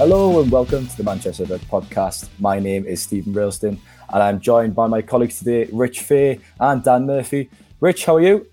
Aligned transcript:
Hello 0.00 0.40
and 0.40 0.50
welcome 0.50 0.86
to 0.86 0.96
the 0.96 1.02
Manchester 1.02 1.42
United 1.42 1.68
podcast. 1.68 2.30
My 2.38 2.58
name 2.58 2.86
is 2.86 3.02
Steven 3.02 3.34
Railston 3.34 3.76
and 4.08 4.22
I'm 4.22 4.40
joined 4.40 4.74
by 4.74 4.86
my 4.86 5.02
colleagues 5.02 5.40
today, 5.40 5.68
Rich 5.70 6.00
Fay 6.00 6.40
and 6.58 6.82
Dan 6.82 7.04
Murphy. 7.04 7.50
Rich, 7.80 8.06
how 8.06 8.16
are 8.16 8.22
you? 8.22 8.46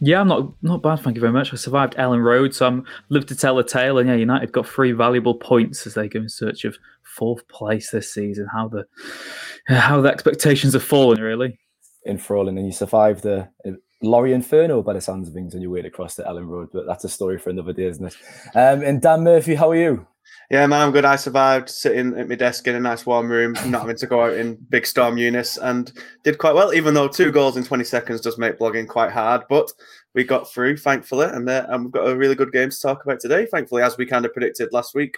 Yeah, 0.00 0.20
I'm 0.20 0.28
not 0.28 0.52
not 0.60 0.82
bad, 0.82 1.00
thank 1.00 1.16
you 1.16 1.22
very 1.22 1.32
much. 1.32 1.50
I 1.50 1.56
survived 1.56 1.94
Elland 1.94 2.22
Road, 2.22 2.54
so 2.54 2.66
I'm 2.66 2.84
lived 3.08 3.28
to 3.28 3.34
tell 3.34 3.56
the 3.56 3.64
tale. 3.64 3.96
And 3.96 4.06
yeah, 4.06 4.16
United 4.16 4.52
got 4.52 4.68
three 4.68 4.92
valuable 4.92 5.34
points 5.34 5.86
as 5.86 5.94
they 5.94 6.10
go 6.10 6.20
in 6.20 6.28
search 6.28 6.66
of 6.66 6.76
fourth 7.04 7.48
place 7.48 7.90
this 7.90 8.12
season. 8.12 8.46
How 8.52 8.68
the 8.68 8.84
how 9.68 10.02
the 10.02 10.10
expectations 10.10 10.74
have 10.74 10.84
fallen, 10.84 11.22
really. 11.22 11.58
Enthralling, 12.06 12.58
and 12.58 12.66
you 12.66 12.72
survived 12.72 13.22
the 13.22 13.48
Lorry 14.02 14.34
Inferno 14.34 14.82
by 14.82 14.92
the 14.92 15.00
sounds 15.00 15.26
of 15.26 15.32
things 15.32 15.54
on 15.54 15.62
your 15.62 15.70
way 15.70 15.80
across 15.80 16.16
to 16.16 16.22
Elland 16.24 16.48
Road, 16.48 16.68
but 16.70 16.84
that's 16.86 17.04
a 17.04 17.08
story 17.08 17.38
for 17.38 17.48
another 17.48 17.72
day, 17.72 17.84
isn't 17.84 18.04
it? 18.04 18.16
Um, 18.54 18.82
and 18.82 19.00
Dan 19.00 19.24
Murphy, 19.24 19.54
how 19.54 19.70
are 19.70 19.76
you? 19.76 20.06
Yeah, 20.50 20.66
man, 20.66 20.82
I'm 20.82 20.92
good. 20.92 21.04
I 21.04 21.16
survived 21.16 21.70
sitting 21.70 22.18
at 22.18 22.28
my 22.28 22.34
desk 22.34 22.66
in 22.66 22.74
a 22.74 22.80
nice 22.80 23.06
warm 23.06 23.30
room, 23.30 23.54
not 23.66 23.82
having 23.82 23.96
to 23.96 24.06
go 24.06 24.24
out 24.24 24.34
in 24.34 24.56
big 24.68 24.86
storm 24.86 25.16
Eunice, 25.16 25.56
and 25.56 25.92
did 26.24 26.38
quite 26.38 26.54
well. 26.54 26.74
Even 26.74 26.94
though 26.94 27.08
two 27.08 27.32
goals 27.32 27.56
in 27.56 27.64
20 27.64 27.84
seconds 27.84 28.20
does 28.20 28.38
make 28.38 28.58
blogging 28.58 28.86
quite 28.86 29.12
hard, 29.12 29.42
but 29.48 29.72
we 30.14 30.24
got 30.24 30.52
through, 30.52 30.76
thankfully, 30.76 31.26
and, 31.26 31.48
uh, 31.48 31.66
and 31.68 31.84
we've 31.84 31.92
got 31.92 32.08
a 32.08 32.16
really 32.16 32.34
good 32.34 32.52
game 32.52 32.70
to 32.70 32.80
talk 32.80 33.02
about 33.04 33.20
today. 33.20 33.46
Thankfully, 33.46 33.82
as 33.82 33.96
we 33.96 34.04
kind 34.04 34.26
of 34.26 34.32
predicted 34.32 34.72
last 34.72 34.94
week, 34.94 35.16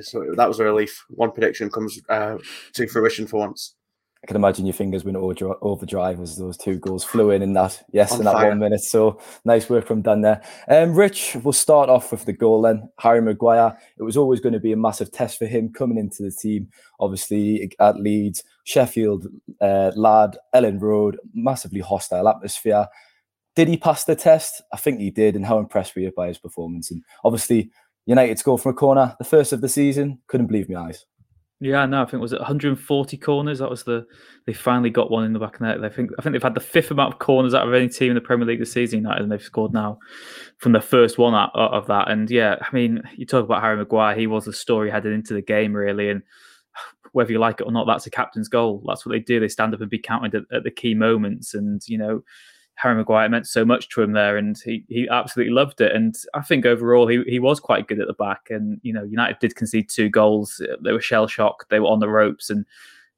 so 0.00 0.34
that 0.36 0.48
was 0.48 0.60
a 0.60 0.64
relief. 0.64 1.04
One 1.08 1.30
prediction 1.30 1.70
comes 1.70 2.00
uh, 2.08 2.38
to 2.74 2.86
fruition 2.86 3.26
for 3.26 3.40
once. 3.40 3.74
I 4.24 4.26
can 4.26 4.36
imagine 4.36 4.64
your 4.64 4.72
fingers 4.72 5.04
went 5.04 5.18
overdrive 5.18 6.18
as 6.18 6.38
those 6.38 6.56
two 6.56 6.78
goals 6.78 7.04
flew 7.04 7.30
in 7.30 7.42
in 7.42 7.52
that 7.52 7.84
yes 7.92 8.12
On 8.12 8.20
in 8.20 8.24
that 8.24 8.32
fire. 8.32 8.48
one 8.48 8.58
minute. 8.58 8.80
So 8.80 9.20
nice 9.44 9.68
work 9.68 9.86
from 9.86 10.00
Dan 10.00 10.22
there. 10.22 10.40
Um, 10.66 10.94
Rich, 10.94 11.36
we'll 11.42 11.52
start 11.52 11.90
off 11.90 12.10
with 12.10 12.24
the 12.24 12.32
goal 12.32 12.62
then. 12.62 12.88
Harry 13.00 13.20
Maguire. 13.20 13.76
It 13.98 14.02
was 14.02 14.16
always 14.16 14.40
going 14.40 14.54
to 14.54 14.60
be 14.60 14.72
a 14.72 14.78
massive 14.78 15.12
test 15.12 15.36
for 15.36 15.44
him 15.44 15.70
coming 15.74 15.98
into 15.98 16.22
the 16.22 16.30
team. 16.30 16.70
Obviously 17.00 17.70
at 17.78 18.00
Leeds, 18.00 18.42
Sheffield 18.64 19.26
uh, 19.60 19.92
lad, 19.94 20.38
Elland 20.54 20.80
Road, 20.80 21.18
massively 21.34 21.80
hostile 21.80 22.26
atmosphere. 22.26 22.88
Did 23.54 23.68
he 23.68 23.76
pass 23.76 24.04
the 24.04 24.16
test? 24.16 24.62
I 24.72 24.78
think 24.78 25.00
he 25.00 25.10
did. 25.10 25.36
And 25.36 25.44
how 25.44 25.58
impressed 25.58 25.94
were 25.94 26.00
you 26.00 26.12
by 26.16 26.28
his 26.28 26.38
performance? 26.38 26.90
And 26.90 27.02
obviously 27.24 27.70
United 28.06 28.38
scored 28.38 28.62
from 28.62 28.70
a 28.70 28.74
corner, 28.74 29.14
the 29.18 29.24
first 29.24 29.52
of 29.52 29.60
the 29.60 29.68
season. 29.68 30.18
Couldn't 30.28 30.46
believe 30.46 30.70
my 30.70 30.80
eyes. 30.80 31.04
Yeah, 31.60 31.86
no, 31.86 32.02
I 32.02 32.04
think 32.04 32.14
it 32.14 32.18
was 32.18 32.32
it 32.32 32.40
140 32.40 33.16
corners. 33.16 33.60
That 33.60 33.70
was 33.70 33.84
the 33.84 34.06
they 34.44 34.52
finally 34.52 34.90
got 34.90 35.10
one 35.10 35.24
in 35.24 35.32
the 35.32 35.38
back 35.38 35.54
of 35.54 35.60
the 35.60 35.66
net. 35.66 35.84
I 35.84 35.88
think 35.88 36.10
I 36.18 36.22
think 36.22 36.34
they've 36.34 36.42
had 36.42 36.54
the 36.54 36.60
fifth 36.60 36.90
amount 36.90 37.14
of 37.14 37.20
corners 37.20 37.54
out 37.54 37.66
of 37.66 37.72
any 37.72 37.88
team 37.88 38.10
in 38.10 38.16
the 38.16 38.20
Premier 38.20 38.46
League 38.46 38.58
this 38.58 38.72
season, 38.72 39.00
United, 39.00 39.22
and 39.22 39.32
they've 39.32 39.40
scored 39.42 39.72
now 39.72 39.98
from 40.58 40.72
the 40.72 40.80
first 40.80 41.16
one 41.16 41.34
out 41.34 41.52
of 41.54 41.86
that. 41.86 42.10
And 42.10 42.28
yeah, 42.30 42.56
I 42.60 42.66
mean, 42.74 43.02
you 43.16 43.24
talk 43.24 43.44
about 43.44 43.62
Harry 43.62 43.76
Maguire. 43.76 44.16
He 44.16 44.26
was 44.26 44.44
the 44.44 44.52
story 44.52 44.90
headed 44.90 45.12
into 45.12 45.32
the 45.32 45.42
game, 45.42 45.74
really, 45.74 46.10
and 46.10 46.22
whether 47.12 47.30
you 47.30 47.38
like 47.38 47.60
it 47.60 47.64
or 47.64 47.72
not, 47.72 47.86
that's 47.86 48.06
a 48.06 48.10
captain's 48.10 48.48
goal. 48.48 48.82
That's 48.86 49.06
what 49.06 49.12
they 49.12 49.20
do. 49.20 49.38
They 49.38 49.48
stand 49.48 49.72
up 49.72 49.80
and 49.80 49.88
be 49.88 49.98
counted 49.98 50.34
at, 50.34 50.42
at 50.52 50.64
the 50.64 50.70
key 50.72 50.94
moments, 50.94 51.54
and 51.54 51.80
you 51.86 51.98
know 51.98 52.24
Harry 52.76 52.96
Maguire 52.96 53.28
meant 53.28 53.46
so 53.46 53.64
much 53.64 53.88
to 53.90 54.02
him 54.02 54.12
there, 54.12 54.36
and 54.36 54.58
he, 54.64 54.84
he 54.88 55.08
absolutely 55.08 55.52
loved 55.52 55.80
it. 55.80 55.94
And 55.94 56.14
I 56.34 56.42
think 56.42 56.66
overall 56.66 57.06
he, 57.06 57.22
he 57.26 57.38
was 57.38 57.60
quite 57.60 57.86
good 57.86 58.00
at 58.00 58.06
the 58.06 58.14
back. 58.14 58.48
And 58.50 58.80
you 58.82 58.92
know, 58.92 59.04
United 59.04 59.38
did 59.38 59.56
concede 59.56 59.88
two 59.88 60.08
goals. 60.08 60.60
They 60.82 60.92
were 60.92 61.00
shell 61.00 61.26
shocked. 61.26 61.70
They 61.70 61.80
were 61.80 61.86
on 61.86 62.00
the 62.00 62.08
ropes. 62.08 62.50
And 62.50 62.66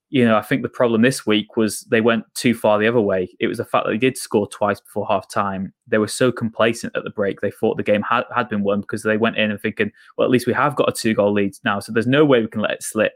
you 0.08 0.24
know, 0.24 0.36
I 0.36 0.42
think 0.42 0.62
the 0.62 0.68
problem 0.68 1.02
this 1.02 1.26
week 1.26 1.56
was 1.56 1.80
they 1.82 2.00
went 2.00 2.24
too 2.34 2.54
far 2.54 2.78
the 2.78 2.86
other 2.86 3.00
way. 3.00 3.28
It 3.40 3.48
was 3.48 3.58
the 3.58 3.64
fact 3.64 3.86
that 3.86 3.92
they 3.92 3.98
did 3.98 4.16
score 4.16 4.46
twice 4.46 4.80
before 4.80 5.06
half 5.08 5.28
time. 5.28 5.72
They 5.88 5.98
were 5.98 6.06
so 6.06 6.30
complacent 6.30 6.94
at 6.94 7.02
the 7.02 7.10
break. 7.10 7.40
They 7.40 7.50
thought 7.50 7.76
the 7.76 7.82
game 7.82 8.02
had, 8.02 8.24
had 8.34 8.48
been 8.48 8.62
won 8.62 8.82
because 8.82 9.02
they 9.02 9.16
went 9.16 9.36
in 9.36 9.50
and 9.50 9.60
thinking, 9.60 9.90
well, 10.16 10.24
at 10.24 10.30
least 10.30 10.46
we 10.46 10.52
have 10.52 10.76
got 10.76 10.88
a 10.88 10.92
two 10.92 11.12
goal 11.12 11.32
lead 11.32 11.54
now. 11.64 11.80
So 11.80 11.92
there's 11.92 12.06
no 12.06 12.24
way 12.24 12.40
we 12.40 12.46
can 12.46 12.60
let 12.60 12.70
it 12.72 12.82
slip. 12.84 13.14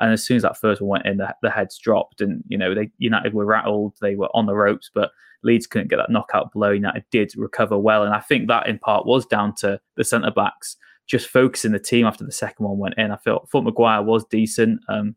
And 0.00 0.12
as 0.12 0.24
soon 0.24 0.36
as 0.36 0.42
that 0.42 0.58
first 0.58 0.80
one 0.80 0.88
went 0.88 1.06
in, 1.06 1.18
the, 1.18 1.34
the 1.42 1.50
heads 1.50 1.78
dropped, 1.78 2.20
and 2.20 2.42
you 2.48 2.58
know 2.58 2.74
they 2.74 2.90
United 2.98 3.34
were 3.34 3.44
rattled. 3.44 3.94
They 4.00 4.16
were 4.16 4.30
on 4.34 4.46
the 4.46 4.54
ropes, 4.54 4.90
but 4.92 5.10
Leeds 5.42 5.66
couldn't 5.66 5.88
get 5.88 5.96
that 5.96 6.10
knockout 6.10 6.52
blow. 6.52 6.70
United 6.70 7.04
did 7.10 7.32
recover 7.36 7.78
well, 7.78 8.02
and 8.02 8.14
I 8.14 8.20
think 8.20 8.48
that 8.48 8.66
in 8.66 8.78
part 8.78 9.06
was 9.06 9.26
down 9.26 9.54
to 9.56 9.80
the 9.96 10.04
centre 10.04 10.30
backs 10.30 10.76
just 11.10 11.28
focusing 11.28 11.72
the 11.72 11.78
team 11.80 12.06
after 12.06 12.24
the 12.24 12.30
second 12.30 12.64
one 12.64 12.78
went 12.78 12.94
in. 12.96 13.10
I 13.10 13.16
felt 13.16 13.50
thought 13.50 13.64
Maguire 13.64 14.02
was 14.02 14.24
decent. 14.26 14.80
Um, 14.88 15.16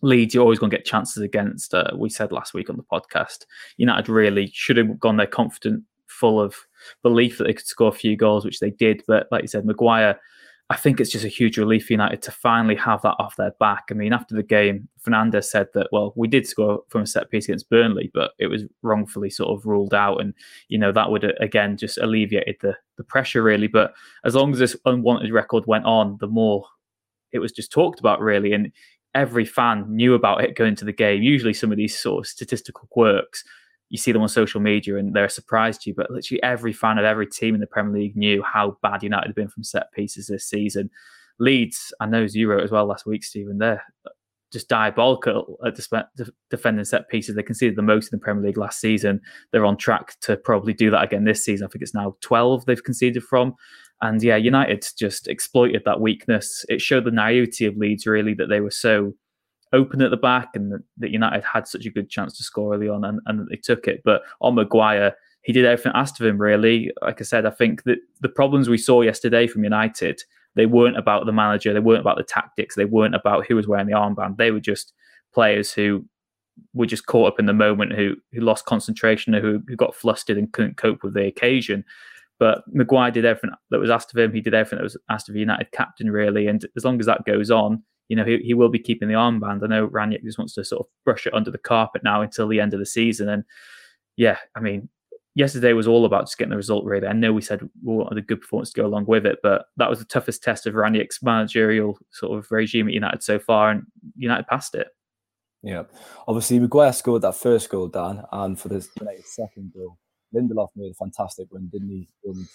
Leeds, 0.00 0.32
you're 0.32 0.42
always 0.42 0.58
going 0.58 0.70
to 0.70 0.76
get 0.76 0.86
chances 0.86 1.22
against. 1.22 1.74
Uh, 1.74 1.90
we 1.96 2.08
said 2.08 2.32
last 2.32 2.54
week 2.54 2.70
on 2.70 2.76
the 2.76 2.82
podcast, 2.82 3.44
United 3.76 4.08
really 4.08 4.50
should 4.54 4.78
have 4.78 4.98
gone 4.98 5.18
there 5.18 5.26
confident, 5.26 5.84
full 6.06 6.40
of 6.40 6.56
belief 7.02 7.36
that 7.36 7.44
they 7.44 7.52
could 7.52 7.66
score 7.66 7.88
a 7.88 7.92
few 7.92 8.16
goals, 8.16 8.44
which 8.44 8.60
they 8.60 8.70
did. 8.70 9.02
But 9.06 9.28
like 9.30 9.42
you 9.42 9.48
said, 9.48 9.66
Maguire 9.66 10.18
I 10.70 10.76
think 10.76 11.00
it's 11.00 11.10
just 11.10 11.24
a 11.24 11.28
huge 11.28 11.56
relief 11.56 11.86
for 11.86 11.94
United 11.94 12.20
to 12.22 12.30
finally 12.30 12.74
have 12.74 13.00
that 13.00 13.16
off 13.18 13.36
their 13.36 13.52
back. 13.58 13.84
I 13.90 13.94
mean, 13.94 14.12
after 14.12 14.34
the 14.34 14.42
game, 14.42 14.86
Fernandes 15.02 15.44
said 15.44 15.68
that, 15.72 15.88
well, 15.92 16.12
we 16.14 16.28
did 16.28 16.46
score 16.46 16.82
from 16.88 17.02
a 17.02 17.06
set 17.06 17.30
piece 17.30 17.46
against 17.46 17.70
Burnley, 17.70 18.10
but 18.12 18.32
it 18.38 18.48
was 18.48 18.64
wrongfully 18.82 19.30
sort 19.30 19.48
of 19.48 19.64
ruled 19.64 19.94
out. 19.94 20.20
And, 20.20 20.34
you 20.68 20.76
know, 20.76 20.92
that 20.92 21.10
would, 21.10 21.24
uh, 21.24 21.32
again, 21.40 21.78
just 21.78 21.96
alleviated 21.96 22.56
the, 22.60 22.76
the 22.98 23.04
pressure, 23.04 23.42
really. 23.42 23.66
But 23.66 23.94
as 24.24 24.34
long 24.34 24.52
as 24.52 24.58
this 24.58 24.76
unwanted 24.84 25.32
record 25.32 25.64
went 25.66 25.86
on, 25.86 26.18
the 26.20 26.26
more 26.26 26.66
it 27.32 27.38
was 27.38 27.52
just 27.52 27.72
talked 27.72 27.98
about, 27.98 28.20
really. 28.20 28.52
And 28.52 28.70
every 29.14 29.46
fan 29.46 29.86
knew 29.88 30.12
about 30.12 30.44
it 30.44 30.54
going 30.54 30.76
to 30.76 30.84
the 30.84 30.92
game. 30.92 31.22
Usually, 31.22 31.54
some 31.54 31.72
of 31.72 31.78
these 31.78 31.98
sort 31.98 32.26
of 32.26 32.28
statistical 32.28 32.88
quirks 32.90 33.42
you 33.90 33.98
see 33.98 34.12
them 34.12 34.22
on 34.22 34.28
social 34.28 34.60
media 34.60 34.96
and 34.96 35.14
they're 35.14 35.24
a 35.24 35.30
surprise 35.30 35.78
to 35.78 35.90
you. 35.90 35.94
But 35.94 36.10
literally 36.10 36.42
every 36.42 36.72
fan 36.72 36.98
of 36.98 37.04
every 37.04 37.26
team 37.26 37.54
in 37.54 37.60
the 37.60 37.66
Premier 37.66 38.00
League 38.00 38.16
knew 38.16 38.42
how 38.42 38.76
bad 38.82 39.02
United 39.02 39.28
had 39.28 39.34
been 39.34 39.48
from 39.48 39.64
set 39.64 39.92
pieces 39.92 40.26
this 40.26 40.44
season. 40.44 40.90
Leeds, 41.38 41.92
I 42.00 42.06
know 42.06 42.22
as 42.22 42.34
you 42.34 42.50
wrote 42.50 42.64
as 42.64 42.70
well 42.70 42.86
last 42.86 43.06
week, 43.06 43.24
Steven. 43.24 43.58
They're 43.58 43.82
just 44.52 44.68
diabolical 44.68 45.58
at 45.66 45.78
defending 46.50 46.84
set 46.84 47.08
pieces. 47.08 47.36
They 47.36 47.42
conceded 47.42 47.76
the 47.76 47.82
most 47.82 48.12
in 48.12 48.18
the 48.18 48.22
Premier 48.22 48.44
League 48.44 48.56
last 48.56 48.80
season. 48.80 49.20
They're 49.52 49.66
on 49.66 49.76
track 49.76 50.18
to 50.22 50.36
probably 50.36 50.72
do 50.72 50.90
that 50.90 51.04
again 51.04 51.24
this 51.24 51.44
season. 51.44 51.66
I 51.66 51.70
think 51.70 51.82
it's 51.82 51.94
now 51.94 52.16
12 52.22 52.64
they've 52.64 52.82
conceded 52.82 53.22
from. 53.22 53.54
And 54.00 54.22
yeah, 54.22 54.36
United 54.36 54.86
just 54.98 55.28
exploited 55.28 55.82
that 55.84 56.00
weakness. 56.00 56.64
It 56.68 56.80
showed 56.80 57.04
the 57.04 57.10
naivety 57.10 57.66
of 57.66 57.76
Leeds, 57.76 58.06
really, 58.06 58.34
that 58.34 58.48
they 58.48 58.60
were 58.60 58.70
so 58.70 59.14
open 59.72 60.02
at 60.02 60.10
the 60.10 60.16
back 60.16 60.50
and 60.54 60.82
that 60.98 61.10
United 61.10 61.44
had 61.44 61.66
such 61.66 61.86
a 61.86 61.90
good 61.90 62.08
chance 62.08 62.36
to 62.36 62.44
score 62.44 62.74
early 62.74 62.88
on 62.88 63.04
and, 63.04 63.20
and 63.26 63.48
they 63.48 63.56
took 63.56 63.86
it. 63.86 64.02
But 64.04 64.22
on 64.40 64.54
Maguire, 64.54 65.14
he 65.42 65.52
did 65.52 65.64
everything 65.64 65.92
asked 65.94 66.20
of 66.20 66.26
him, 66.26 66.38
really. 66.38 66.90
Like 67.02 67.20
I 67.20 67.24
said, 67.24 67.46
I 67.46 67.50
think 67.50 67.84
that 67.84 67.98
the 68.20 68.28
problems 68.28 68.68
we 68.68 68.78
saw 68.78 69.02
yesterday 69.02 69.46
from 69.46 69.64
United, 69.64 70.22
they 70.54 70.66
weren't 70.66 70.98
about 70.98 71.26
the 71.26 71.32
manager, 71.32 71.72
they 71.72 71.80
weren't 71.80 72.00
about 72.00 72.16
the 72.16 72.24
tactics, 72.24 72.74
they 72.74 72.84
weren't 72.84 73.14
about 73.14 73.46
who 73.46 73.56
was 73.56 73.68
wearing 73.68 73.86
the 73.86 73.92
armband. 73.92 74.36
They 74.36 74.50
were 74.50 74.60
just 74.60 74.92
players 75.32 75.72
who 75.72 76.04
were 76.74 76.86
just 76.86 77.06
caught 77.06 77.32
up 77.32 77.38
in 77.38 77.46
the 77.46 77.52
moment, 77.52 77.92
who 77.92 78.16
who 78.32 78.40
lost 78.40 78.66
concentration, 78.66 79.32
who, 79.32 79.62
who 79.68 79.76
got 79.76 79.94
flustered 79.94 80.38
and 80.38 80.52
couldn't 80.52 80.76
cope 80.76 81.02
with 81.02 81.14
the 81.14 81.26
occasion. 81.26 81.84
But 82.38 82.62
Maguire 82.68 83.10
did 83.10 83.24
everything 83.24 83.50
that 83.70 83.80
was 83.80 83.90
asked 83.90 84.12
of 84.12 84.18
him. 84.18 84.32
He 84.32 84.40
did 84.40 84.54
everything 84.54 84.78
that 84.78 84.84
was 84.84 84.96
asked 85.10 85.28
of 85.28 85.36
United 85.36 85.72
captain, 85.72 86.10
really. 86.10 86.46
And 86.46 86.64
as 86.76 86.84
long 86.84 87.00
as 87.00 87.06
that 87.06 87.24
goes 87.24 87.50
on, 87.50 87.82
you 88.08 88.16
know, 88.16 88.24
he, 88.24 88.38
he 88.38 88.54
will 88.54 88.70
be 88.70 88.78
keeping 88.78 89.08
the 89.08 89.14
armband. 89.14 89.62
I 89.62 89.66
know 89.66 89.86
Rangnick 89.88 90.24
just 90.24 90.38
wants 90.38 90.54
to 90.54 90.64
sort 90.64 90.80
of 90.80 90.86
brush 91.04 91.26
it 91.26 91.34
under 91.34 91.50
the 91.50 91.58
carpet 91.58 92.02
now 92.02 92.22
until 92.22 92.48
the 92.48 92.60
end 92.60 92.72
of 92.72 92.80
the 92.80 92.86
season. 92.86 93.28
And 93.28 93.44
yeah, 94.16 94.38
I 94.56 94.60
mean, 94.60 94.88
yesterday 95.34 95.72
was 95.72 95.86
all 95.86 96.04
about 96.04 96.22
just 96.22 96.38
getting 96.38 96.50
the 96.50 96.56
result, 96.56 96.84
really. 96.84 97.06
I 97.06 97.12
know 97.12 97.32
we 97.32 97.42
said 97.42 97.62
we 97.62 97.94
wanted 97.94 98.18
a 98.18 98.22
good 98.22 98.40
performance 98.40 98.72
to 98.72 98.80
go 98.80 98.86
along 98.86 99.06
with 99.06 99.26
it, 99.26 99.38
but 99.42 99.66
that 99.76 99.88
was 99.88 99.98
the 99.98 100.04
toughest 100.04 100.42
test 100.42 100.66
of 100.66 100.74
Rangnick's 100.74 101.22
managerial 101.22 101.98
sort 102.10 102.38
of 102.38 102.50
regime 102.50 102.88
at 102.88 102.94
United 102.94 103.22
so 103.22 103.38
far, 103.38 103.70
and 103.70 103.84
United 104.16 104.46
passed 104.46 104.74
it. 104.74 104.88
Yeah. 105.62 105.84
Obviously, 106.26 106.58
Maguire 106.58 106.92
scored 106.92 107.22
that 107.22 107.36
first 107.36 107.68
goal, 107.68 107.88
Dan, 107.88 108.22
and 108.32 108.58
for 108.58 108.68
United 108.68 109.26
second 109.26 109.72
goal, 109.74 109.98
Lindelof 110.34 110.68
made 110.76 110.92
a 110.92 110.94
fantastic 110.94 111.48
run, 111.50 111.68
didn't 111.72 111.90
he? 111.90 112.08
And 112.24 112.46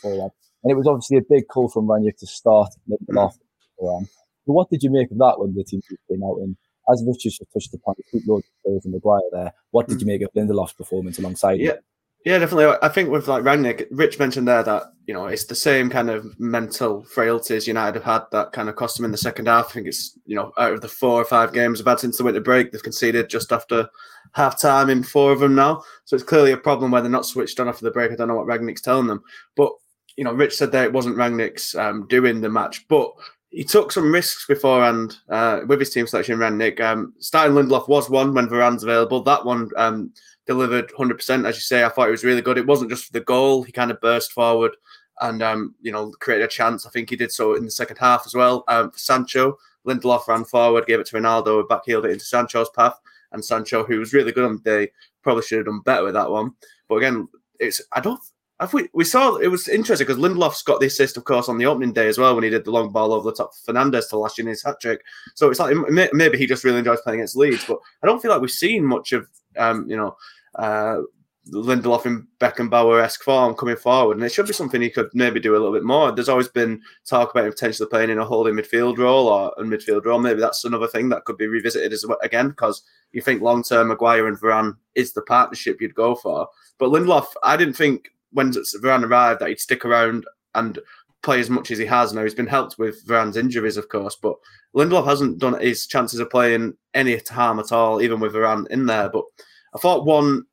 it 0.63 0.75
was 0.75 0.87
obviously 0.87 1.17
a 1.17 1.21
big 1.29 1.47
call 1.47 1.69
from 1.69 1.87
Rangnick 1.87 2.17
to 2.17 2.27
start 2.27 2.73
Lindelof. 2.89 3.33
Mm. 3.81 4.07
But 4.45 4.53
what 4.53 4.69
did 4.69 4.83
you 4.83 4.91
make 4.91 5.11
of 5.11 5.17
that 5.17 5.39
when 5.39 5.53
the 5.53 5.63
team 5.63 5.81
came 6.09 6.23
out? 6.23 6.37
And 6.37 6.55
as 6.91 7.03
Richard 7.05 7.31
just 7.31 7.43
touched 7.53 7.73
upon, 7.73 7.95
the 8.11 8.21
loads 8.27 8.45
of 8.45 8.63
players 8.63 8.85
and 8.85 8.93
Maguire 8.93 9.21
there. 9.31 9.53
What 9.71 9.87
did 9.87 10.01
you 10.01 10.05
hmm. 10.05 10.11
make 10.11 10.21
of 10.21 10.33
Lindelof's 10.33 10.73
performance 10.73 11.19
alongside 11.19 11.59
yeah. 11.59 11.73
Yeah, 12.25 12.37
definitely. 12.39 12.77
I 12.81 12.87
think 12.87 13.09
with 13.09 13.27
like 13.27 13.43
Rangnick, 13.43 13.87
Rich 13.91 14.17
mentioned 14.17 14.47
there 14.47 14.63
that 14.63 14.83
you 15.07 15.13
know 15.13 15.25
it's 15.25 15.43
the 15.45 15.55
same 15.55 15.89
kind 15.89 16.09
of 16.09 16.39
mental 16.39 17.03
frailties 17.03 17.67
United 17.67 17.95
have 17.95 18.03
had 18.05 18.23
that 18.31 18.53
kind 18.53 18.69
of 18.69 18.77
cost 18.77 18.95
them 18.95 19.03
in 19.03 19.11
the 19.11 19.17
second 19.17 19.47
half. 19.47 19.67
I 19.67 19.71
think 19.73 19.87
it's 19.87 20.17
you 20.25 20.37
know 20.37 20.53
out 20.57 20.71
of 20.71 20.79
the 20.79 20.87
four 20.87 21.21
or 21.21 21.25
five 21.25 21.51
games 21.51 21.79
they've 21.79 21.87
had 21.87 21.99
since 21.99 22.17
the 22.17 22.23
winter 22.23 22.39
break, 22.39 22.71
they've 22.71 22.81
conceded 22.81 23.29
just 23.29 23.51
after 23.51 23.89
half 24.31 24.59
time 24.59 24.89
in 24.89 25.03
four 25.03 25.33
of 25.33 25.41
them 25.41 25.53
now. 25.53 25.83
So 26.05 26.15
it's 26.15 26.23
clearly 26.23 26.53
a 26.53 26.57
problem 26.57 26.91
where 26.91 27.01
they're 27.01 27.11
not 27.11 27.25
switched 27.25 27.59
on 27.59 27.67
after 27.67 27.83
the 27.83 27.91
break. 27.91 28.11
I 28.11 28.15
don't 28.15 28.29
know 28.29 28.35
what 28.35 28.47
Rangnick's 28.47 28.81
telling 28.81 29.07
them, 29.07 29.21
but 29.57 29.73
you 30.15 30.23
know, 30.23 30.31
Rich 30.31 30.55
said 30.55 30.71
that 30.71 30.85
it 30.85 30.93
wasn't 30.93 31.17
Rangnick's 31.17 31.75
um, 31.75 32.07
doing 32.07 32.39
the 32.39 32.49
match, 32.49 32.87
but 32.87 33.11
he 33.53 33.63
took 33.63 33.91
some 33.91 34.11
risks 34.11 34.45
beforehand 34.47 35.17
uh, 35.29 35.61
with 35.67 35.79
his 35.79 35.91
team 35.91 36.07
selection. 36.07 36.39
Rangnick 36.39 36.81
um, 36.81 37.13
starting 37.19 37.55
Lindelof 37.55 37.87
was 37.87 38.09
one 38.09 38.33
when 38.33 38.49
Varane's 38.49 38.83
available. 38.83 39.21
That 39.23 39.45
one. 39.45 39.69
Um, 39.77 40.11
delivered 40.45 40.89
100%. 40.89 41.47
As 41.47 41.55
you 41.55 41.61
say, 41.61 41.83
I 41.83 41.89
thought 41.89 42.07
it 42.07 42.11
was 42.11 42.23
really 42.23 42.41
good. 42.41 42.57
It 42.57 42.67
wasn't 42.67 42.91
just 42.91 43.05
for 43.05 43.13
the 43.13 43.21
goal, 43.21 43.63
he 43.63 43.71
kind 43.71 43.91
of 43.91 44.01
burst 44.01 44.31
forward 44.31 44.75
and, 45.21 45.41
um, 45.41 45.75
you 45.81 45.91
know, 45.91 46.11
created 46.19 46.45
a 46.45 46.49
chance. 46.49 46.85
I 46.85 46.89
think 46.89 47.09
he 47.09 47.15
did 47.15 47.31
so 47.31 47.55
in 47.55 47.65
the 47.65 47.71
second 47.71 47.97
half 47.97 48.23
as 48.25 48.33
well. 48.33 48.63
Um, 48.67 48.91
for 48.91 48.99
Sancho, 48.99 49.57
Lindelof 49.87 50.27
ran 50.27 50.45
forward, 50.45 50.85
gave 50.85 50.99
it 50.99 51.07
to 51.07 51.15
Ronaldo, 51.15 51.67
backheeled 51.67 52.05
it 52.05 52.11
into 52.11 52.25
Sancho's 52.25 52.69
path. 52.71 52.99
And 53.31 53.43
Sancho, 53.43 53.83
who 53.83 53.99
was 53.99 54.13
really 54.13 54.31
good 54.31 54.45
on 54.45 54.57
the 54.57 54.61
day, 54.61 54.91
probably 55.21 55.43
should 55.43 55.59
have 55.59 55.65
done 55.65 55.81
better 55.81 56.03
with 56.03 56.13
that 56.13 56.29
one. 56.29 56.53
But 56.87 56.95
again, 56.95 57.27
it's, 57.59 57.81
I 57.93 57.99
don't, 57.99 58.19
have 58.59 58.73
we, 58.73 58.87
we 58.93 59.03
saw 59.03 59.35
it 59.35 59.47
was 59.47 59.67
interesting 59.67 60.07
because 60.07 60.21
Lindelof's 60.21 60.63
got 60.63 60.79
the 60.79 60.87
assist, 60.87 61.17
of 61.17 61.23
course, 61.25 61.49
on 61.49 61.57
the 61.57 61.65
opening 61.65 61.93
day 61.93 62.07
as 62.07 62.17
well 62.17 62.35
when 62.35 62.43
he 62.43 62.49
did 62.49 62.65
the 62.65 62.71
long 62.71 62.91
ball 62.91 63.13
over 63.13 63.29
the 63.29 63.35
top 63.35 63.51
of 63.51 63.75
Fernandes 63.75 64.09
to 64.09 64.17
lash 64.17 64.39
in 64.39 64.47
his 64.47 64.63
hat 64.63 64.75
trick. 64.79 65.01
So 65.35 65.49
it's 65.49 65.59
like 65.59 65.75
maybe 66.13 66.37
he 66.37 66.45
just 66.45 66.63
really 66.63 66.79
enjoys 66.79 67.01
playing 67.01 67.19
against 67.19 67.35
Leeds, 67.35 67.65
but 67.67 67.79
I 68.01 68.07
don't 68.07 68.21
feel 68.21 68.31
like 68.31 68.41
we've 68.41 68.51
seen 68.51 68.85
much 68.85 69.11
of 69.11 69.27
um, 69.57 69.89
you 69.89 69.97
know, 69.97 70.15
uh, 70.55 71.01
Lindelof 71.49 72.05
in 72.05 72.25
Beckenbauer 72.39 73.03
esque 73.03 73.21
form 73.21 73.53
coming 73.55 73.75
forward, 73.75 74.15
and 74.15 74.25
it 74.25 74.31
should 74.31 74.47
be 74.47 74.53
something 74.53 74.81
he 74.81 74.89
could 74.89 75.09
maybe 75.13 75.41
do 75.41 75.51
a 75.51 75.59
little 75.59 75.73
bit 75.73 75.83
more. 75.83 76.11
There's 76.11 76.29
always 76.29 76.47
been 76.47 76.81
talk 77.05 77.31
about 77.31 77.45
him 77.45 77.51
potentially 77.51 77.89
playing 77.89 78.11
in 78.11 78.19
a 78.19 78.25
holding 78.25 78.53
midfield 78.53 78.97
role 78.97 79.27
or 79.27 79.53
a 79.57 79.63
midfield 79.63 80.05
role. 80.05 80.19
Maybe 80.19 80.39
that's 80.39 80.63
another 80.63 80.87
thing 80.87 81.09
that 81.09 81.25
could 81.25 81.37
be 81.37 81.47
revisited 81.47 81.91
as 81.91 82.05
well, 82.07 82.17
again 82.21 82.49
because 82.49 82.83
you 83.11 83.21
think 83.21 83.41
long 83.41 83.61
term 83.61 83.89
Maguire 83.89 84.27
and 84.27 84.39
Varane 84.39 84.77
is 84.95 85.11
the 85.11 85.21
partnership 85.23 85.81
you'd 85.81 85.95
go 85.95 86.15
for. 86.15 86.47
But 86.77 86.91
Lindelof, 86.91 87.27
I 87.43 87.57
didn't 87.57 87.75
think 87.75 88.09
when 88.33 88.51
Varane 88.51 89.05
arrived 89.05 89.39
that 89.39 89.49
he'd 89.49 89.59
stick 89.59 89.85
around 89.85 90.25
and 90.55 90.79
play 91.23 91.39
as 91.39 91.49
much 91.49 91.71
as 91.71 91.77
he 91.77 91.85
has. 91.85 92.13
Now 92.13 92.23
he's 92.23 92.35
been 92.35 92.47
helped 92.47 92.77
with 92.77 93.05
Varane's 93.07 93.37
injuries, 93.37 93.77
of 93.77 93.89
course, 93.89 94.17
but 94.21 94.35
Lindelof 94.75 95.05
hasn't 95.05 95.39
done 95.39 95.59
his 95.59 95.87
chances 95.87 96.19
of 96.19 96.29
playing 96.29 96.73
any 96.93 97.17
harm 97.29 97.59
at 97.59 97.71
all, 97.71 98.01
even 98.01 98.19
with 98.19 98.33
Varane 98.33 98.67
in 98.67 98.85
there. 98.85 99.09
But 99.09 99.23
I 99.73 99.79
thought 99.79 100.05
one 100.05 100.43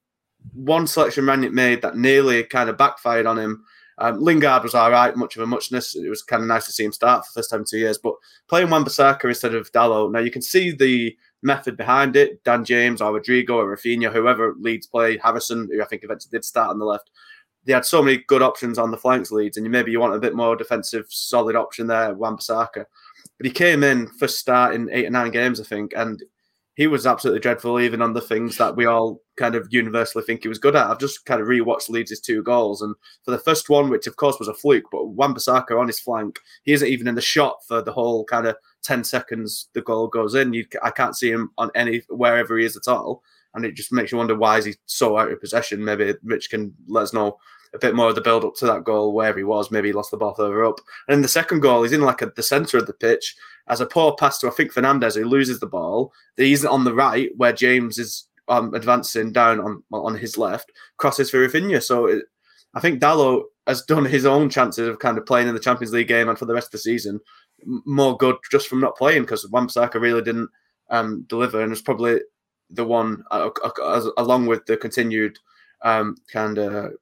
one 0.54 0.86
selection 0.86 1.26
Rangnick 1.26 1.52
made 1.52 1.82
that 1.82 1.96
nearly 1.96 2.42
kind 2.44 2.70
of 2.70 2.78
backfired 2.78 3.26
on 3.26 3.38
him. 3.38 3.62
Um, 3.98 4.18
Lingard 4.18 4.62
was 4.62 4.74
all 4.74 4.90
right, 4.90 5.14
much 5.14 5.36
of 5.36 5.42
a 5.42 5.46
muchness. 5.46 5.94
It 5.94 6.08
was 6.08 6.22
kind 6.22 6.42
of 6.42 6.48
nice 6.48 6.64
to 6.66 6.72
see 6.72 6.84
him 6.84 6.92
start 6.92 7.26
for 7.26 7.30
the 7.34 7.40
first 7.40 7.50
time 7.50 7.60
in 7.60 7.66
two 7.66 7.78
years. 7.78 7.98
But 7.98 8.14
playing 8.48 8.70
Wan-Bissaka 8.70 9.24
instead 9.26 9.54
of 9.54 9.70
Dalot, 9.72 10.10
now 10.10 10.20
you 10.20 10.30
can 10.30 10.40
see 10.40 10.70
the 10.70 11.14
method 11.42 11.76
behind 11.76 12.16
it. 12.16 12.42
Dan 12.44 12.64
James 12.64 13.02
or 13.02 13.12
Rodrigo 13.12 13.58
or 13.58 13.76
Raphinha, 13.76 14.10
whoever 14.10 14.54
leads 14.58 14.86
play, 14.86 15.18
Harrison, 15.18 15.68
who 15.70 15.82
I 15.82 15.84
think 15.84 16.02
eventually 16.02 16.30
did 16.30 16.46
start 16.46 16.70
on 16.70 16.78
the 16.78 16.86
left. 16.86 17.10
They 17.70 17.74
had 17.74 17.86
so 17.86 18.02
many 18.02 18.24
good 18.26 18.42
options 18.42 18.78
on 18.78 18.90
the 18.90 18.96
flanks 18.96 19.30
Leeds, 19.30 19.56
and 19.56 19.70
maybe 19.70 19.92
you 19.92 20.00
want 20.00 20.12
a 20.12 20.18
bit 20.18 20.34
more 20.34 20.56
defensive, 20.56 21.06
solid 21.08 21.54
option 21.54 21.86
there, 21.86 22.12
Wan-Bissaka. 22.14 22.84
But 23.38 23.46
he 23.46 23.52
came 23.52 23.84
in 23.84 24.08
first 24.08 24.38
start 24.38 24.74
in 24.74 24.90
eight 24.90 25.06
or 25.06 25.10
nine 25.10 25.30
games, 25.30 25.60
I 25.60 25.62
think, 25.62 25.92
and 25.94 26.20
he 26.74 26.88
was 26.88 27.06
absolutely 27.06 27.38
dreadful, 27.38 27.78
even 27.78 28.02
on 28.02 28.12
the 28.12 28.20
things 28.20 28.56
that 28.56 28.74
we 28.74 28.86
all 28.86 29.22
kind 29.36 29.54
of 29.54 29.68
universally 29.70 30.24
think 30.24 30.42
he 30.42 30.48
was 30.48 30.58
good 30.58 30.74
at. 30.74 30.88
I've 30.88 30.98
just 30.98 31.24
kind 31.26 31.40
of 31.40 31.46
rewatched 31.46 31.90
Leeds' 31.90 32.18
two 32.18 32.42
goals, 32.42 32.82
and 32.82 32.92
for 33.24 33.30
the 33.30 33.38
first 33.38 33.68
one, 33.68 33.88
which 33.88 34.08
of 34.08 34.16
course 34.16 34.40
was 34.40 34.48
a 34.48 34.54
fluke, 34.54 34.90
but 34.90 35.06
Wan-Bissaka 35.06 35.78
on 35.78 35.86
his 35.86 36.00
flank, 36.00 36.40
he 36.64 36.72
isn't 36.72 36.88
even 36.88 37.06
in 37.06 37.14
the 37.14 37.20
shot 37.20 37.58
for 37.68 37.80
the 37.82 37.92
whole 37.92 38.24
kind 38.24 38.48
of 38.48 38.56
ten 38.82 39.04
seconds 39.04 39.68
the 39.74 39.82
goal 39.82 40.08
goes 40.08 40.34
in. 40.34 40.52
You, 40.52 40.66
I 40.82 40.90
can't 40.90 41.16
see 41.16 41.30
him 41.30 41.52
on 41.56 41.70
any 41.76 42.02
wherever 42.08 42.58
he 42.58 42.64
is 42.64 42.76
at 42.76 42.88
all, 42.88 43.22
and 43.54 43.64
it 43.64 43.76
just 43.76 43.92
makes 43.92 44.10
you 44.10 44.18
wonder 44.18 44.34
why 44.34 44.58
is 44.58 44.64
he 44.64 44.74
so 44.86 45.16
out 45.16 45.30
of 45.30 45.40
possession. 45.40 45.84
Maybe 45.84 46.14
Rich 46.24 46.50
can 46.50 46.74
let 46.88 47.02
us 47.04 47.12
know 47.12 47.38
a 47.74 47.78
bit 47.78 47.94
more 47.94 48.08
of 48.08 48.14
the 48.14 48.20
build 48.20 48.44
up 48.44 48.54
to 48.56 48.66
that 48.66 48.84
goal, 48.84 49.12
wherever 49.12 49.38
he 49.38 49.44
was. 49.44 49.70
Maybe 49.70 49.88
he 49.88 49.92
lost 49.92 50.10
the 50.10 50.16
ball 50.16 50.34
further 50.34 50.64
up. 50.64 50.80
And 51.06 51.14
in 51.14 51.22
the 51.22 51.28
second 51.28 51.60
goal, 51.60 51.82
he's 51.82 51.92
in 51.92 52.00
like 52.00 52.22
a, 52.22 52.26
the 52.34 52.42
centre 52.42 52.78
of 52.78 52.86
the 52.86 52.92
pitch 52.92 53.36
as 53.68 53.80
a 53.80 53.86
poor 53.86 54.14
pass 54.16 54.38
to 54.38 54.48
I 54.48 54.50
think 54.50 54.72
Fernandes 54.72 55.16
who 55.16 55.24
loses 55.24 55.60
the 55.60 55.66
ball. 55.66 56.12
He's 56.36 56.64
on 56.64 56.84
the 56.84 56.94
right 56.94 57.30
where 57.36 57.52
James 57.52 57.98
is 57.98 58.24
um, 58.48 58.74
advancing 58.74 59.32
down 59.32 59.60
on 59.60 59.82
on 59.92 60.16
his 60.16 60.36
left, 60.36 60.72
crosses 60.96 61.30
for 61.30 61.46
Raphinha. 61.46 61.82
So 61.82 62.06
it, 62.06 62.24
I 62.74 62.80
think 62.80 63.00
Dalot 63.00 63.44
has 63.66 63.82
done 63.82 64.04
his 64.04 64.26
own 64.26 64.50
chances 64.50 64.88
of 64.88 64.98
kind 64.98 65.18
of 65.18 65.26
playing 65.26 65.48
in 65.48 65.54
the 65.54 65.60
Champions 65.60 65.92
League 65.92 66.08
game 66.08 66.28
and 66.28 66.38
for 66.38 66.46
the 66.46 66.54
rest 66.54 66.68
of 66.68 66.72
the 66.72 66.78
season 66.78 67.20
more 67.64 68.16
good 68.16 68.36
just 68.50 68.68
from 68.68 68.80
not 68.80 68.96
playing 68.96 69.22
because 69.22 69.48
Wan-Bissaka 69.48 70.00
really 70.00 70.22
didn't 70.22 70.50
um, 70.90 71.24
deliver 71.28 71.60
and 71.60 71.70
was 71.70 71.82
probably 71.82 72.20
the 72.70 72.84
one 72.84 73.22
uh, 73.30 73.50
uh, 73.64 74.10
along 74.16 74.46
with 74.46 74.64
the 74.66 74.76
continued 74.76 75.38
um, 75.82 76.16
kind 76.32 76.58
of 76.58 76.92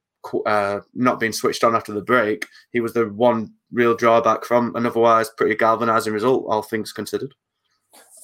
uh, 0.45 0.79
not 0.93 1.19
being 1.19 1.31
switched 1.31 1.63
on 1.63 1.75
after 1.75 1.93
the 1.93 2.01
break, 2.01 2.47
he 2.71 2.79
was 2.79 2.93
the 2.93 3.09
one 3.09 3.53
real 3.71 3.95
drawback 3.95 4.45
from 4.45 4.75
an 4.75 4.85
otherwise 4.85 5.29
pretty 5.29 5.55
galvanising 5.55 6.13
result, 6.13 6.45
all 6.49 6.61
things 6.61 6.91
considered. 6.91 7.33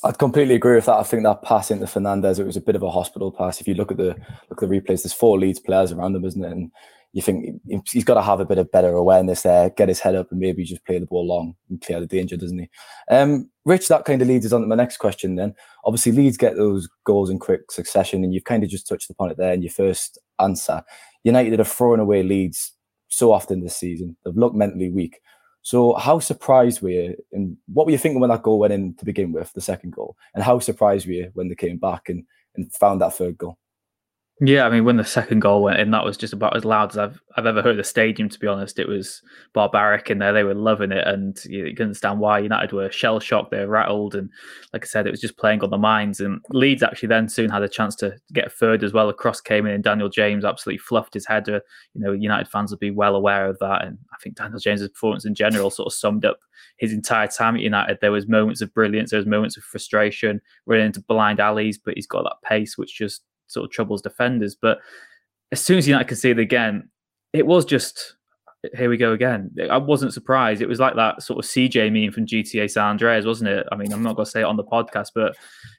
I'd 0.03 0.19
completely 0.19 0.55
agree 0.55 0.75
with 0.75 0.85
that. 0.85 0.97
I 0.97 1.03
think 1.03 1.23
that 1.23 1.41
pass 1.41 1.71
into 1.71 1.85
Fernandes, 1.85 2.39
it 2.39 2.45
was 2.45 2.57
a 2.57 2.61
bit 2.61 2.75
of 2.75 2.83
a 2.83 2.91
hospital 2.91 3.31
pass. 3.31 3.59
If 3.59 3.67
you 3.67 3.73
look 3.73 3.91
at 3.91 3.97
the 3.97 4.15
look 4.49 4.61
at 4.61 4.69
the 4.69 4.79
replays, 4.79 5.01
there's 5.03 5.13
four 5.13 5.39
Leeds 5.39 5.59
players 5.59 5.91
around 5.91 6.15
him, 6.15 6.25
isn't 6.25 6.43
it? 6.43 6.51
And 6.51 6.71
you 7.13 7.21
think 7.21 7.61
he's 7.89 8.03
got 8.03 8.15
to 8.15 8.21
have 8.21 8.41
a 8.41 8.45
bit 8.45 8.57
of 8.57 8.71
better 8.71 8.93
awareness 8.93 9.43
there, 9.43 9.69
get 9.69 9.87
his 9.87 10.01
head 10.01 10.15
up, 10.15 10.29
and 10.31 10.39
maybe 10.39 10.65
just 10.65 10.85
play 10.85 10.99
the 10.99 11.05
ball 11.05 11.25
long 11.25 11.55
and 11.69 11.81
clear 11.81 12.01
the 12.01 12.05
danger, 12.05 12.35
doesn't 12.35 12.59
he? 12.59 12.69
Um, 13.09 13.49
Rich, 13.63 13.87
that 13.87 14.03
kind 14.03 14.21
of 14.21 14.27
leads 14.27 14.45
us 14.45 14.51
on 14.51 14.61
to 14.61 14.67
my 14.67 14.75
next 14.75 14.97
question. 14.97 15.35
Then, 15.35 15.55
obviously, 15.85 16.11
Leeds 16.11 16.35
get 16.35 16.57
those 16.57 16.89
goals 17.05 17.29
in 17.29 17.39
quick 17.39 17.71
succession, 17.71 18.23
and 18.23 18.33
you've 18.33 18.43
kind 18.43 18.63
of 18.63 18.69
just 18.69 18.87
touched 18.87 19.09
upon 19.09 19.31
it 19.31 19.37
there 19.37 19.53
in 19.53 19.61
your 19.61 19.71
first 19.71 20.19
answer. 20.39 20.83
United 21.25 21.57
have 21.59 21.67
thrown 21.67 21.99
away 21.99 22.23
leads 22.23 22.71
so 23.07 23.31
often 23.31 23.61
this 23.61 23.75
season. 23.75 24.15
They've 24.23 24.37
looked 24.37 24.55
mentally 24.55 24.89
weak. 24.89 25.19
So, 25.63 25.95
how 25.95 26.19
surprised 26.19 26.81
were 26.81 26.89
you? 26.89 27.15
And 27.33 27.57
what 27.73 27.87
were 27.87 27.91
you 27.91 27.97
thinking 27.97 28.21
when 28.21 28.29
that 28.29 28.43
goal 28.43 28.59
went 28.59 28.73
in 28.73 28.93
to 28.95 29.05
begin 29.05 29.31
with, 29.31 29.51
the 29.53 29.61
second 29.61 29.91
goal? 29.91 30.15
And 30.35 30.43
how 30.43 30.59
surprised 30.59 31.07
were 31.07 31.13
you 31.13 31.31
when 31.33 31.49
they 31.49 31.55
came 31.55 31.77
back 31.77 32.09
and, 32.09 32.23
and 32.55 32.71
found 32.73 33.01
that 33.01 33.15
third 33.15 33.37
goal? 33.39 33.57
Yeah, 34.41 34.65
I 34.65 34.69
mean, 34.69 34.83
when 34.83 34.97
the 34.97 35.05
second 35.05 35.39
goal 35.39 35.63
went 35.63 35.79
in, 35.79 35.91
that 35.91 36.03
was 36.03 36.17
just 36.17 36.33
about 36.33 36.57
as 36.57 36.65
loud 36.65 36.91
as 36.91 36.97
I've 36.97 37.21
I've 37.37 37.45
ever 37.45 37.61
heard 37.61 37.77
the 37.77 37.85
stadium. 37.85 38.27
To 38.27 38.37
be 38.37 38.47
honest, 38.47 38.79
it 38.79 38.87
was 38.87 39.21
barbaric 39.53 40.09
in 40.09 40.17
there. 40.17 40.33
They 40.33 40.43
were 40.43 40.53
loving 40.53 40.91
it, 40.91 41.07
and 41.07 41.37
you, 41.45 41.73
can 41.73 41.85
understand 41.85 42.19
why 42.19 42.39
United 42.39 42.73
were 42.73 42.91
shell 42.91 43.21
shocked. 43.21 43.51
They 43.51 43.59
were 43.59 43.67
rattled, 43.67 44.13
and 44.13 44.29
like 44.73 44.83
I 44.83 44.87
said, 44.87 45.07
it 45.07 45.11
was 45.11 45.21
just 45.21 45.37
playing 45.37 45.61
on 45.61 45.69
the 45.69 45.77
minds. 45.77 46.19
And 46.19 46.41
Leeds 46.49 46.83
actually 46.83 47.07
then 47.07 47.29
soon 47.29 47.49
had 47.49 47.63
a 47.63 47.69
chance 47.69 47.95
to 47.97 48.17
get 48.33 48.51
third 48.51 48.83
as 48.83 48.91
well. 48.91 49.07
A 49.07 49.13
cross 49.13 49.39
came 49.39 49.65
in, 49.65 49.73
and 49.73 49.83
Daniel 49.85 50.09
James 50.09 50.43
absolutely 50.43 50.79
fluffed 50.79 51.13
his 51.13 51.25
header. 51.25 51.61
You 51.93 52.01
know, 52.01 52.11
United 52.11 52.49
fans 52.49 52.71
would 52.71 52.79
be 52.81 52.91
well 52.91 53.15
aware 53.15 53.47
of 53.47 53.57
that, 53.59 53.85
and 53.85 53.97
I 54.13 54.17
think 54.21 54.35
Daniel 54.35 54.59
James's 54.59 54.89
performance 54.89 55.23
in 55.23 55.33
general 55.33 55.69
sort 55.69 55.87
of 55.87 55.93
summed 55.93 56.25
up 56.25 56.39
his 56.75 56.91
entire 56.91 57.27
time 57.27 57.55
at 57.55 57.61
United. 57.61 57.99
There 58.01 58.11
was 58.11 58.27
moments 58.27 58.59
of 58.59 58.73
brilliance, 58.73 59.11
there 59.11 59.19
was 59.19 59.27
moments 59.27 59.55
of 59.55 59.63
frustration, 59.63 60.41
running 60.65 60.87
into 60.87 60.99
blind 60.99 61.39
alleys, 61.39 61.77
but 61.77 61.93
he's 61.93 62.07
got 62.07 62.23
that 62.23 62.45
pace 62.45 62.77
which 62.77 62.97
just 62.97 63.21
sort 63.47 63.65
of 63.65 63.71
troubles 63.71 64.01
defenders. 64.01 64.55
But 64.55 64.79
as 65.51 65.61
soon 65.61 65.77
as 65.77 65.87
United 65.87 66.07
conceded 66.07 66.39
again, 66.39 66.89
it 67.33 67.45
was 67.45 67.65
just 67.65 68.15
here 68.73 68.89
we 68.89 68.97
go 68.97 69.13
again. 69.13 69.51
I 69.69 69.77
wasn't 69.77 70.13
surprised. 70.13 70.61
It 70.61 70.67
was 70.67 70.79
like 70.79 70.95
that 70.95 71.21
sort 71.21 71.43
of 71.43 71.49
CJ 71.49 71.91
meme 71.91 72.11
from 72.11 72.25
GTA 72.25 72.69
San 72.69 72.85
Andreas, 72.85 73.25
wasn't 73.25 73.49
it? 73.49 73.67
I 73.71 73.75
mean, 73.75 73.91
I'm 73.93 74.03
not 74.03 74.15
going 74.15 74.25
to 74.25 74.31
say 74.31 74.41
it 74.41 74.45
on 74.45 74.57
the 74.57 74.63
podcast, 74.63 75.09
but 75.13 75.35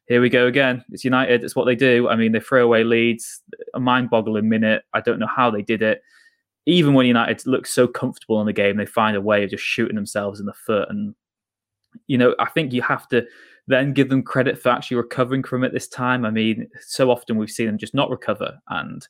here 0.06 0.20
we 0.20 0.28
go 0.28 0.46
again. 0.46 0.84
It's 0.90 1.04
United. 1.04 1.42
It's 1.42 1.56
what 1.56 1.64
they 1.64 1.74
do. 1.74 2.08
I 2.08 2.16
mean, 2.16 2.32
they 2.32 2.40
throw 2.40 2.64
away 2.64 2.84
leads, 2.84 3.42
a 3.74 3.80
mind-boggling 3.80 4.48
minute. 4.48 4.84
I 4.94 5.00
don't 5.00 5.18
know 5.18 5.26
how 5.26 5.50
they 5.50 5.62
did 5.62 5.82
it. 5.82 6.00
Even 6.66 6.94
when 6.94 7.06
United 7.06 7.46
look 7.46 7.66
so 7.66 7.86
comfortable 7.86 8.40
in 8.40 8.46
the 8.46 8.52
game, 8.52 8.76
they 8.76 8.86
find 8.86 9.16
a 9.16 9.20
way 9.20 9.44
of 9.44 9.50
just 9.50 9.64
shooting 9.64 9.96
themselves 9.96 10.40
in 10.40 10.46
the 10.46 10.52
foot. 10.52 10.88
And 10.88 11.14
you 12.06 12.18
know, 12.18 12.34
I 12.38 12.46
think 12.50 12.72
you 12.72 12.82
have 12.82 13.08
to 13.08 13.24
then 13.66 13.92
give 13.92 14.08
them 14.08 14.22
credit 14.22 14.60
for 14.60 14.70
actually 14.70 14.96
recovering 14.96 15.42
from 15.42 15.64
it 15.64 15.72
this 15.72 15.88
time. 15.88 16.24
I 16.24 16.30
mean, 16.30 16.68
so 16.80 17.10
often 17.10 17.36
we've 17.36 17.50
seen 17.50 17.66
them 17.66 17.78
just 17.78 17.94
not 17.94 18.10
recover. 18.10 18.58
And 18.68 19.06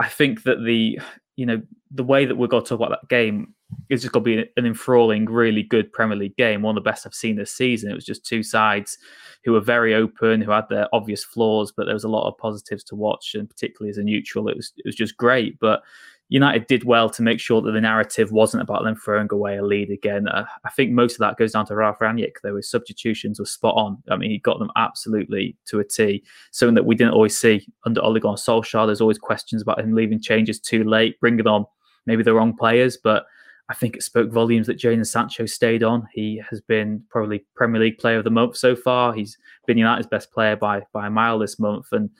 I 0.00 0.08
think 0.08 0.42
that 0.42 0.64
the, 0.64 0.98
you 1.36 1.46
know, 1.46 1.62
the 1.90 2.04
way 2.04 2.24
that 2.24 2.36
we're 2.36 2.48
going 2.48 2.64
to 2.64 2.68
talk 2.68 2.80
about 2.80 2.90
that 2.90 3.08
game 3.08 3.54
is 3.88 4.02
just 4.02 4.12
going 4.12 4.24
to 4.24 4.30
be 4.44 4.50
an 4.56 4.66
enthralling, 4.66 5.26
really 5.26 5.62
good 5.62 5.92
Premier 5.92 6.16
League 6.16 6.36
game, 6.36 6.62
one 6.62 6.76
of 6.76 6.82
the 6.82 6.88
best 6.88 7.06
I've 7.06 7.14
seen 7.14 7.36
this 7.36 7.54
season. 7.54 7.90
It 7.90 7.94
was 7.94 8.04
just 8.04 8.26
two 8.26 8.42
sides 8.42 8.98
who 9.44 9.52
were 9.52 9.60
very 9.60 9.94
open, 9.94 10.40
who 10.40 10.50
had 10.50 10.68
their 10.68 10.88
obvious 10.92 11.24
flaws, 11.24 11.72
but 11.76 11.84
there 11.84 11.94
was 11.94 12.04
a 12.04 12.08
lot 12.08 12.28
of 12.28 12.38
positives 12.38 12.84
to 12.84 12.94
watch, 12.94 13.34
and 13.34 13.48
particularly 13.48 13.90
as 13.90 13.98
a 13.98 14.02
neutral, 14.02 14.48
it 14.48 14.56
was 14.56 14.72
it 14.76 14.86
was 14.86 14.96
just 14.96 15.16
great. 15.16 15.58
But 15.60 15.82
United 16.28 16.66
did 16.66 16.84
well 16.84 17.10
to 17.10 17.22
make 17.22 17.38
sure 17.38 17.60
that 17.60 17.72
the 17.72 17.80
narrative 17.80 18.32
wasn't 18.32 18.62
about 18.62 18.82
them 18.82 18.96
throwing 18.96 19.28
away 19.30 19.58
a 19.58 19.64
lead 19.64 19.90
again. 19.90 20.26
Uh, 20.26 20.44
I 20.64 20.70
think 20.70 20.90
most 20.90 21.14
of 21.14 21.18
that 21.18 21.36
goes 21.36 21.52
down 21.52 21.66
to 21.66 21.74
Ralf 21.74 21.98
Rangnick, 21.98 22.36
though. 22.42 22.56
His 22.56 22.70
substitutions 22.70 23.38
were 23.38 23.46
spot 23.46 23.74
on. 23.76 24.02
I 24.10 24.16
mean, 24.16 24.30
he 24.30 24.38
got 24.38 24.58
them 24.58 24.70
absolutely 24.76 25.56
to 25.66 25.80
a 25.80 25.84
T. 25.84 26.24
Something 26.50 26.74
that 26.74 26.86
we 26.86 26.94
didn't 26.94 27.12
always 27.12 27.38
see 27.38 27.66
under 27.84 28.02
Ole 28.02 28.18
Gunnar 28.18 28.36
Solskjaer. 28.36 28.86
There's 28.86 29.02
always 29.02 29.18
questions 29.18 29.60
about 29.62 29.80
him 29.80 29.94
leaving 29.94 30.20
changes 30.20 30.58
too 30.58 30.84
late, 30.84 31.20
bringing 31.20 31.46
on 31.46 31.66
maybe 32.06 32.22
the 32.22 32.34
wrong 32.34 32.56
players, 32.56 32.96
but 32.96 33.26
I 33.68 33.74
think 33.74 33.96
it 33.96 34.02
spoke 34.02 34.30
volumes 34.30 34.66
that 34.66 34.78
Jadon 34.78 35.06
Sancho 35.06 35.46
stayed 35.46 35.82
on. 35.82 36.06
He 36.12 36.42
has 36.50 36.60
been 36.60 37.02
probably 37.08 37.46
Premier 37.54 37.80
League 37.80 37.98
Player 37.98 38.18
of 38.18 38.24
the 38.24 38.30
Month 38.30 38.56
so 38.56 38.76
far. 38.76 39.14
He's 39.14 39.38
been 39.66 39.78
United's 39.78 40.06
best 40.06 40.30
player 40.32 40.56
by 40.56 40.82
by 40.92 41.06
a 41.06 41.10
mile 41.10 41.38
this 41.38 41.58
month, 41.58 41.86
and 41.92 42.10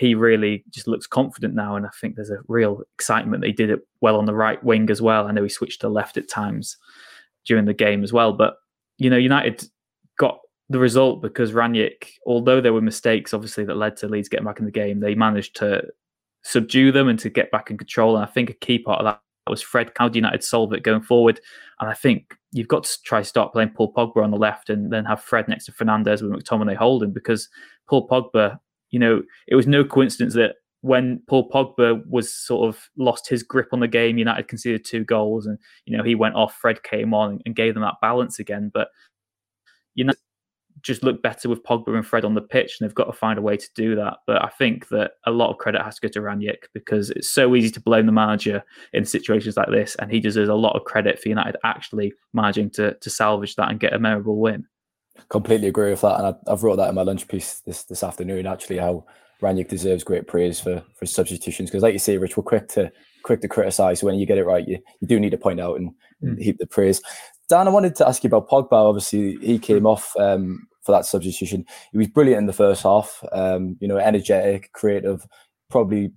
he 0.00 0.14
really 0.14 0.64
just 0.70 0.88
looks 0.88 1.06
confident 1.06 1.54
now. 1.54 1.76
And 1.76 1.84
I 1.84 1.90
think 2.00 2.16
there's 2.16 2.30
a 2.30 2.38
real 2.48 2.82
excitement 2.94 3.42
that 3.42 3.48
he 3.48 3.52
did 3.52 3.68
it 3.68 3.80
well 4.00 4.16
on 4.16 4.24
the 4.24 4.34
right 4.34 4.62
wing 4.64 4.88
as 4.90 5.02
well. 5.02 5.26
I 5.26 5.32
know 5.32 5.42
he 5.42 5.50
switched 5.50 5.82
to 5.82 5.90
left 5.90 6.16
at 6.16 6.26
times 6.26 6.78
during 7.44 7.66
the 7.66 7.74
game 7.74 8.02
as 8.02 8.10
well, 8.10 8.32
but 8.32 8.56
you 8.96 9.10
know 9.10 9.18
United 9.18 9.62
got 10.18 10.38
the 10.70 10.78
result 10.78 11.20
because 11.20 11.52
Rangnick, 11.52 12.12
although 12.26 12.62
there 12.62 12.72
were 12.72 12.80
mistakes 12.80 13.34
obviously 13.34 13.64
that 13.64 13.76
led 13.76 13.96
to 13.98 14.08
Leeds 14.08 14.30
getting 14.30 14.46
back 14.46 14.58
in 14.58 14.64
the 14.64 14.70
game, 14.70 15.00
they 15.00 15.14
managed 15.14 15.54
to 15.56 15.82
subdue 16.44 16.92
them 16.92 17.08
and 17.08 17.18
to 17.18 17.28
get 17.28 17.50
back 17.50 17.70
in 17.70 17.76
control. 17.76 18.16
And 18.16 18.24
I 18.24 18.28
think 18.28 18.48
a 18.48 18.54
key 18.54 18.78
part 18.78 19.00
of 19.00 19.04
that 19.04 19.20
was 19.50 19.60
Fred. 19.60 19.92
How 19.96 20.08
do 20.08 20.18
United 20.18 20.42
solve 20.42 20.72
it 20.72 20.82
going 20.82 21.02
forward? 21.02 21.40
And 21.78 21.90
I 21.90 21.94
think 21.94 22.34
you've 22.52 22.68
got 22.68 22.84
to 22.84 23.02
try 23.02 23.20
start 23.20 23.52
playing 23.52 23.70
Paul 23.70 23.92
Pogba 23.92 24.22
on 24.22 24.30
the 24.30 24.38
left 24.38 24.70
and 24.70 24.90
then 24.90 25.04
have 25.04 25.22
Fred 25.22 25.46
next 25.46 25.66
to 25.66 25.72
Fernandes 25.72 26.22
with 26.22 26.32
McTominay 26.32 26.76
holding 26.76 27.12
because 27.12 27.50
Paul 27.88 28.08
Pogba, 28.08 28.58
you 28.90 28.98
know, 28.98 29.22
it 29.48 29.54
was 29.54 29.66
no 29.66 29.84
coincidence 29.84 30.34
that 30.34 30.56
when 30.82 31.22
Paul 31.28 31.50
Pogba 31.50 32.02
was 32.08 32.32
sort 32.32 32.68
of 32.68 32.88
lost 32.96 33.28
his 33.28 33.42
grip 33.42 33.68
on 33.72 33.80
the 33.80 33.88
game, 33.88 34.18
United 34.18 34.48
conceded 34.48 34.84
two 34.84 35.04
goals 35.04 35.46
and, 35.46 35.58
you 35.84 35.96
know, 35.96 36.02
he 36.02 36.14
went 36.14 36.36
off, 36.36 36.54
Fred 36.54 36.82
came 36.82 37.12
on 37.12 37.40
and 37.44 37.54
gave 37.54 37.74
them 37.74 37.82
that 37.82 37.96
balance 38.00 38.38
again. 38.38 38.70
But, 38.72 38.88
you 39.94 40.04
know, 40.04 40.14
just 40.82 41.02
look 41.02 41.22
better 41.22 41.48
with 41.48 41.62
Pogba 41.62 41.94
and 41.94 42.06
Fred 42.06 42.24
on 42.24 42.34
the 42.34 42.40
pitch, 42.40 42.78
and 42.80 42.88
they've 42.88 42.94
got 42.94 43.04
to 43.04 43.12
find 43.12 43.38
a 43.38 43.42
way 43.42 43.56
to 43.56 43.68
do 43.74 43.94
that. 43.96 44.18
But 44.26 44.42
I 44.42 44.48
think 44.48 44.88
that 44.88 45.12
a 45.26 45.30
lot 45.30 45.50
of 45.50 45.58
credit 45.58 45.82
has 45.82 45.98
to 45.98 46.08
go 46.08 46.12
to 46.12 46.20
Rangnick 46.20 46.68
because 46.72 47.10
it's 47.10 47.28
so 47.28 47.54
easy 47.54 47.70
to 47.70 47.80
blame 47.80 48.06
the 48.06 48.12
manager 48.12 48.62
in 48.92 49.04
situations 49.04 49.56
like 49.56 49.70
this, 49.70 49.96
and 49.96 50.10
he 50.10 50.20
deserves 50.20 50.48
a 50.48 50.54
lot 50.54 50.76
of 50.76 50.84
credit 50.84 51.20
for 51.20 51.28
United 51.28 51.56
actually 51.64 52.12
managing 52.32 52.70
to 52.70 52.94
to 52.94 53.10
salvage 53.10 53.56
that 53.56 53.70
and 53.70 53.80
get 53.80 53.92
a 53.92 53.98
memorable 53.98 54.40
win. 54.40 54.64
Completely 55.28 55.68
agree 55.68 55.90
with 55.90 56.00
that, 56.00 56.18
and 56.18 56.26
I, 56.26 56.50
have 56.50 56.62
wrote 56.62 56.76
that 56.76 56.88
in 56.88 56.94
my 56.94 57.02
lunch 57.02 57.28
piece 57.28 57.60
this 57.60 57.84
this 57.84 58.02
afternoon. 58.02 58.46
Actually, 58.46 58.78
how 58.78 59.04
Rangnick 59.42 59.68
deserves 59.68 60.04
great 60.04 60.26
praise 60.26 60.60
for 60.60 60.82
for 60.96 61.06
substitutions 61.06 61.70
because, 61.70 61.82
like 61.82 61.92
you 61.92 61.98
say, 61.98 62.16
Rich, 62.16 62.36
we're 62.36 62.42
quick 62.42 62.68
to 62.68 62.90
quick 63.22 63.40
to 63.42 63.48
criticize. 63.48 64.02
When 64.02 64.16
you 64.16 64.26
get 64.26 64.38
it 64.38 64.44
right, 64.44 64.66
you, 64.66 64.78
you 65.00 65.08
do 65.08 65.20
need 65.20 65.30
to 65.30 65.38
point 65.38 65.60
out 65.60 65.78
and 65.78 65.92
mm. 66.22 66.40
heap 66.40 66.58
the 66.58 66.66
praise. 66.66 67.02
Dan, 67.48 67.66
I 67.66 67.70
wanted 67.70 67.96
to 67.96 68.08
ask 68.08 68.22
you 68.22 68.28
about 68.28 68.48
Pogba. 68.48 68.72
Obviously, 68.72 69.36
he 69.36 69.58
came 69.58 69.86
off 69.86 70.14
um, 70.18 70.66
for 70.82 70.92
that 70.92 71.04
substitution. 71.04 71.64
He 71.92 71.98
was 71.98 72.08
brilliant 72.08 72.40
in 72.40 72.46
the 72.46 72.52
first 72.52 72.82
half. 72.82 73.22
Um, 73.32 73.76
you 73.80 73.88
know, 73.88 73.98
energetic, 73.98 74.72
creative, 74.72 75.26
probably 75.68 76.12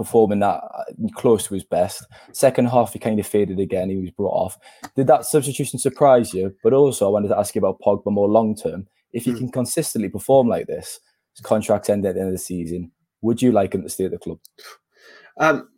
performing 0.00 0.38
that 0.38 0.64
uh, 0.64 0.84
close 1.14 1.46
to 1.46 1.52
his 1.52 1.62
best. 1.62 2.06
Second 2.32 2.70
half, 2.70 2.94
he 2.94 2.98
kind 2.98 3.20
of 3.20 3.26
faded 3.26 3.60
again. 3.60 3.90
He 3.90 3.98
was 3.98 4.10
brought 4.10 4.32
off. 4.32 4.58
Did 4.96 5.08
that 5.08 5.26
substitution 5.26 5.78
surprise 5.78 6.32
you? 6.32 6.56
But 6.64 6.72
also, 6.72 7.06
I 7.06 7.10
wanted 7.10 7.28
to 7.28 7.38
ask 7.38 7.54
you 7.54 7.58
about 7.58 7.82
Pogba 7.82 8.10
more 8.10 8.26
long 8.26 8.56
term. 8.56 8.86
If 9.12 9.26
he 9.26 9.32
mm. 9.32 9.36
can 9.36 9.50
consistently 9.50 10.08
perform 10.08 10.48
like 10.48 10.66
this, 10.66 11.00
his 11.34 11.42
contract's 11.42 11.90
end 11.90 12.06
at 12.06 12.14
the 12.14 12.22
end 12.22 12.30
of 12.30 12.34
the 12.34 12.38
season. 12.38 12.92
Would 13.20 13.42
you 13.42 13.52
like 13.52 13.74
him 13.74 13.82
to 13.82 13.90
stay 13.90 14.06
at 14.06 14.12
the 14.12 14.18
club? 14.18 14.38
Um, 15.36 15.68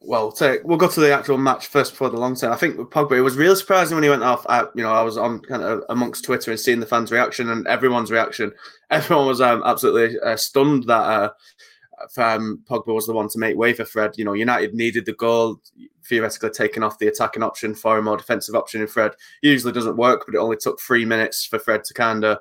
well, 0.00 0.34
so 0.34 0.58
we'll 0.64 0.76
go 0.76 0.88
to 0.88 1.00
the 1.00 1.12
actual 1.12 1.38
match 1.38 1.68
first 1.68 1.92
before 1.92 2.10
the 2.10 2.18
long 2.18 2.34
term. 2.34 2.52
I 2.52 2.56
think 2.56 2.78
with 2.78 2.90
Pogba, 2.90 3.16
it 3.16 3.22
was 3.22 3.36
really 3.36 3.54
surprising 3.54 3.94
when 3.94 4.02
he 4.02 4.10
went 4.10 4.24
off. 4.24 4.44
I, 4.48 4.62
you 4.74 4.82
know, 4.82 4.92
I 4.92 5.02
was 5.02 5.16
on 5.16 5.38
kind 5.38 5.62
of 5.62 5.84
amongst 5.88 6.24
Twitter 6.24 6.50
and 6.50 6.58
seeing 6.58 6.80
the 6.80 6.86
fans' 6.86 7.12
reaction 7.12 7.48
and 7.50 7.64
everyone's 7.68 8.10
reaction. 8.10 8.52
Everyone 8.90 9.26
was 9.26 9.40
um, 9.40 9.62
absolutely 9.66 10.18
uh, 10.20 10.34
stunned 10.34 10.84
that 10.84 11.02
uh, 11.02 11.30
um, 12.16 12.62
Pogba 12.68 12.94
was 12.94 13.06
the 13.06 13.12
one 13.12 13.28
to 13.28 13.38
make 13.38 13.56
way 13.56 13.72
for 13.72 13.84
Fred. 13.84 14.14
You 14.16 14.24
know, 14.24 14.32
United 14.32 14.74
needed 14.74 15.06
the 15.06 15.12
goal, 15.12 15.60
theoretically 16.04 16.50
taking 16.50 16.82
off 16.82 16.98
the 16.98 17.08
attacking 17.08 17.42
option 17.42 17.74
for 17.74 17.98
a 17.98 18.02
more 18.02 18.16
defensive 18.16 18.54
option 18.54 18.80
in 18.80 18.86
Fred. 18.86 19.12
Usually 19.42 19.72
doesn't 19.72 19.96
work, 19.96 20.24
but 20.26 20.34
it 20.34 20.38
only 20.38 20.56
took 20.56 20.80
three 20.80 21.04
minutes 21.04 21.44
for 21.44 21.58
Fred 21.58 21.84
to 21.84 21.94
kind 21.94 22.24
of 22.24 22.38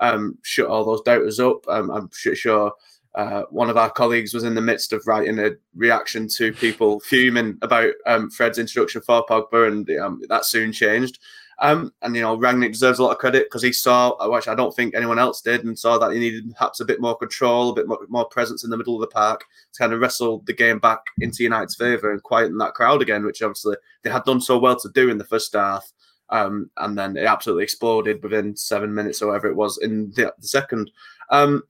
um, 0.00 0.38
shut 0.42 0.66
all 0.66 0.84
those 0.84 1.02
doubters 1.02 1.40
up. 1.40 1.66
Um, 1.68 1.90
I'm 1.90 2.10
sure 2.12 2.72
uh, 3.14 3.42
one 3.50 3.70
of 3.70 3.76
our 3.76 3.90
colleagues 3.90 4.32
was 4.32 4.44
in 4.44 4.54
the 4.54 4.60
midst 4.60 4.92
of 4.92 5.06
writing 5.06 5.38
a 5.38 5.50
reaction 5.74 6.28
to 6.28 6.52
people 6.52 7.00
fuming 7.00 7.58
about 7.62 7.92
um, 8.06 8.30
Fred's 8.30 8.58
introduction 8.58 9.00
for 9.02 9.24
Pogba, 9.26 9.66
and 9.66 9.90
um, 9.98 10.22
that 10.28 10.44
soon 10.44 10.72
changed. 10.72 11.18
Um, 11.60 11.92
and 12.02 12.14
you 12.14 12.22
know, 12.22 12.38
Rangnick 12.38 12.72
deserves 12.72 13.00
a 13.00 13.02
lot 13.02 13.10
of 13.10 13.18
credit 13.18 13.46
because 13.46 13.62
he 13.62 13.72
saw, 13.72 14.10
uh, 14.10 14.28
which 14.28 14.46
I 14.46 14.54
don't 14.54 14.74
think 14.74 14.94
anyone 14.94 15.18
else 15.18 15.40
did, 15.40 15.64
and 15.64 15.76
saw 15.76 15.98
that 15.98 16.12
he 16.12 16.20
needed 16.20 16.52
perhaps 16.52 16.80
a 16.80 16.84
bit 16.84 17.00
more 17.00 17.16
control, 17.16 17.70
a 17.70 17.74
bit 17.74 17.88
more, 17.88 17.98
more 18.08 18.26
presence 18.26 18.62
in 18.62 18.70
the 18.70 18.76
middle 18.76 18.94
of 18.94 19.00
the 19.00 19.12
park 19.12 19.44
to 19.72 19.78
kind 19.78 19.92
of 19.92 20.00
wrestle 20.00 20.42
the 20.46 20.52
game 20.52 20.78
back 20.78 21.00
into 21.20 21.42
United's 21.42 21.74
favour 21.74 22.12
and 22.12 22.22
quieten 22.22 22.58
that 22.58 22.74
crowd 22.74 23.02
again, 23.02 23.24
which 23.24 23.42
obviously 23.42 23.76
they 24.02 24.10
had 24.10 24.24
done 24.24 24.40
so 24.40 24.56
well 24.58 24.78
to 24.78 24.88
do 24.90 25.10
in 25.10 25.18
the 25.18 25.24
first 25.24 25.52
half. 25.52 25.92
Um, 26.30 26.70
and 26.76 26.96
then 26.96 27.16
it 27.16 27.24
absolutely 27.24 27.64
exploded 27.64 28.22
within 28.22 28.54
seven 28.54 28.94
minutes 28.94 29.22
or 29.22 29.28
whatever 29.28 29.48
it 29.48 29.56
was 29.56 29.78
in 29.78 30.12
the, 30.14 30.32
the 30.38 30.46
second. 30.46 30.90
Um, 31.30 31.62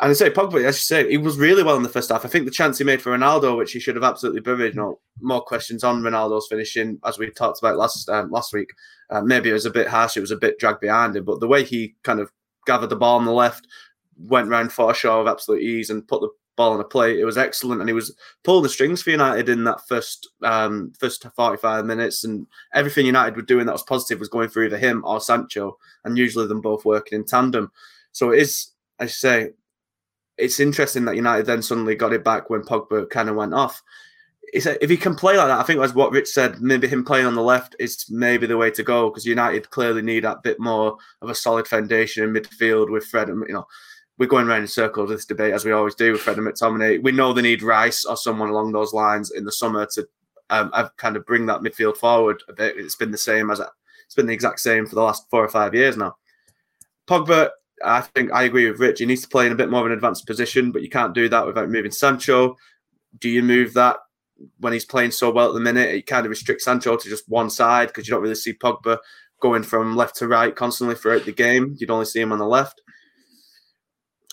and 0.00 0.10
I 0.10 0.12
say 0.12 0.30
Pogba, 0.30 0.64
as 0.64 0.76
you 0.76 0.80
say, 0.80 1.08
he 1.08 1.16
was 1.16 1.38
really 1.38 1.62
well 1.62 1.76
in 1.76 1.82
the 1.82 1.88
first 1.88 2.10
half. 2.10 2.24
I 2.24 2.28
think 2.28 2.44
the 2.44 2.50
chance 2.50 2.76
he 2.76 2.84
made 2.84 3.00
for 3.00 3.16
Ronaldo, 3.16 3.56
which 3.56 3.72
he 3.72 3.80
should 3.80 3.94
have 3.94 4.04
absolutely 4.04 4.42
buried. 4.42 4.74
You 4.74 4.80
know, 4.80 5.00
more 5.20 5.40
questions 5.40 5.84
on 5.84 6.02
Ronaldo's 6.02 6.48
finishing, 6.48 6.98
as 7.04 7.18
we 7.18 7.30
talked 7.30 7.60
about 7.60 7.78
last 7.78 8.08
um, 8.10 8.30
last 8.30 8.52
week. 8.52 8.72
Uh, 9.08 9.22
maybe 9.22 9.48
it 9.48 9.54
was 9.54 9.66
a 9.66 9.70
bit 9.70 9.86
harsh. 9.86 10.16
It 10.16 10.20
was 10.20 10.32
a 10.32 10.36
bit 10.36 10.58
dragged 10.58 10.80
behind 10.80 11.16
him, 11.16 11.24
but 11.24 11.40
the 11.40 11.48
way 11.48 11.64
he 11.64 11.94
kind 12.02 12.20
of 12.20 12.30
gathered 12.66 12.90
the 12.90 12.96
ball 12.96 13.18
on 13.18 13.24
the 13.24 13.32
left, 13.32 13.68
went 14.18 14.48
round 14.48 14.70
Forshaw 14.70 15.20
with 15.20 15.32
absolute 15.32 15.62
ease, 15.62 15.90
and 15.90 16.06
put 16.06 16.20
the 16.20 16.28
ball 16.56 16.72
on 16.72 16.80
a 16.80 16.84
plate, 16.84 17.18
it 17.18 17.24
was 17.24 17.38
excellent. 17.38 17.80
And 17.80 17.88
he 17.88 17.94
was 17.94 18.16
pulling 18.42 18.62
the 18.62 18.68
strings 18.68 19.02
for 19.02 19.10
United 19.10 19.48
in 19.48 19.64
that 19.64 19.86
first 19.86 20.28
um, 20.42 20.92
first 20.98 21.26
forty 21.36 21.56
five 21.56 21.86
minutes, 21.86 22.24
and 22.24 22.46
everything 22.74 23.06
United 23.06 23.36
were 23.36 23.42
doing 23.42 23.66
that 23.66 23.72
was 23.72 23.82
positive 23.82 24.18
was 24.18 24.28
going 24.28 24.48
through 24.48 24.66
either 24.66 24.78
him 24.78 25.02
or 25.06 25.20
Sancho, 25.20 25.78
and 26.04 26.18
usually 26.18 26.46
them 26.46 26.60
both 26.60 26.84
working 26.84 27.18
in 27.18 27.24
tandem. 27.24 27.70
So 28.12 28.32
it 28.32 28.40
is, 28.40 28.72
I 28.98 29.06
say, 29.06 29.50
it's 30.38 30.60
interesting 30.60 31.04
that 31.04 31.16
United 31.16 31.46
then 31.46 31.62
suddenly 31.62 31.94
got 31.94 32.12
it 32.12 32.24
back 32.24 32.50
when 32.50 32.62
Pogba 32.62 33.08
kind 33.10 33.28
of 33.28 33.36
went 33.36 33.54
off. 33.54 33.82
If 34.52 34.88
he 34.88 34.96
can 34.96 35.16
play 35.16 35.36
like 35.36 35.48
that, 35.48 35.58
I 35.58 35.64
think 35.64 35.80
as 35.80 35.92
what 35.92 36.12
Rich 36.12 36.28
said, 36.28 36.60
maybe 36.60 36.86
him 36.86 37.04
playing 37.04 37.26
on 37.26 37.34
the 37.34 37.42
left 37.42 37.74
is 37.80 38.06
maybe 38.08 38.46
the 38.46 38.56
way 38.56 38.70
to 38.70 38.82
go 38.82 39.10
because 39.10 39.26
United 39.26 39.70
clearly 39.70 40.02
need 40.02 40.24
that 40.24 40.42
bit 40.42 40.60
more 40.60 40.96
of 41.20 41.28
a 41.28 41.34
solid 41.34 41.66
foundation 41.66 42.22
in 42.22 42.32
midfield 42.32 42.90
with 42.90 43.04
Fred. 43.04 43.28
And 43.28 43.44
you 43.48 43.54
know, 43.54 43.66
we're 44.18 44.28
going 44.28 44.46
around 44.46 44.62
in 44.62 44.68
circles 44.68 45.08
with 45.08 45.18
this 45.18 45.26
debate 45.26 45.52
as 45.52 45.64
we 45.64 45.72
always 45.72 45.96
do 45.96 46.12
with 46.12 46.20
Fred 46.20 46.38
and 46.38 46.46
McTominay. 46.46 47.02
We 47.02 47.12
know 47.12 47.32
they 47.32 47.42
need 47.42 47.62
Rice 47.62 48.04
or 48.04 48.16
someone 48.16 48.48
along 48.48 48.72
those 48.72 48.92
lines 48.92 49.32
in 49.32 49.44
the 49.44 49.52
summer 49.52 49.86
to 49.94 50.08
um, 50.50 50.70
kind 50.96 51.16
of 51.16 51.26
bring 51.26 51.46
that 51.46 51.60
midfield 51.60 51.96
forward 51.96 52.42
a 52.48 52.52
bit. 52.52 52.76
It's 52.78 52.94
been 52.94 53.10
the 53.10 53.18
same 53.18 53.50
as 53.50 53.60
it's 53.60 54.14
been 54.14 54.26
the 54.26 54.32
exact 54.32 54.60
same 54.60 54.86
for 54.86 54.94
the 54.94 55.02
last 55.02 55.28
four 55.28 55.44
or 55.44 55.48
five 55.48 55.74
years 55.74 55.96
now. 55.96 56.16
Pogba 57.08 57.50
I 57.84 58.00
think 58.00 58.32
I 58.32 58.44
agree 58.44 58.70
with 58.70 58.80
Rich. 58.80 59.00
He 59.00 59.06
needs 59.06 59.22
to 59.22 59.28
play 59.28 59.46
in 59.46 59.52
a 59.52 59.56
bit 59.56 59.70
more 59.70 59.80
of 59.80 59.86
an 59.86 59.92
advanced 59.92 60.26
position, 60.26 60.72
but 60.72 60.82
you 60.82 60.88
can't 60.88 61.14
do 61.14 61.28
that 61.28 61.46
without 61.46 61.70
moving 61.70 61.90
Sancho. 61.90 62.56
Do 63.18 63.28
you 63.28 63.42
move 63.42 63.74
that 63.74 63.96
when 64.60 64.72
he's 64.72 64.84
playing 64.84 65.10
so 65.10 65.30
well 65.30 65.48
at 65.48 65.54
the 65.54 65.60
minute? 65.60 65.94
It 65.94 66.06
kind 66.06 66.24
of 66.24 66.30
restricts 66.30 66.64
Sancho 66.64 66.96
to 66.96 67.08
just 67.08 67.28
one 67.28 67.50
side 67.50 67.88
because 67.88 68.06
you 68.06 68.14
don't 68.14 68.22
really 68.22 68.34
see 68.34 68.52
Pogba 68.54 68.98
going 69.40 69.62
from 69.62 69.96
left 69.96 70.16
to 70.16 70.28
right 70.28 70.54
constantly 70.54 70.96
throughout 70.96 71.24
the 71.24 71.32
game. 71.32 71.76
You'd 71.78 71.90
only 71.90 72.06
see 72.06 72.20
him 72.20 72.32
on 72.32 72.38
the 72.38 72.46
left. 72.46 72.80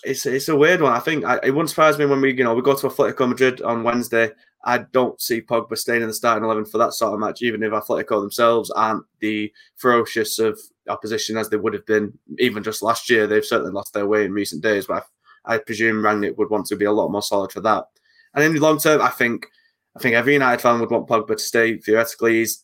It's 0.04 0.26
it's 0.26 0.50
a 0.50 0.56
weird 0.56 0.82
one. 0.82 0.94
I 0.94 1.00
think 1.00 1.24
I, 1.24 1.40
it 1.44 1.52
wouldn't 1.52 1.70
surprise 1.70 1.98
me 1.98 2.06
when 2.06 2.22
we 2.22 2.34
you 2.34 2.44
know 2.44 2.54
we 2.54 2.62
go 2.62 2.76
to 2.76 2.88
Atletico 2.88 3.28
Madrid 3.28 3.62
on 3.62 3.84
Wednesday. 3.84 4.32
I 4.66 4.80
don't 4.80 5.20
see 5.22 5.42
Pogba 5.42 5.78
staying 5.78 6.02
in 6.02 6.08
the 6.08 6.14
starting 6.14 6.44
eleven 6.44 6.66
for 6.66 6.78
that 6.78 6.94
sort 6.94 7.14
of 7.14 7.20
match, 7.20 7.42
even 7.42 7.64
if 7.64 7.72
Atletico 7.72 8.22
themselves 8.22 8.70
aren't 8.72 9.06
the 9.20 9.52
ferocious 9.76 10.40
of 10.40 10.60
opposition 10.90 11.38
as 11.38 11.50
they 11.50 11.58
would 11.58 11.74
have 11.74 11.86
been 11.86 12.18
even 12.40 12.64
just 12.64 12.84
last 12.84 13.10
year. 13.10 13.28
They've 13.28 13.46
certainly 13.46 13.72
lost 13.72 13.94
their 13.94 14.08
way 14.08 14.26
in 14.26 14.34
recent 14.34 14.62
days, 14.62 14.86
but 14.88 15.06
I, 15.46 15.56
I 15.56 15.58
presume 15.58 16.02
Rangnick 16.02 16.38
would 16.38 16.50
want 16.50 16.66
to 16.68 16.76
be 16.76 16.86
a 16.86 16.92
lot 16.92 17.12
more 17.12 17.22
solid 17.22 17.52
for 17.52 17.62
that. 17.62 17.86
And 18.34 18.44
in 18.44 18.54
the 18.54 18.60
long 18.60 18.80
term, 18.80 19.02
I 19.02 19.10
think 19.10 19.48
I 19.96 20.00
think 20.00 20.16
every 20.16 20.34
United 20.34 20.62
fan 20.62 20.80
would 20.80 20.92
want 20.92 21.08
Pogba 21.08 21.36
to 21.36 21.40
stay. 21.40 21.78
Theoretically, 21.78 22.40
he's 22.40 22.63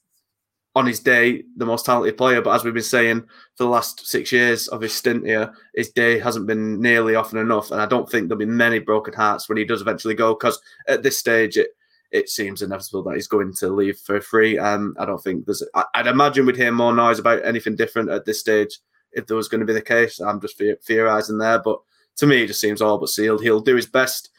on 0.80 0.86
his 0.86 1.02
day 1.02 1.44
the 1.58 1.66
most 1.66 1.86
talented 1.86 2.18
player, 2.18 2.42
but 2.42 2.56
as 2.56 2.64
we've 2.64 2.74
been 2.74 2.82
saying 2.82 3.22
for 3.56 3.66
the 3.66 3.70
last 3.70 4.08
six 4.08 4.32
years 4.32 4.70
of 4.70 4.80
his 4.82 4.94
stint 4.94 5.26
here, 5.26 5.54
his 5.76 5.90
day 5.90 6.18
hasn't 6.18 6.48
been 6.48 6.82
nearly 6.82 7.16
often 7.16 7.38
enough. 7.38 7.72
And 7.72 7.82
I 7.82 7.86
don't 7.86 8.10
think 8.10 8.28
there'll 8.28 8.40
be 8.40 8.46
many 8.46 8.80
broken 8.80 9.14
hearts 9.14 9.50
when 9.50 9.58
he 9.58 9.66
does 9.66 9.82
eventually 9.82 10.16
go, 10.16 10.34
because 10.34 10.60
at 10.88 11.04
this 11.04 11.18
stage, 11.18 11.58
it 11.58 11.72
it 12.12 12.30
seems 12.30 12.64
inevitable 12.64 13.04
that 13.04 13.16
he's 13.16 13.28
going 13.28 13.54
to 13.54 13.68
leave 13.68 13.98
for 14.00 14.20
free. 14.20 14.58
Um, 14.58 14.96
I 14.98 15.06
don't 15.06 15.22
think 15.22 15.46
there's. 15.46 15.64
I, 15.76 15.84
would 15.98 16.08
imagine 16.08 16.46
we'd 16.46 16.56
hear 16.56 16.72
more 16.72 16.96
noise 16.96 17.20
about 17.20 17.46
anything 17.46 17.76
different 17.76 18.10
at 18.10 18.26
this 18.26 18.40
stage 18.40 18.80
if 19.12 19.28
there 19.28 19.38
was 19.38 19.50
going 19.50 19.60
to 19.60 19.68
be 19.68 19.74
the 19.74 19.82
case. 19.82 20.20
I'm 20.20 20.42
just 20.42 20.62
theorizing 20.86 21.38
there, 21.38 21.60
but 21.60 21.80
to 22.18 22.26
me, 22.26 22.44
it 22.44 22.48
just 22.48 22.62
seems 22.62 22.82
all 22.82 22.98
but 22.98 23.10
sealed. 23.10 23.44
He'll 23.44 23.60
do 23.60 23.76
his 23.76 23.86
best 23.86 24.30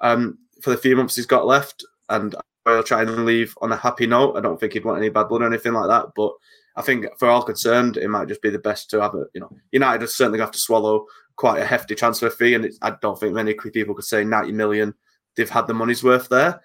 um, 0.00 0.38
for 0.62 0.70
the 0.70 0.76
few 0.76 0.96
months 0.96 1.14
he's 1.14 1.26
got 1.26 1.46
left, 1.46 1.84
and 2.08 2.34
he'll 2.66 2.82
try 2.82 3.02
and 3.02 3.24
leave 3.24 3.54
on 3.60 3.72
a 3.72 3.76
happy 3.76 4.06
note. 4.06 4.36
I 4.36 4.40
don't 4.40 4.58
think 4.58 4.72
he'd 4.72 4.84
want 4.84 4.98
any 4.98 5.08
bad 5.08 5.28
blood 5.28 5.42
or 5.42 5.46
anything 5.46 5.72
like 5.72 5.88
that. 5.88 6.12
But 6.14 6.32
I 6.76 6.82
think 6.82 7.06
for 7.18 7.28
all 7.28 7.42
concerned, 7.42 7.96
it 7.96 8.08
might 8.08 8.28
just 8.28 8.42
be 8.42 8.50
the 8.50 8.58
best 8.58 8.90
to 8.90 9.00
have 9.00 9.14
it. 9.14 9.28
You 9.34 9.42
know, 9.42 9.50
United 9.72 10.04
are 10.04 10.06
certainly 10.06 10.40
have 10.40 10.52
to 10.52 10.58
swallow 10.58 11.06
quite 11.36 11.60
a 11.60 11.66
hefty 11.66 11.94
transfer 11.94 12.30
fee, 12.30 12.54
and 12.54 12.70
I 12.82 12.92
don't 13.00 13.18
think 13.18 13.34
many 13.34 13.54
people 13.54 13.94
could 13.94 14.04
say 14.04 14.24
90 14.24 14.52
million. 14.52 14.94
They've 15.36 15.48
had 15.48 15.66
the 15.66 15.74
money's 15.74 16.04
worth 16.04 16.28
there. 16.28 16.60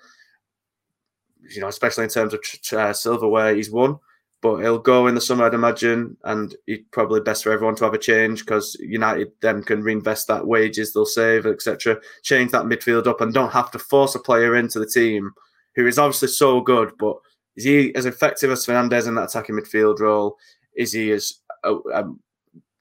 You 1.53 1.61
know, 1.61 1.67
especially 1.67 2.05
in 2.05 2.09
terms 2.09 2.33
of 2.33 2.41
uh, 2.73 2.91
silverware 2.93 3.55
he's 3.55 3.71
won 3.71 3.99
but 4.45 4.59
he'll 4.59 4.77
go 4.77 5.07
in 5.07 5.15
the 5.15 5.21
summer, 5.21 5.43
I'd 5.43 5.55
imagine, 5.55 6.15
and 6.23 6.55
it's 6.67 6.83
probably 6.91 7.19
best 7.19 7.43
for 7.43 7.51
everyone 7.51 7.75
to 7.77 7.83
have 7.83 7.95
a 7.95 7.97
change 7.97 8.41
because 8.45 8.77
United 8.79 9.31
then 9.41 9.63
can 9.63 9.81
reinvest 9.81 10.27
that 10.27 10.45
wages 10.45 10.93
they'll 10.93 11.07
save, 11.07 11.47
etc. 11.47 11.99
Change 12.21 12.51
that 12.51 12.65
midfield 12.65 13.07
up 13.07 13.21
and 13.21 13.33
don't 13.33 13.51
have 13.51 13.71
to 13.71 13.79
force 13.79 14.13
a 14.13 14.19
player 14.19 14.55
into 14.55 14.77
the 14.77 14.85
team 14.85 15.31
who 15.75 15.87
is 15.87 15.99
obviously 15.99 16.29
so 16.29 16.61
good, 16.61 16.91
but 16.97 17.17
is 17.55 17.63
he 17.63 17.95
as 17.95 18.05
effective 18.05 18.51
as 18.51 18.65
Fernandes 18.65 19.07
in 19.07 19.15
that 19.15 19.29
attacking 19.29 19.55
midfield 19.55 19.99
role? 19.99 20.37
Is 20.75 20.93
he 20.93 21.11
as 21.11 21.33
uh, 21.63 21.77
um, 21.93 22.19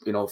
you 0.04 0.12
know 0.12 0.28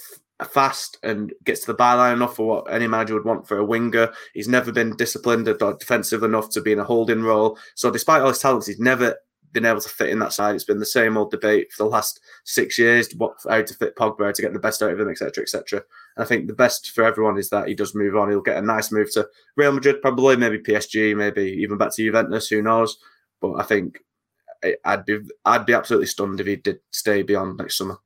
fast 0.51 0.99
and 1.05 1.33
gets 1.45 1.61
to 1.61 1.67
the 1.69 1.79
byline 1.79 2.15
enough 2.15 2.35
for 2.35 2.47
what 2.47 2.73
any 2.73 2.89
manager 2.89 3.15
would 3.15 3.25
want 3.25 3.47
for 3.47 3.59
a 3.59 3.65
winger? 3.65 4.13
He's 4.35 4.49
never 4.49 4.73
been 4.73 4.97
disciplined 4.97 5.49
or 5.49 5.75
defensive 5.75 6.23
enough 6.23 6.51
to 6.51 6.61
be 6.61 6.73
in 6.73 6.81
a 6.81 6.85
holding 6.85 7.23
role. 7.23 7.59
So 7.75 7.91
despite 7.91 8.23
all 8.23 8.29
his 8.29 8.41
talents, 8.41 8.67
he's 8.67 8.81
never 8.81 9.17
been 9.53 9.65
able 9.65 9.81
to 9.81 9.89
fit 9.89 10.11
in 10.11 10.19
that 10.21 10.33
side. 10.33 10.55
It's 10.55 10.65
been 10.65 10.79
the 10.79 10.87
same 10.87 11.17
old 11.17 11.31
debate 11.31 11.73
for 11.73 11.85
the 11.85 11.89
last 11.91 12.21
six 12.45 12.79
years: 12.79 13.13
what 13.17 13.37
how 13.49 13.63
to 13.63 13.75
fit 13.75 13.97
Pogba 13.97 14.33
to 14.33 14.43
get 14.43 14.53
the 14.53 14.59
best 14.59 14.83
out 14.83 14.93
of 14.93 15.01
him, 15.01 15.09
etc., 15.09 15.43
etc. 15.43 15.83
I 16.17 16.25
think 16.25 16.47
the 16.47 16.55
best 16.55 16.91
for 16.91 17.05
everyone 17.05 17.39
is 17.39 17.51
that 17.51 17.69
he 17.69 17.75
does 17.75 17.95
move 17.95 18.17
on. 18.17 18.31
He'll 18.31 18.41
get 18.41 18.57
a 18.57 18.63
nice 18.63 18.93
move 18.93 19.13
to 19.13 19.29
Real 19.57 19.73
Madrid, 19.73 20.03
probably, 20.03 20.37
maybe 20.37 20.59
PSG, 20.59 21.17
maybe 21.17 21.43
even 21.61 21.79
back 21.79 21.95
to 21.95 22.03
Juventus. 22.03 22.49
Who 22.49 22.63
knows? 22.63 22.99
But 23.41 23.55
I 23.55 23.63
think 23.65 24.01
I'd 24.85 25.05
be 25.05 25.21
I'd 25.45 25.67
be 25.67 25.75
absolutely 25.75 26.07
stunned 26.07 26.41
if 26.41 26.47
he 26.47 26.57
did 26.57 26.81
stay 26.91 27.23
beyond 27.23 27.59
next 27.59 27.79
summer. 27.79 27.99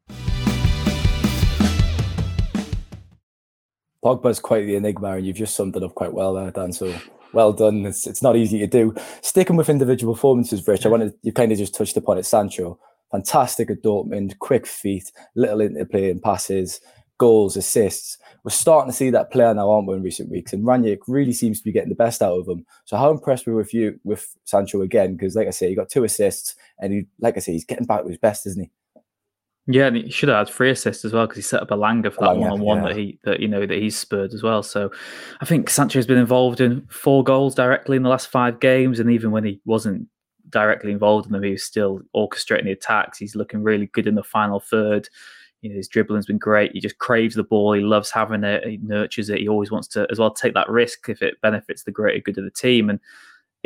Pogba's 4.05 4.39
quite 4.39 4.67
the 4.67 4.77
enigma, 4.77 5.13
and 5.13 5.27
you've 5.27 5.37
just 5.37 5.57
summed 5.57 5.75
it 5.77 5.83
up 5.83 5.95
quite 5.95 6.13
well 6.13 6.35
there, 6.35 6.51
Dan. 6.51 6.73
So 6.73 6.95
well 7.37 7.53
done. 7.53 7.87
It's, 7.87 8.07
it's 8.07 8.23
not 8.23 8.35
easy 8.35 8.59
to 8.59 8.67
do. 8.67 8.95
Sticking 9.21 9.57
with 9.57 9.69
individual 9.69 10.15
performances, 10.15 10.67
Rich, 10.67 10.87
I 10.87 10.89
wanted 10.89 11.15
you 11.23 11.33
kind 11.33 11.53
of 11.53 11.59
just 11.59 11.75
touched 11.75 11.97
upon 11.97 12.19
it. 12.19 12.27
Sancho, 12.27 12.81
fantastic 13.13 13.71
at 13.71 13.83
Dortmund, 13.83 14.39
quick 14.39 14.67
feet, 14.67 15.13
little 15.37 15.61
interplay 15.61 16.11
in 16.11 16.19
passes, 16.19 16.81
goals, 17.19 17.57
assists. 17.57 18.19
We're 18.43 18.51
starting 18.51 18.91
to 18.91 18.97
see 18.97 19.11
that 19.11 19.31
player 19.31 19.53
now, 19.53 19.71
aren't 19.71 19.87
we, 19.87 19.97
in 19.97 20.03
recent 20.03 20.31
weeks? 20.31 20.53
And 20.53 20.65
Rangnick 20.65 21.01
really 21.07 21.33
seems 21.33 21.59
to 21.59 21.65
be 21.65 21.73
getting 21.73 21.91
the 21.91 21.95
best 21.95 22.23
out 22.23 22.39
of 22.39 22.49
him. 22.49 22.65
So 22.85 22.97
how 22.97 23.11
impressed 23.11 23.47
were 23.47 23.55
with 23.55 23.75
you 23.75 24.01
with 24.03 24.35
Sancho 24.45 24.81
again? 24.83 25.15
Because 25.15 25.37
like 25.37 25.49
I 25.49 25.51
say, 25.51 25.69
he 25.69 25.75
got 25.75 25.89
two 25.89 26.05
assists, 26.05 26.55
and 26.79 26.93
he, 26.93 27.07
like 27.21 27.37
I 27.37 27.41
say, 27.41 27.53
he's 27.53 27.65
getting 27.65 27.87
back 27.87 28.03
to 28.03 28.09
his 28.09 28.19
best, 28.19 28.47
isn't 28.47 28.63
he? 28.63 28.71
Yeah, 29.69 29.87
and 29.87 29.97
he 29.97 30.11
should 30.11 30.29
have 30.29 30.47
had 30.47 30.55
three 30.55 30.71
assists 30.71 31.05
as 31.05 31.13
well 31.13 31.27
because 31.27 31.37
he 31.37 31.43
set 31.43 31.61
up 31.61 31.71
Elanga 31.71 32.13
for 32.13 32.21
that 32.21 32.37
one 32.37 32.53
on 32.53 32.61
one 32.61 32.83
that 32.83 32.97
he 32.97 33.19
that 33.25 33.41
you 33.41 33.49
know 33.49 33.67
that 33.67 33.79
he's 33.79 33.99
spurred 33.99 34.33
as 34.33 34.43
well. 34.43 34.63
So 34.63 34.93
I 35.41 35.45
think 35.45 35.69
Sancho's 35.71 36.07
been 36.07 36.19
involved 36.19 36.61
in 36.61 36.87
four 36.89 37.25
goals 37.25 37.55
directly 37.57 37.97
in 37.97 38.05
the 38.05 38.09
last 38.09 38.29
five 38.29 38.61
games, 38.61 39.01
and 39.01 39.11
even 39.11 39.33
when 39.33 39.45
he 39.45 39.61
wasn't 39.65 40.07
directly 40.51 40.93
involved 40.93 41.27
in 41.27 41.33
them, 41.33 41.43
he 41.43 41.51
was 41.51 41.65
still 41.65 42.01
orchestrating 42.15 42.65
the 42.65 42.73
attacks. 42.73 43.19
He's 43.19 43.35
looking 43.35 43.65
really 43.65 43.87
good 43.87 44.07
in 44.07 44.15
the 44.15 44.23
final 44.23 44.61
third. 44.61 45.09
You 45.63 45.71
know, 45.71 45.77
his 45.77 45.89
dribbling's 45.89 46.27
been 46.27 46.39
great. 46.39 46.71
He 46.73 46.81
just 46.81 46.99
craves 46.99 47.35
the 47.35 47.43
ball. 47.43 47.73
He 47.73 47.81
loves 47.81 48.13
having 48.13 48.45
it. 48.45 48.65
He 48.65 48.77
nurtures 48.77 49.31
it. 49.31 49.41
He 49.41 49.49
always 49.49 49.73
wants 49.73 49.89
to 49.89 50.07
as 50.13 50.21
well 50.21 50.31
take 50.31 50.55
that 50.55 50.69
risk 50.69 51.09
if 51.09 51.23
it 51.23 51.41
benefits 51.41 51.83
the 51.83 51.91
greater 51.91 52.21
good 52.21 52.39
of 52.39 52.45
the 52.45 52.51
team. 52.53 52.89
And 52.89 53.01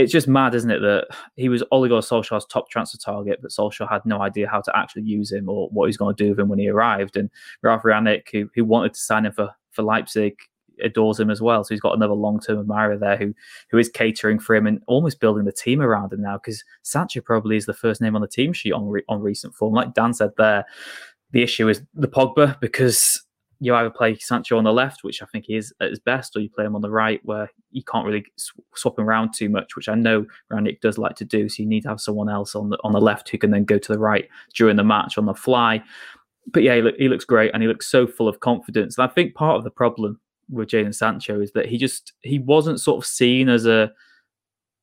it's 0.00 0.12
just 0.12 0.28
mad, 0.28 0.54
isn't 0.54 0.70
it, 0.70 0.80
that 0.80 1.08
he 1.36 1.48
was 1.48 1.62
Gunnar 1.70 2.00
Solskjaer's 2.00 2.46
top 2.46 2.70
transfer 2.70 2.98
target, 2.98 3.40
but 3.42 3.50
Solskjaer 3.50 3.88
had 3.90 4.04
no 4.04 4.22
idea 4.22 4.48
how 4.48 4.60
to 4.60 4.76
actually 4.76 5.02
use 5.02 5.30
him 5.30 5.48
or 5.48 5.68
what 5.68 5.86
he's 5.86 5.96
going 5.96 6.14
to 6.14 6.24
do 6.24 6.30
with 6.30 6.40
him 6.40 6.48
when 6.48 6.58
he 6.58 6.68
arrived. 6.68 7.16
And 7.16 7.30
Ralf 7.62 7.82
Rangnick, 7.82 8.28
who, 8.32 8.48
who 8.54 8.64
wanted 8.64 8.94
to 8.94 9.00
sign 9.00 9.26
him 9.26 9.32
for, 9.32 9.50
for 9.72 9.82
Leipzig, 9.82 10.36
adores 10.82 11.20
him 11.20 11.28
as 11.28 11.42
well. 11.42 11.62
So 11.62 11.74
he's 11.74 11.80
got 11.80 11.94
another 11.94 12.14
long 12.14 12.40
term 12.40 12.58
admirer 12.58 12.96
there 12.96 13.18
who 13.18 13.34
who 13.70 13.76
is 13.76 13.90
catering 13.90 14.38
for 14.38 14.56
him 14.56 14.66
and 14.66 14.80
almost 14.86 15.20
building 15.20 15.44
the 15.44 15.52
team 15.52 15.82
around 15.82 16.12
him 16.12 16.22
now 16.22 16.38
because 16.38 16.64
Sancho 16.82 17.20
probably 17.20 17.56
is 17.56 17.66
the 17.66 17.74
first 17.74 18.00
name 18.00 18.16
on 18.16 18.22
the 18.22 18.28
team 18.28 18.54
sheet 18.54 18.72
on 18.72 18.88
re, 18.88 19.02
on 19.08 19.20
recent 19.20 19.54
form. 19.54 19.74
Like 19.74 19.92
Dan 19.92 20.14
said 20.14 20.30
there, 20.38 20.64
the 21.32 21.42
issue 21.42 21.68
is 21.68 21.82
the 21.94 22.08
Pogba 22.08 22.58
because 22.60 23.22
you 23.60 23.74
either 23.74 23.90
play 23.90 24.16
Sancho 24.16 24.56
on 24.56 24.64
the 24.64 24.72
left, 24.72 25.04
which 25.04 25.22
I 25.22 25.26
think 25.26 25.44
he 25.44 25.54
is 25.54 25.72
at 25.80 25.90
his 25.90 26.00
best, 26.00 26.34
or 26.34 26.40
you 26.40 26.48
play 26.48 26.64
him 26.64 26.74
on 26.74 26.80
the 26.80 26.90
right, 26.90 27.20
where 27.24 27.50
you 27.70 27.84
can't 27.84 28.06
really 28.06 28.24
swap 28.74 28.98
him 28.98 29.06
around 29.06 29.34
too 29.34 29.50
much, 29.50 29.76
which 29.76 29.88
I 29.88 29.94
know 29.94 30.24
Rangnick 30.50 30.80
does 30.80 30.96
like 30.96 31.14
to 31.16 31.26
do. 31.26 31.48
So 31.48 31.62
you 31.62 31.68
need 31.68 31.82
to 31.82 31.90
have 31.90 32.00
someone 32.00 32.30
else 32.30 32.54
on 32.54 32.70
the 32.70 32.78
on 32.82 32.92
the 32.92 33.00
left 33.00 33.28
who 33.28 33.38
can 33.38 33.50
then 33.50 33.64
go 33.64 33.78
to 33.78 33.92
the 33.92 33.98
right 33.98 34.26
during 34.54 34.76
the 34.76 34.84
match 34.84 35.18
on 35.18 35.26
the 35.26 35.34
fly. 35.34 35.82
But 36.46 36.62
yeah, 36.62 36.76
he, 36.76 36.90
he 36.98 37.08
looks 37.08 37.26
great, 37.26 37.50
and 37.52 37.62
he 37.62 37.68
looks 37.68 37.86
so 37.86 38.06
full 38.06 38.28
of 38.28 38.40
confidence. 38.40 38.96
And 38.96 39.08
I 39.08 39.12
think 39.12 39.34
part 39.34 39.58
of 39.58 39.64
the 39.64 39.70
problem 39.70 40.18
with 40.48 40.70
Jadon 40.70 40.94
Sancho 40.94 41.40
is 41.40 41.52
that 41.52 41.66
he 41.66 41.76
just 41.76 42.14
he 42.22 42.38
wasn't 42.38 42.80
sort 42.80 42.98
of 42.98 43.06
seen 43.06 43.50
as 43.50 43.66
a 43.66 43.92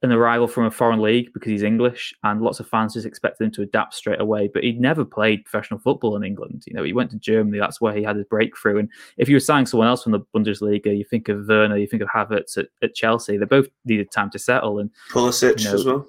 an 0.04 0.12
arrival 0.12 0.48
from 0.48 0.66
a 0.66 0.72
foreign 0.72 1.02
league 1.02 1.34
because 1.34 1.50
he's 1.50 1.64
English, 1.64 2.14
and 2.24 2.42
lots 2.42 2.60
of 2.60 2.68
fans 2.68 2.94
just 2.94 3.06
expected 3.06 3.46
him 3.46 3.52
to 3.52 3.64
adapt 3.64 3.96
straight 3.96 4.22
away. 4.22 4.50
But 4.54 4.64
he'd 4.64 4.80
never 4.80 5.04
played 5.04 5.44
professional 5.46 5.80
football 5.80 6.16
in 6.16 6.24
England. 6.24 6.64
You 6.68 6.74
know, 6.74 6.84
he 6.84 6.94
went 6.94 7.10
to 7.12 7.18
Germany. 7.18 7.58
That's 7.58 7.82
where 7.82 7.96
he 7.96 8.04
had 8.04 8.16
his 8.16 8.26
breakthrough. 8.26 8.80
And 8.80 8.90
if 9.18 9.28
you 9.28 9.36
were 9.36 9.42
signing 9.42 9.66
someone 9.66 9.88
else 9.88 10.04
from 10.04 10.12
the 10.12 10.22
Bundesliga, 10.36 10.96
you 10.96 11.04
think 11.04 11.30
of 11.30 11.48
Werner, 11.48 11.78
you 11.78 11.88
think 11.88 12.04
of 12.04 12.10
Havertz 12.10 12.58
at, 12.58 12.68
at 12.84 12.94
Chelsea. 12.94 13.38
They 13.38 13.46
both 13.46 13.68
needed 13.86 14.12
time 14.12 14.30
to 14.32 14.40
settle. 14.40 14.80
And 14.80 14.92
Pulisic 15.12 15.60
you 15.60 15.66
know, 15.66 15.74
as 15.74 15.86
well. 15.86 16.08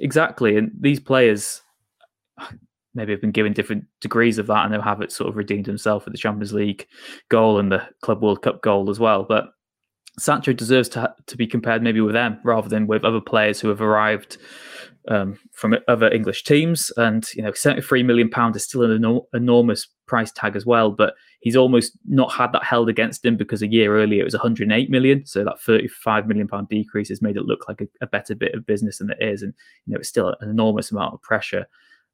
Exactly. 0.00 0.56
And 0.56 0.70
these 0.78 1.00
players 1.00 1.60
maybe 2.94 3.12
have 3.12 3.20
been 3.20 3.30
given 3.30 3.52
different 3.52 3.84
degrees 4.00 4.38
of 4.38 4.46
that. 4.46 4.56
I 4.56 4.68
know 4.68 4.80
Havertz 4.80 5.12
sort 5.12 5.28
of 5.28 5.36
redeemed 5.36 5.66
himself 5.66 6.04
with 6.04 6.14
the 6.14 6.18
Champions 6.18 6.52
League 6.52 6.86
goal 7.28 7.58
and 7.58 7.70
the 7.70 7.86
Club 8.00 8.22
World 8.22 8.42
Cup 8.42 8.62
goal 8.62 8.88
as 8.88 8.98
well. 8.98 9.24
But 9.24 9.50
Sancho 10.18 10.52
deserves 10.52 10.88
to 10.90 11.14
to 11.26 11.36
be 11.36 11.46
compared 11.46 11.82
maybe 11.82 12.00
with 12.00 12.14
them 12.14 12.38
rather 12.44 12.68
than 12.68 12.86
with 12.86 13.04
other 13.04 13.20
players 13.20 13.60
who 13.60 13.68
have 13.68 13.80
arrived 13.80 14.38
um, 15.08 15.38
from 15.52 15.76
other 15.88 16.10
English 16.10 16.44
teams. 16.44 16.90
And 16.96 17.26
you 17.34 17.42
know, 17.42 17.52
seventy 17.52 17.82
three 17.82 18.02
million 18.02 18.28
pound 18.28 18.56
is 18.56 18.64
still 18.64 18.82
an 18.82 18.98
enor- 19.00 19.26
enormous 19.32 19.88
price 20.06 20.32
tag 20.32 20.56
as 20.56 20.66
well. 20.66 20.90
But 20.90 21.14
he's 21.40 21.56
almost 21.56 21.92
not 22.06 22.32
had 22.32 22.52
that 22.52 22.64
held 22.64 22.88
against 22.88 23.24
him 23.24 23.36
because 23.36 23.62
a 23.62 23.68
year 23.68 23.96
earlier 23.96 24.22
it 24.22 24.24
was 24.24 24.34
one 24.34 24.42
hundred 24.42 24.70
eight 24.72 24.90
million. 24.90 25.24
So 25.26 25.44
that 25.44 25.60
thirty 25.60 25.88
five 25.88 26.26
million 26.26 26.48
pound 26.48 26.68
decrease 26.68 27.08
has 27.08 27.22
made 27.22 27.36
it 27.36 27.46
look 27.46 27.68
like 27.68 27.80
a, 27.80 27.88
a 28.00 28.06
better 28.06 28.34
bit 28.34 28.54
of 28.54 28.66
business 28.66 28.98
than 28.98 29.10
it 29.10 29.18
is. 29.20 29.42
And 29.42 29.54
you 29.86 29.94
know, 29.94 29.98
it's 29.98 30.08
still 30.08 30.34
an 30.40 30.48
enormous 30.50 30.90
amount 30.90 31.14
of 31.14 31.22
pressure. 31.22 31.66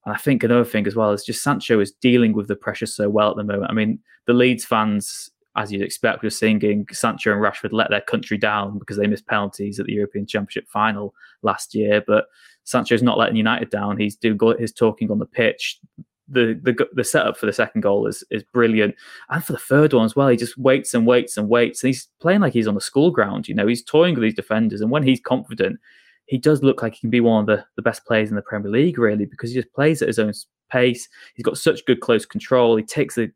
And 0.05 0.15
I 0.15 0.19
think 0.19 0.43
another 0.43 0.65
thing 0.65 0.87
as 0.87 0.95
well 0.95 1.13
is 1.13 1.25
just 1.25 1.43
Sancho 1.43 1.81
is 1.81 1.93
dealing 1.93 2.35
with 2.35 2.49
the 2.49 2.57
pressure 2.57 2.87
so 2.87 3.09
well 3.09 3.31
at 3.31 3.37
the 3.37 3.45
moment. 3.45 3.71
I 3.71 3.75
mean, 3.75 3.99
the 4.27 4.35
Leeds 4.35 4.65
fans 4.65 5.31
as 5.57 5.73
you'd 5.73 5.83
expect, 5.83 6.23
we're 6.23 6.31
seeing 6.31 6.87
Sancho 6.91 7.33
and 7.33 7.41
Rashford 7.41 7.73
let 7.73 7.91
their 7.91 8.01
country 8.01 8.37
down 8.37 8.79
because 8.79 8.97
they 8.97 9.07
missed 9.07 9.27
penalties 9.27 9.79
at 9.79 9.87
the 9.87 9.93
European 9.93 10.27
Championship 10.27 10.69
final 10.69 11.15
last 11.43 11.75
year. 11.75 12.03
But 12.05 12.27
Sancho's 12.65 13.03
not 13.03 13.19
letting 13.19 13.37
United 13.37 13.71
down. 13.71 13.99
He's 13.99 14.17
doing 14.17 14.39
his 14.59 14.73
talking 14.73 15.11
on 15.11 15.19
the 15.19 15.27
pitch. 15.27 15.79
The, 16.27 16.59
the 16.63 16.89
the 16.95 17.05
setup 17.05 17.37
for 17.37 17.45
the 17.45 17.53
second 17.53 17.83
goal 17.83 18.07
is 18.07 18.25
is 18.31 18.43
brilliant, 18.43 18.95
and 19.29 19.45
for 19.45 19.53
the 19.53 19.59
third 19.59 19.93
one 19.93 20.07
as 20.07 20.17
well. 20.17 20.29
He 20.29 20.39
just 20.39 20.57
waits 20.57 20.95
and 20.95 21.07
waits 21.07 21.37
and 21.37 21.51
waits, 21.51 21.83
and 21.83 21.89
he's 21.89 22.09
playing 22.19 22.41
like 22.41 22.55
he's 22.55 22.67
on 22.67 22.75
the 22.75 22.81
school 22.81 23.11
ground. 23.11 23.47
You 23.47 23.55
know, 23.55 23.67
he's 23.67 23.85
toying 23.85 24.15
with 24.15 24.23
these 24.23 24.35
defenders, 24.35 24.81
and 24.81 24.91
when 24.91 25.03
he's 25.03 25.21
confident, 25.21 25.79
he 26.25 26.39
does 26.39 26.63
look 26.63 26.83
like 26.83 26.95
he 26.95 27.01
can 27.01 27.11
be 27.11 27.21
one 27.21 27.41
of 27.43 27.47
the, 27.47 27.65
the 27.77 27.83
best 27.83 28.07
players 28.07 28.31
in 28.31 28.37
the 28.37 28.43
Premier 28.43 28.71
League, 28.71 28.99
really, 28.99 29.27
because 29.27 29.51
he 29.51 29.57
just 29.57 29.73
plays 29.75 30.01
at 30.01 30.09
his 30.09 30.19
own 30.19 30.33
pace. 30.71 31.09
He's 31.35 31.45
got 31.45 31.59
such 31.59 31.85
good 31.85 32.01
close 32.01 32.25
control. 32.25 32.77
He 32.77 32.85
takes 32.85 33.17
the 33.17 33.31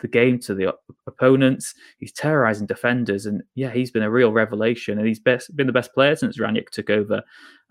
the 0.00 0.08
game 0.08 0.38
to 0.40 0.54
the 0.54 0.74
opponents. 1.06 1.74
He's 1.98 2.12
terrorizing 2.12 2.66
defenders, 2.66 3.26
and 3.26 3.42
yeah, 3.54 3.70
he's 3.70 3.90
been 3.90 4.02
a 4.02 4.10
real 4.10 4.32
revelation. 4.32 4.98
And 4.98 5.06
he's 5.06 5.20
best, 5.20 5.54
been 5.56 5.66
the 5.66 5.72
best 5.72 5.92
player 5.92 6.16
since 6.16 6.38
Rangnick 6.38 6.70
took 6.70 6.90
over. 6.90 7.22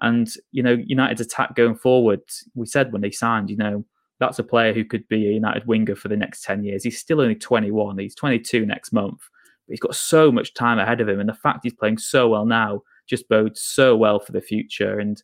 And 0.02 0.30
you 0.52 0.64
know, 0.64 0.78
United's 0.86 1.22
attack 1.22 1.56
going 1.56 1.76
forward. 1.76 2.22
We 2.56 2.66
said 2.66 2.92
when 2.92 3.02
they 3.02 3.12
signed, 3.12 3.50
you 3.50 3.58
know, 3.58 3.86
that's 4.20 4.40
a 4.40 4.44
player 4.44 4.74
who 4.74 4.86
could 4.86 5.08
be 5.08 5.28
a 5.28 5.32
United 5.34 5.68
winger 5.68 5.96
for 5.96 6.08
the 6.08 6.18
next 6.18 6.44
ten 6.44 6.64
years. 6.64 6.84
He's 6.84 7.00
still 7.00 7.22
only 7.22 7.36
twenty 7.36 7.72
one. 7.72 7.98
He's 7.98 8.16
twenty 8.16 8.40
two 8.40 8.66
next 8.66 8.92
month, 8.92 9.20
but 9.68 9.74
he's 9.74 9.80
got 9.80 9.96
so 9.96 10.32
much 10.32 10.54
time 10.54 10.80
ahead 10.80 11.02
of 11.02 11.10
him. 11.10 11.20
And 11.20 11.30
the 11.30 11.34
fact 11.34 11.60
he's 11.64 11.74
playing 11.74 11.98
so 11.98 12.28
well 12.28 12.46
now 12.46 12.82
just 13.08 13.30
bodes 13.30 13.62
so 13.62 13.96
well 13.96 14.20
for 14.20 14.34
the 14.34 14.42
future. 14.42 15.00
And 15.00 15.22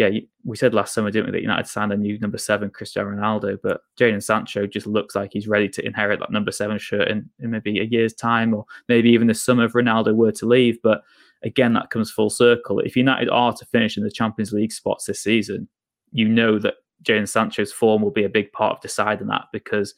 yeah, 0.00 0.20
we 0.44 0.56
said 0.56 0.72
last 0.72 0.94
summer, 0.94 1.10
didn't 1.10 1.26
we, 1.26 1.32
that 1.32 1.42
United 1.42 1.66
signed 1.66 1.92
a 1.92 1.96
new 1.96 2.18
number 2.20 2.38
seven, 2.38 2.70
Cristiano 2.70 3.10
Ronaldo, 3.10 3.58
but 3.62 3.82
Jadon 3.98 4.22
Sancho 4.22 4.66
just 4.66 4.86
looks 4.86 5.14
like 5.14 5.30
he's 5.30 5.46
ready 5.46 5.68
to 5.68 5.84
inherit 5.84 6.20
that 6.20 6.32
number 6.32 6.50
seven 6.52 6.78
shirt 6.78 7.08
in, 7.08 7.28
in 7.38 7.50
maybe 7.50 7.78
a 7.78 7.84
year's 7.84 8.14
time, 8.14 8.54
or 8.54 8.64
maybe 8.88 9.10
even 9.10 9.26
the 9.26 9.34
summer 9.34 9.66
if 9.66 9.74
Ronaldo 9.74 10.14
were 10.14 10.32
to 10.32 10.46
leave. 10.46 10.78
But 10.82 11.02
again, 11.42 11.74
that 11.74 11.90
comes 11.90 12.10
full 12.10 12.30
circle. 12.30 12.80
If 12.80 12.96
United 12.96 13.28
are 13.28 13.52
to 13.52 13.66
finish 13.66 13.98
in 13.98 14.02
the 14.02 14.10
Champions 14.10 14.52
League 14.52 14.72
spots 14.72 15.04
this 15.04 15.22
season, 15.22 15.68
you 16.12 16.26
know 16.26 16.58
that 16.58 16.76
Jadon 17.04 17.28
Sancho's 17.28 17.70
form 17.70 18.00
will 18.00 18.10
be 18.10 18.24
a 18.24 18.30
big 18.30 18.50
part 18.52 18.76
of 18.76 18.80
deciding 18.80 19.26
that 19.26 19.48
because 19.52 19.94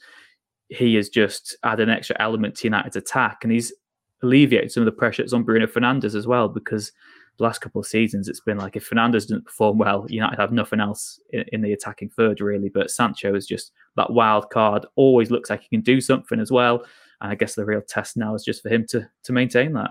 he 0.69 0.97
has 0.97 1.09
just 1.09 1.57
added 1.63 1.89
an 1.89 1.95
extra 1.95 2.17
element 2.19 2.57
to 2.57 2.65
United's 2.65 2.97
attack 2.97 3.45
and 3.45 3.53
he's 3.53 3.73
alleviated 4.25 4.73
some 4.73 4.81
of 4.81 4.87
the 4.87 4.93
pressure 4.93 5.23
that's 5.23 5.33
on 5.33 5.45
Bruno 5.45 5.69
Fernandes 5.69 6.17
as 6.17 6.27
well 6.27 6.49
because 6.49 6.91
the 7.43 7.49
last 7.49 7.61
couple 7.61 7.81
of 7.81 7.87
seasons, 7.87 8.29
it's 8.29 8.41
been 8.41 8.57
like 8.57 8.77
if 8.77 8.89
Fernandes 8.89 9.13
doesn't 9.13 9.45
perform 9.45 9.79
well, 9.79 10.07
United 10.09 10.39
have 10.39 10.53
nothing 10.53 10.79
else 10.79 11.21
in, 11.31 11.45
in, 11.53 11.61
the 11.61 11.73
attacking 11.73 12.09
third, 12.11 12.41
really. 12.41 12.69
But 12.69 12.91
Sancho 12.91 13.35
is 13.35 13.47
just 13.47 13.73
that 13.97 14.13
wild 14.13 14.49
card, 14.51 14.87
always 14.95 15.31
looks 15.31 15.51
like 15.51 15.63
he 15.63 15.69
can 15.69 15.81
do 15.81 16.01
something 16.01 16.39
as 16.39 16.53
well. 16.53 16.85
And 17.21 17.33
I 17.33 17.35
guess 17.35 17.57
the 17.57 17.65
real 17.65 17.83
test 17.83 18.17
now 18.17 18.37
is 18.37 18.45
just 18.45 18.63
for 18.63 18.69
him 18.69 18.87
to 18.91 19.09
to 19.25 19.33
maintain 19.33 19.73
that. 19.73 19.91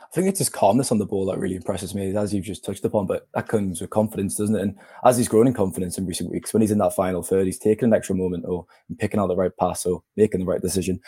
I 0.00 0.14
think 0.14 0.28
it's 0.28 0.38
his 0.38 0.48
calmness 0.48 0.90
on 0.90 0.96
the 0.96 1.04
ball 1.04 1.26
that 1.26 1.38
really 1.38 1.56
impresses 1.56 1.94
me, 1.94 2.16
as 2.16 2.32
you've 2.32 2.46
just 2.46 2.64
touched 2.64 2.86
upon. 2.86 3.06
But 3.06 3.28
that 3.34 3.48
comes 3.48 3.82
with 3.82 3.90
confidence, 3.90 4.36
doesn't 4.36 4.56
it? 4.56 4.62
And 4.62 4.78
as 5.04 5.18
he's 5.18 5.28
grown 5.28 5.46
in 5.46 5.52
confidence 5.52 5.98
in 5.98 6.06
recent 6.06 6.30
weeks, 6.30 6.54
when 6.54 6.62
he's 6.62 6.70
in 6.70 6.78
that 6.78 6.94
final 6.94 7.22
third, 7.22 7.44
he's 7.44 7.58
taking 7.58 7.88
an 7.88 7.94
extra 7.94 8.16
moment 8.16 8.46
or 8.48 8.64
picking 8.98 9.20
out 9.20 9.26
the 9.26 9.36
right 9.36 9.54
pass 9.60 9.84
or 9.84 10.02
making 10.16 10.40
the 10.40 10.46
right 10.46 10.62
decision. 10.62 11.00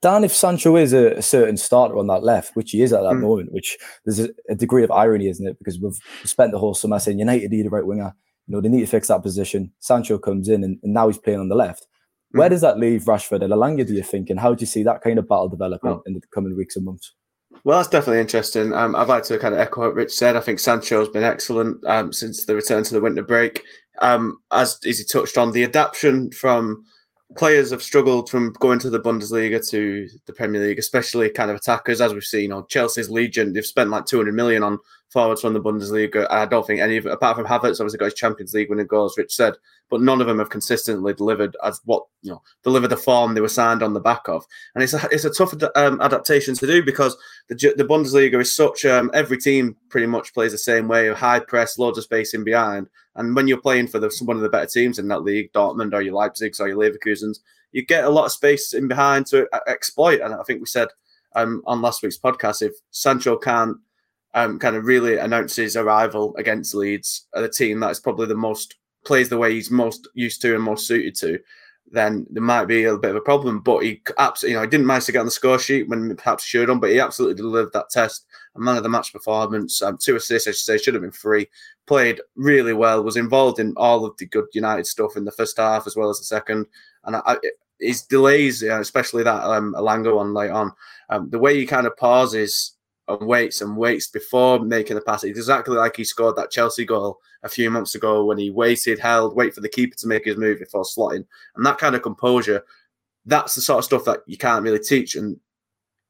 Dan, 0.00 0.22
if 0.22 0.32
Sancho 0.32 0.76
is 0.76 0.92
a, 0.92 1.12
a 1.14 1.22
certain 1.22 1.56
starter 1.56 1.98
on 1.98 2.06
that 2.06 2.22
left, 2.22 2.54
which 2.54 2.70
he 2.70 2.82
is 2.82 2.92
at 2.92 3.02
that 3.02 3.14
mm. 3.14 3.22
moment, 3.22 3.52
which 3.52 3.76
there's 4.04 4.20
a, 4.20 4.28
a, 4.48 4.54
degree 4.54 4.84
of 4.84 4.90
irony, 4.92 5.28
isn't 5.28 5.46
it? 5.46 5.58
Because 5.58 5.80
we've 5.80 5.98
spent 6.24 6.52
the 6.52 6.58
whole 6.58 6.74
summer 6.74 7.00
saying 7.00 7.18
United 7.18 7.50
need 7.50 7.66
a 7.66 7.70
right 7.70 7.86
winger. 7.86 8.14
You 8.46 8.54
know, 8.54 8.60
they 8.60 8.68
need 8.68 8.80
to 8.80 8.86
fix 8.86 9.08
that 9.08 9.22
position. 9.22 9.72
Sancho 9.80 10.18
comes 10.18 10.48
in 10.48 10.62
and, 10.62 10.78
and 10.82 10.94
now 10.94 11.08
he's 11.08 11.18
playing 11.18 11.40
on 11.40 11.48
the 11.48 11.56
left. 11.56 11.86
Mm. 12.34 12.38
Where 12.38 12.48
does 12.48 12.60
that 12.60 12.78
leave 12.78 13.04
Rashford 13.04 13.42
and 13.42 13.52
Elanga, 13.52 13.86
do 13.86 13.94
you 13.94 14.04
think? 14.04 14.30
And 14.30 14.38
how 14.38 14.54
do 14.54 14.62
you 14.62 14.66
see 14.66 14.84
that 14.84 15.02
kind 15.02 15.18
of 15.18 15.28
battle 15.28 15.48
developing 15.48 15.90
oh. 15.90 16.02
in 16.06 16.14
the 16.14 16.20
coming 16.32 16.56
weeks 16.56 16.76
and 16.76 16.84
months? 16.84 17.14
Well, 17.64 17.78
that's 17.78 17.88
definitely 17.88 18.20
interesting. 18.20 18.72
Um, 18.72 18.94
I'd 18.94 19.08
like 19.08 19.24
to 19.24 19.38
kind 19.38 19.54
of 19.54 19.60
echo 19.60 19.80
what 19.80 19.94
Rich 19.94 20.12
said. 20.12 20.36
I 20.36 20.40
think 20.40 20.60
Sancho 20.60 21.00
has 21.00 21.08
been 21.08 21.24
excellent 21.24 21.84
um, 21.86 22.12
since 22.12 22.44
the 22.44 22.54
return 22.54 22.84
to 22.84 22.94
the 22.94 23.00
winter 23.00 23.22
break. 23.22 23.64
Um, 24.00 24.38
as, 24.52 24.78
as 24.86 24.98
he 24.98 25.04
touched 25.04 25.36
on, 25.36 25.50
the 25.50 25.64
adaptation 25.64 26.30
from 26.30 26.84
players 27.36 27.70
have 27.70 27.82
struggled 27.82 28.30
from 28.30 28.52
going 28.54 28.78
to 28.80 28.90
the 28.90 29.00
Bundesliga 29.00 29.66
to 29.70 30.08
the 30.26 30.32
Premier 30.32 30.60
League, 30.60 30.78
especially 30.78 31.30
kind 31.30 31.50
of 31.50 31.56
attackers, 31.56 32.00
as 32.00 32.14
we've 32.14 32.24
seen. 32.24 32.52
on 32.52 32.66
Chelsea's 32.68 33.10
Legion, 33.10 33.52
they've 33.52 33.66
spent 33.66 33.90
like 33.90 34.06
200 34.06 34.34
million 34.34 34.62
on 34.62 34.78
forwards 35.10 35.40
from 35.40 35.54
the 35.54 35.60
Bundesliga. 35.60 36.26
I 36.30 36.46
don't 36.46 36.66
think 36.66 36.80
any 36.80 36.96
of 36.96 37.06
apart 37.06 37.36
from 37.36 37.46
Havertz, 37.46 37.80
obviously 37.80 37.98
got 37.98 38.06
his 38.06 38.14
Champions 38.14 38.54
League 38.54 38.70
winning 38.70 38.86
goals, 38.86 39.16
Rich 39.16 39.34
said, 39.34 39.54
but 39.90 40.00
none 40.00 40.20
of 40.20 40.26
them 40.26 40.38
have 40.38 40.50
consistently 40.50 41.14
delivered 41.14 41.56
as 41.64 41.80
what 41.84 42.04
you 42.22 42.30
know 42.30 42.42
delivered 42.62 42.88
the 42.88 42.96
form 42.96 43.34
they 43.34 43.40
were 43.40 43.48
signed 43.48 43.82
on 43.82 43.94
the 43.94 44.00
back 44.00 44.28
of. 44.28 44.44
And 44.74 44.84
it's 44.84 44.94
a 44.94 45.08
it's 45.10 45.24
a 45.24 45.30
tough 45.30 45.54
um, 45.74 46.00
adaptation 46.00 46.54
to 46.54 46.66
do 46.66 46.82
because 46.82 47.16
the 47.48 47.74
the 47.76 47.84
Bundesliga 47.84 48.40
is 48.40 48.54
such 48.54 48.84
um, 48.84 49.10
every 49.14 49.38
team 49.38 49.76
pretty 49.88 50.06
much 50.06 50.34
plays 50.34 50.52
the 50.52 50.58
same 50.58 50.88
way, 50.88 51.08
high 51.08 51.40
press, 51.40 51.78
loads 51.78 51.98
of 51.98 52.04
space 52.04 52.34
in 52.34 52.44
behind. 52.44 52.88
And 53.16 53.34
when 53.34 53.48
you're 53.48 53.60
playing 53.60 53.88
for 53.88 53.98
the, 53.98 54.14
one 54.24 54.36
of 54.36 54.42
the 54.42 54.48
better 54.48 54.66
teams 54.66 54.98
in 54.98 55.08
that 55.08 55.24
league, 55.24 55.52
Dortmund 55.52 55.92
or 55.92 56.02
your 56.02 56.14
Leipzigs 56.14 56.60
or 56.60 56.68
your 56.68 56.76
Leverkusens, 56.76 57.38
you 57.72 57.84
get 57.84 58.04
a 58.04 58.10
lot 58.10 58.26
of 58.26 58.32
space 58.32 58.74
in 58.74 58.86
behind 58.86 59.26
to 59.26 59.48
uh, 59.52 59.60
exploit. 59.66 60.20
And 60.20 60.34
I 60.34 60.42
think 60.44 60.60
we 60.60 60.66
said 60.66 60.88
um, 61.34 61.62
on 61.66 61.82
last 61.82 62.02
week's 62.02 62.18
podcast, 62.18 62.62
if 62.62 62.72
Sancho 62.90 63.36
can't 63.36 63.76
um, 64.34 64.58
kind 64.58 64.76
of 64.76 64.84
really 64.84 65.18
announce 65.18 65.56
his 65.56 65.76
arrival 65.76 66.34
against 66.36 66.74
Leeds, 66.74 67.26
the 67.32 67.48
team 67.48 67.80
that 67.80 67.90
is 67.90 68.00
probably 68.00 68.26
the 68.26 68.34
most 68.34 68.76
plays 69.04 69.28
the 69.28 69.38
way 69.38 69.52
he's 69.52 69.70
most 69.70 70.08
used 70.14 70.42
to 70.42 70.54
and 70.54 70.62
most 70.62 70.86
suited 70.86 71.14
to, 71.16 71.38
then 71.90 72.26
there 72.30 72.42
might 72.42 72.66
be 72.66 72.84
a 72.84 72.98
bit 72.98 73.10
of 73.10 73.16
a 73.16 73.20
problem. 73.20 73.60
But 73.60 73.80
he 73.80 74.02
absolutely, 74.18 74.52
you 74.52 74.56
know, 74.56 74.62
he 74.62 74.68
didn't 74.68 74.86
manage 74.86 75.06
to 75.06 75.12
get 75.12 75.20
on 75.20 75.24
the 75.24 75.30
score 75.30 75.58
sheet 75.58 75.88
when 75.88 76.14
perhaps 76.16 76.44
he 76.44 76.48
should 76.48 76.68
have, 76.68 76.80
but 76.80 76.90
he 76.90 77.00
absolutely 77.00 77.36
delivered 77.36 77.72
that 77.72 77.90
test. 77.90 78.26
A 78.54 78.60
man 78.60 78.76
of 78.76 78.82
the 78.82 78.88
match 78.88 79.12
performance, 79.12 79.80
um, 79.82 79.96
two 79.96 80.16
assists, 80.16 80.46
I 80.46 80.50
should 80.50 80.58
say, 80.58 80.78
should 80.78 80.94
have 80.94 81.02
been 81.02 81.12
three. 81.12 81.48
Played 81.86 82.20
really 82.36 82.74
well, 82.74 83.02
was 83.02 83.16
involved 83.16 83.60
in 83.60 83.72
all 83.76 84.04
of 84.04 84.16
the 84.18 84.26
good 84.26 84.46
United 84.52 84.86
stuff 84.86 85.16
in 85.16 85.24
the 85.24 85.32
first 85.32 85.56
half 85.56 85.86
as 85.86 85.96
well 85.96 86.10
as 86.10 86.18
the 86.18 86.24
second. 86.24 86.66
And 87.04 87.16
I, 87.16 87.38
his 87.80 88.02
delays, 88.02 88.62
especially 88.62 89.22
that 89.22 89.42
um, 89.44 89.74
Elanga 89.74 90.14
one 90.14 90.34
late 90.34 90.50
on, 90.50 90.72
um, 91.08 91.30
the 91.30 91.38
way 91.38 91.56
he 91.56 91.64
kind 91.64 91.86
of 91.86 91.96
pauses 91.96 92.74
and 93.08 93.26
waits 93.26 93.60
and 93.60 93.76
waits 93.76 94.08
before 94.08 94.60
making 94.60 94.96
the 94.96 95.02
pass. 95.02 95.24
It's 95.24 95.38
exactly 95.38 95.76
like 95.76 95.96
he 95.96 96.04
scored 96.04 96.36
that 96.36 96.50
Chelsea 96.50 96.84
goal 96.84 97.18
a 97.42 97.48
few 97.48 97.70
months 97.70 97.94
ago 97.94 98.24
when 98.24 98.38
he 98.38 98.50
waited, 98.50 98.98
held, 98.98 99.34
wait 99.34 99.54
for 99.54 99.60
the 99.60 99.68
keeper 99.68 99.96
to 99.96 100.08
make 100.08 100.24
his 100.24 100.36
move 100.36 100.58
before 100.58 100.84
slotting. 100.84 101.24
And 101.56 101.64
that 101.64 101.78
kind 101.78 101.94
of 101.94 102.02
composure, 102.02 102.62
that's 103.24 103.54
the 103.54 103.60
sort 103.60 103.78
of 103.78 103.84
stuff 103.84 104.04
that 104.04 104.20
you 104.26 104.36
can't 104.36 104.62
really 104.62 104.78
teach. 104.78 105.14
And 105.14 105.38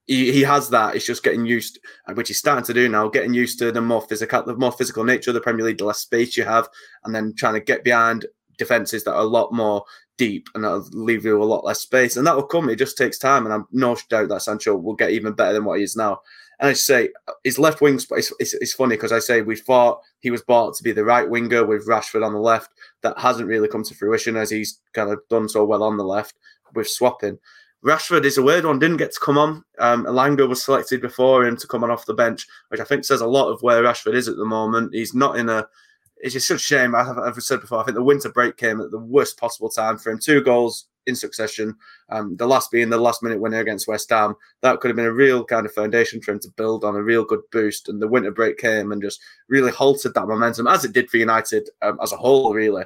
he, 0.06 0.32
he 0.32 0.42
has 0.42 0.70
that. 0.70 0.96
It's 0.96 1.06
just 1.06 1.22
getting 1.22 1.46
used, 1.46 1.78
which 2.14 2.28
he's 2.28 2.38
starting 2.38 2.64
to 2.64 2.74
do 2.74 2.88
now, 2.88 3.08
getting 3.08 3.34
used 3.34 3.58
to 3.60 3.70
the 3.70 3.80
more 3.80 4.02
physical, 4.02 4.42
the 4.42 4.56
more 4.56 4.72
physical 4.72 5.04
nature 5.04 5.30
of 5.30 5.34
the 5.34 5.40
Premier 5.40 5.66
League, 5.66 5.78
the 5.78 5.84
less 5.84 5.98
space 5.98 6.36
you 6.36 6.44
have, 6.44 6.68
and 7.04 7.14
then 7.14 7.34
trying 7.36 7.54
to 7.54 7.60
get 7.60 7.84
behind 7.84 8.26
defenses 8.56 9.04
that 9.04 9.14
are 9.14 9.22
a 9.22 9.24
lot 9.24 9.52
more 9.52 9.84
deep 10.16 10.48
and 10.54 10.64
that'll 10.64 10.88
leave 10.92 11.24
you 11.24 11.40
a 11.40 11.44
lot 11.44 11.64
less 11.64 11.80
space. 11.80 12.16
And 12.16 12.26
that 12.26 12.34
will 12.34 12.42
come. 12.42 12.68
It 12.68 12.76
just 12.76 12.98
takes 12.98 13.18
time. 13.18 13.44
And 13.44 13.54
I'm 13.54 13.66
no 13.70 13.96
doubt 14.10 14.30
that 14.30 14.42
Sancho 14.42 14.76
will 14.76 14.96
get 14.96 15.10
even 15.10 15.32
better 15.32 15.52
than 15.52 15.64
what 15.64 15.78
he 15.78 15.84
is 15.84 15.96
now. 15.96 16.20
And 16.60 16.70
I 16.70 16.72
say 16.72 17.10
his 17.44 17.58
left 17.58 17.80
wing. 17.80 17.94
It's, 17.94 18.32
it's, 18.38 18.54
it's 18.54 18.72
funny 18.74 18.96
because 18.96 19.12
I 19.12 19.20
say 19.20 19.42
we 19.42 19.56
thought 19.56 20.00
he 20.20 20.30
was 20.30 20.42
bought 20.42 20.74
to 20.76 20.82
be 20.82 20.92
the 20.92 21.04
right 21.04 21.28
winger 21.28 21.64
with 21.64 21.86
Rashford 21.86 22.24
on 22.24 22.32
the 22.32 22.40
left. 22.40 22.70
That 23.02 23.18
hasn't 23.18 23.48
really 23.48 23.68
come 23.68 23.84
to 23.84 23.94
fruition 23.94 24.36
as 24.36 24.50
he's 24.50 24.80
kind 24.92 25.10
of 25.10 25.20
done 25.30 25.48
so 25.48 25.64
well 25.64 25.82
on 25.82 25.96
the 25.96 26.04
left 26.04 26.34
with 26.74 26.88
swapping. 26.88 27.38
Rashford 27.84 28.24
is 28.24 28.38
a 28.38 28.42
weird 28.42 28.64
one. 28.64 28.80
Didn't 28.80 28.96
get 28.96 29.12
to 29.12 29.20
come 29.20 29.38
on. 29.38 29.64
Um, 29.78 30.04
was 30.04 30.64
selected 30.64 31.00
before 31.00 31.46
him 31.46 31.56
to 31.56 31.66
come 31.68 31.84
on 31.84 31.90
off 31.90 32.06
the 32.06 32.14
bench, 32.14 32.46
which 32.68 32.80
I 32.80 32.84
think 32.84 33.04
says 33.04 33.20
a 33.20 33.26
lot 33.26 33.50
of 33.50 33.62
where 33.62 33.82
Rashford 33.82 34.14
is 34.14 34.26
at 34.26 34.36
the 34.36 34.44
moment. 34.44 34.94
He's 34.94 35.14
not 35.14 35.38
in 35.38 35.48
a. 35.48 35.66
It's 36.20 36.32
just 36.32 36.48
such 36.48 36.56
a 36.56 36.60
shame. 36.60 36.96
I've 36.96 37.16
ever 37.16 37.40
said 37.40 37.60
before. 37.60 37.78
I 37.78 37.84
think 37.84 37.94
the 37.94 38.02
winter 38.02 38.30
break 38.30 38.56
came 38.56 38.80
at 38.80 38.90
the 38.90 38.98
worst 38.98 39.38
possible 39.38 39.68
time 39.68 39.96
for 39.96 40.10
him. 40.10 40.18
Two 40.18 40.42
goals 40.42 40.86
in 41.08 41.16
succession. 41.16 41.74
Um, 42.10 42.36
the 42.36 42.46
last 42.46 42.70
being 42.70 42.90
the 42.90 42.98
last 42.98 43.22
minute 43.22 43.40
winner 43.40 43.58
against 43.58 43.88
West 43.88 44.10
Ham. 44.10 44.36
That 44.60 44.78
could 44.78 44.88
have 44.88 44.96
been 44.96 45.06
a 45.06 45.12
real 45.12 45.44
kind 45.44 45.66
of 45.66 45.72
foundation 45.72 46.20
for 46.20 46.32
him 46.32 46.40
to 46.40 46.50
build 46.56 46.84
on 46.84 46.94
a 46.94 47.02
real 47.02 47.24
good 47.24 47.40
boost. 47.50 47.88
And 47.88 48.00
the 48.00 48.06
winter 48.06 48.30
break 48.30 48.58
came 48.58 48.92
and 48.92 49.02
just 49.02 49.20
really 49.48 49.72
halted 49.72 50.14
that 50.14 50.28
momentum, 50.28 50.68
as 50.68 50.84
it 50.84 50.92
did 50.92 51.10
for 51.10 51.16
United 51.16 51.68
um, 51.82 51.98
as 52.02 52.12
a 52.12 52.16
whole, 52.16 52.54
really. 52.54 52.84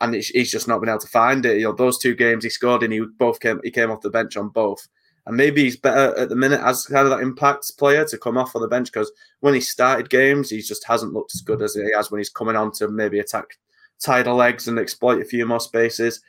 And 0.00 0.14
he's 0.14 0.50
just 0.50 0.66
not 0.66 0.80
been 0.80 0.88
able 0.88 0.98
to 0.98 1.06
find 1.06 1.46
it. 1.46 1.58
You 1.58 1.68
know, 1.68 1.72
those 1.72 1.98
two 1.98 2.16
games 2.16 2.42
he 2.42 2.50
scored 2.50 2.82
in, 2.82 2.90
he 2.90 3.00
both 3.00 3.38
came 3.38 3.60
he 3.62 3.70
came 3.70 3.90
off 3.90 4.00
the 4.00 4.10
bench 4.10 4.36
on 4.36 4.48
both. 4.48 4.86
And 5.24 5.36
maybe 5.36 5.62
he's 5.62 5.76
better 5.76 6.18
at 6.18 6.28
the 6.28 6.34
minute 6.34 6.60
as 6.64 6.86
kind 6.86 7.06
of 7.06 7.10
that 7.10 7.22
impact 7.22 7.78
player 7.78 8.04
to 8.06 8.18
come 8.18 8.36
off 8.36 8.56
on 8.56 8.62
the 8.62 8.66
bench 8.66 8.90
because 8.92 9.12
when 9.38 9.54
he 9.54 9.60
started 9.60 10.10
games, 10.10 10.50
he 10.50 10.60
just 10.60 10.84
hasn't 10.84 11.12
looked 11.12 11.32
as 11.32 11.42
good 11.42 11.62
as 11.62 11.74
he 11.74 11.92
has 11.94 12.10
when 12.10 12.18
he's 12.18 12.28
coming 12.28 12.56
on 12.56 12.72
to 12.72 12.88
maybe 12.88 13.20
attack 13.20 13.56
tighter 14.02 14.32
legs 14.32 14.68
and 14.68 14.78
exploit 14.78 15.22
a 15.22 15.24
few 15.24 15.46
more 15.46 15.60
spaces. 15.60 16.20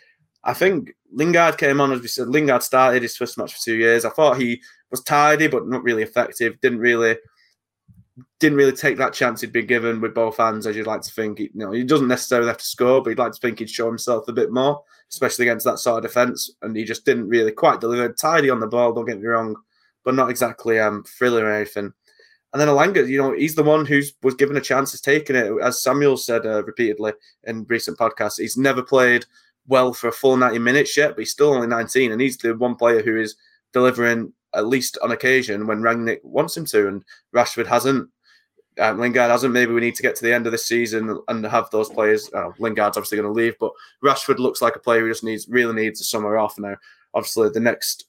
I 0.43 0.53
think 0.53 0.93
Lingard 1.11 1.57
came 1.57 1.79
on, 1.79 1.91
as 1.91 2.01
we 2.01 2.07
said, 2.07 2.27
Lingard 2.27 2.63
started 2.63 3.01
his 3.01 3.15
first 3.15 3.37
match 3.37 3.53
for 3.53 3.63
two 3.63 3.75
years. 3.75 4.03
I 4.03 4.09
thought 4.09 4.39
he 4.39 4.61
was 4.91 5.01
tidy, 5.01 5.47
but 5.47 5.67
not 5.67 5.83
really 5.83 6.03
effective. 6.03 6.59
Didn't 6.61 6.79
really 6.79 7.15
didn't 8.39 8.57
really 8.57 8.73
take 8.73 8.97
that 8.97 9.13
chance 9.13 9.41
he'd 9.41 9.51
been 9.51 9.65
given 9.65 9.99
with 9.99 10.13
both 10.13 10.37
hands, 10.37 10.67
as 10.67 10.75
you'd 10.75 10.85
like 10.85 11.01
to 11.01 11.11
think. 11.11 11.39
You 11.39 11.49
know, 11.53 11.71
he 11.71 11.83
doesn't 11.83 12.07
necessarily 12.07 12.49
have 12.49 12.57
to 12.57 12.65
score, 12.65 13.01
but 13.01 13.09
he'd 13.09 13.19
like 13.19 13.31
to 13.31 13.39
think 13.39 13.59
he'd 13.59 13.69
show 13.69 13.87
himself 13.87 14.27
a 14.27 14.33
bit 14.33 14.51
more, 14.51 14.83
especially 15.09 15.47
against 15.47 15.65
that 15.65 15.79
sort 15.79 15.97
of 15.97 16.09
defence. 16.09 16.51
And 16.61 16.75
he 16.75 16.83
just 16.83 17.05
didn't 17.05 17.29
really 17.29 17.51
quite 17.51 17.81
deliver. 17.81 18.13
Tidy 18.13 18.49
on 18.49 18.59
the 18.59 18.67
ball, 18.67 18.93
don't 18.93 19.05
get 19.05 19.19
me 19.19 19.25
wrong, 19.25 19.55
but 20.03 20.13
not 20.13 20.29
exactly 20.29 20.79
um 20.79 21.03
thrilling 21.03 21.43
or 21.43 21.51
anything. 21.51 21.93
And 22.51 22.61
then 22.61 22.67
Elanga, 22.67 23.07
you 23.07 23.17
know, 23.17 23.33
he's 23.33 23.55
the 23.55 23.63
one 23.63 23.83
who 23.83 24.01
was 24.21 24.35
given 24.35 24.57
a 24.57 24.61
chance, 24.61 24.91
has 24.91 25.01
taken 25.01 25.35
it. 25.35 25.51
As 25.63 25.81
Samuel 25.81 26.17
said 26.17 26.45
uh, 26.45 26.63
repeatedly 26.63 27.13
in 27.45 27.65
recent 27.67 27.97
podcasts, 27.97 28.39
he's 28.39 28.57
never 28.57 28.83
played 28.83 29.25
well 29.67 29.93
for 29.93 30.07
a 30.07 30.11
full 30.11 30.37
90 30.37 30.59
minutes 30.59 30.95
yet, 30.97 31.09
but 31.09 31.19
he's 31.19 31.31
still 31.31 31.53
only 31.53 31.67
19, 31.67 32.11
and 32.11 32.21
he's 32.21 32.37
the 32.37 32.55
one 32.55 32.75
player 32.75 33.01
who 33.01 33.17
is 33.17 33.35
delivering 33.71 34.31
at 34.53 34.67
least 34.67 34.97
on 35.01 35.11
occasion 35.11 35.65
when 35.67 35.81
Rangnick 35.81 36.23
wants 36.23 36.55
him 36.55 36.65
to, 36.65 36.87
and 36.87 37.03
Rashford 37.35 37.67
hasn't. 37.67 38.09
Um, 38.79 38.99
Lingard 38.99 39.29
hasn't. 39.29 39.53
Maybe 39.53 39.71
we 39.71 39.81
need 39.81 39.95
to 39.95 40.01
get 40.01 40.15
to 40.15 40.23
the 40.23 40.33
end 40.33 40.47
of 40.47 40.51
the 40.51 40.57
season 40.57 41.19
and 41.27 41.45
have 41.45 41.69
those 41.69 41.89
players. 41.89 42.29
Uh, 42.33 42.49
Lingard's 42.57 42.97
obviously 42.97 43.17
going 43.17 43.31
to 43.31 43.33
leave, 43.33 43.55
but 43.59 43.71
Rashford 44.03 44.39
looks 44.39 44.63
like 44.63 44.75
a 44.75 44.79
player 44.79 45.01
who 45.01 45.09
just 45.09 45.23
needs 45.23 45.47
really 45.47 45.73
needs 45.73 46.01
a 46.01 46.03
summer 46.03 46.37
off 46.37 46.57
now. 46.57 46.75
Obviously, 47.13 47.49
the 47.49 47.59
next 47.59 48.05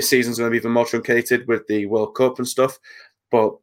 season's 0.00 0.38
going 0.38 0.48
to 0.48 0.52
be 0.52 0.58
even 0.58 0.70
more 0.70 0.86
truncated 0.86 1.46
with 1.48 1.66
the 1.66 1.86
World 1.86 2.14
Cup 2.14 2.38
and 2.38 2.46
stuff. 2.46 2.78
But 3.32 3.56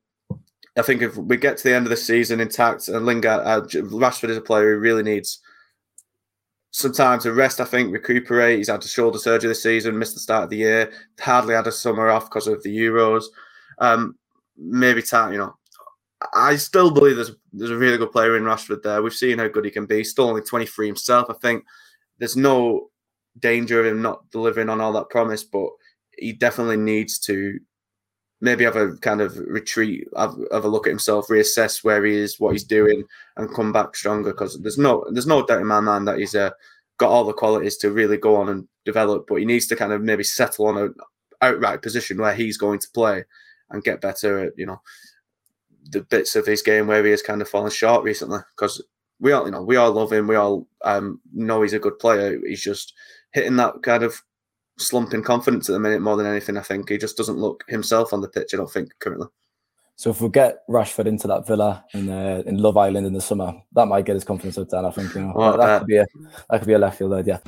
I 0.77 0.81
think 0.81 1.01
if 1.01 1.15
we 1.15 1.37
get 1.37 1.57
to 1.57 1.63
the 1.63 1.75
end 1.75 1.85
of 1.85 1.91
the 1.91 1.97
season 1.97 2.41
intact, 2.41 2.89
and 2.89 3.05
Lingard, 3.05 3.41
uh, 3.45 3.61
Rashford 3.61 4.29
is 4.29 4.37
a 4.37 4.41
player 4.41 4.73
who 4.73 4.79
really 4.79 5.03
needs 5.03 5.39
some 6.73 6.91
time 6.91 7.19
to 7.19 7.31
rest, 7.33 7.61
I 7.61 7.65
think, 7.65 7.93
recuperate. 7.93 8.57
He's 8.57 8.67
had 8.67 8.83
a 8.83 8.87
shoulder 8.87 9.19
surgery 9.19 9.47
this 9.47 9.61
season, 9.61 9.97
missed 9.97 10.15
the 10.15 10.19
start 10.19 10.45
of 10.45 10.49
the 10.49 10.57
year, 10.57 10.91
hardly 11.19 11.53
had 11.53 11.67
a 11.67 11.71
summer 11.71 12.09
off 12.09 12.25
because 12.25 12.47
of 12.47 12.63
the 12.63 12.75
Euros. 12.75 13.25
Um, 13.77 14.15
maybe 14.57 15.03
time, 15.03 15.31
you 15.31 15.37
know. 15.37 15.55
I 16.33 16.55
still 16.55 16.89
believe 16.89 17.15
there's 17.17 17.31
there's 17.51 17.69
a 17.69 17.77
really 17.77 17.97
good 17.97 18.11
player 18.11 18.37
in 18.37 18.43
Rashford 18.43 18.81
there. 18.81 19.03
We've 19.03 19.13
seen 19.13 19.37
how 19.37 19.49
good 19.49 19.65
he 19.65 19.71
can 19.71 19.85
be. 19.85 20.03
Still 20.03 20.29
only 20.29 20.41
23 20.41 20.87
himself. 20.87 21.27
I 21.29 21.33
think 21.33 21.63
there's 22.17 22.37
no 22.37 22.89
danger 23.39 23.79
of 23.79 23.85
him 23.85 24.01
not 24.01 24.29
delivering 24.31 24.69
on 24.69 24.81
all 24.81 24.93
that 24.93 25.09
promise, 25.09 25.43
but 25.43 25.69
he 26.17 26.33
definitely 26.33 26.77
needs 26.77 27.19
to 27.19 27.59
maybe 28.43 28.65
have 28.65 28.75
a 28.75 28.95
kind 28.97 29.21
of 29.21 29.37
retreat, 29.37 30.05
have, 30.17 30.35
have, 30.51 30.65
a 30.65 30.67
look 30.67 30.85
at 30.85 30.89
himself, 30.91 31.27
reassess 31.27 31.81
where 31.81 32.03
he 32.03 32.13
is, 32.13 32.41
what 32.41 32.51
he's 32.51 32.65
doing, 32.65 33.05
and 33.37 33.53
come 33.55 33.71
back 33.71 33.95
stronger. 33.95 34.31
Because 34.31 34.59
there's 34.59 34.77
no 34.77 35.05
there's 35.11 35.25
no 35.25 35.45
doubt 35.45 35.61
in 35.61 35.67
my 35.67 35.79
mind 35.79 36.07
that 36.09 36.19
he's 36.19 36.35
uh, 36.35 36.51
got 36.97 37.09
all 37.09 37.23
the 37.23 37.33
qualities 37.33 37.77
to 37.77 37.91
really 37.91 38.17
go 38.17 38.35
on 38.35 38.49
and 38.49 38.67
develop, 38.83 39.25
but 39.27 39.35
he 39.35 39.45
needs 39.45 39.65
to 39.67 39.77
kind 39.77 39.93
of 39.93 40.01
maybe 40.01 40.25
settle 40.25 40.67
on 40.67 40.77
an 40.77 40.93
outright 41.41 41.81
position 41.81 42.17
where 42.17 42.35
he's 42.35 42.57
going 42.57 42.79
to 42.79 42.89
play 42.93 43.23
and 43.69 43.83
get 43.83 44.01
better 44.01 44.39
at 44.39 44.53
you 44.57 44.65
know 44.65 44.81
the 45.89 46.01
bits 46.01 46.35
of 46.35 46.45
his 46.45 46.61
game 46.61 46.87
where 46.87 47.03
he 47.03 47.11
has 47.11 47.21
kind 47.21 47.41
of 47.41 47.49
fallen 47.49 47.71
short 47.71 48.03
recently 48.03 48.39
because 48.55 48.83
we 49.19 49.31
all 49.31 49.45
you 49.45 49.51
know 49.51 49.63
we 49.63 49.77
all 49.77 49.91
love 49.91 50.11
him. 50.11 50.27
We 50.27 50.35
all 50.35 50.67
um, 50.83 51.21
know 51.33 51.61
he's 51.61 51.73
a 51.73 51.79
good 51.79 51.97
player. 51.97 52.39
He's 52.45 52.61
just 52.61 52.93
hitting 53.31 53.55
that 53.55 53.81
kind 53.83 54.03
of 54.03 54.21
slump 54.77 55.13
in 55.13 55.23
confidence 55.23 55.69
at 55.69 55.73
the 55.73 55.79
minute 55.79 56.01
more 56.01 56.17
than 56.17 56.25
anything. 56.25 56.57
I 56.57 56.61
think 56.61 56.89
he 56.89 56.97
just 56.97 57.17
doesn't 57.17 57.37
look 57.37 57.63
himself 57.67 58.13
on 58.13 58.21
the 58.21 58.29
pitch. 58.29 58.53
I 58.53 58.57
don't 58.57 58.71
think 58.71 58.89
currently. 58.99 59.27
So 59.95 60.09
if 60.09 60.21
we 60.21 60.29
get 60.29 60.67
Rashford 60.67 61.05
into 61.05 61.27
that 61.27 61.45
villa 61.45 61.85
in 61.93 62.09
uh, 62.09 62.41
in 62.45 62.57
Love 62.57 62.77
Island 62.77 63.05
in 63.05 63.13
the 63.13 63.21
summer, 63.21 63.53
that 63.73 63.87
might 63.87 64.05
get 64.05 64.15
his 64.15 64.23
confidence 64.23 64.57
up. 64.57 64.69
Then 64.69 64.85
I 64.85 64.91
think 64.91 65.13
you 65.13 65.21
know, 65.21 65.51
that, 65.51 65.57
that 65.57 65.79
could 65.79 65.87
be 65.87 65.97
a 65.97 66.05
that 66.49 66.59
could 66.59 66.67
be 66.67 66.73
a 66.73 66.79
left 66.79 66.97
field 66.97 67.13
idea. 67.13 67.41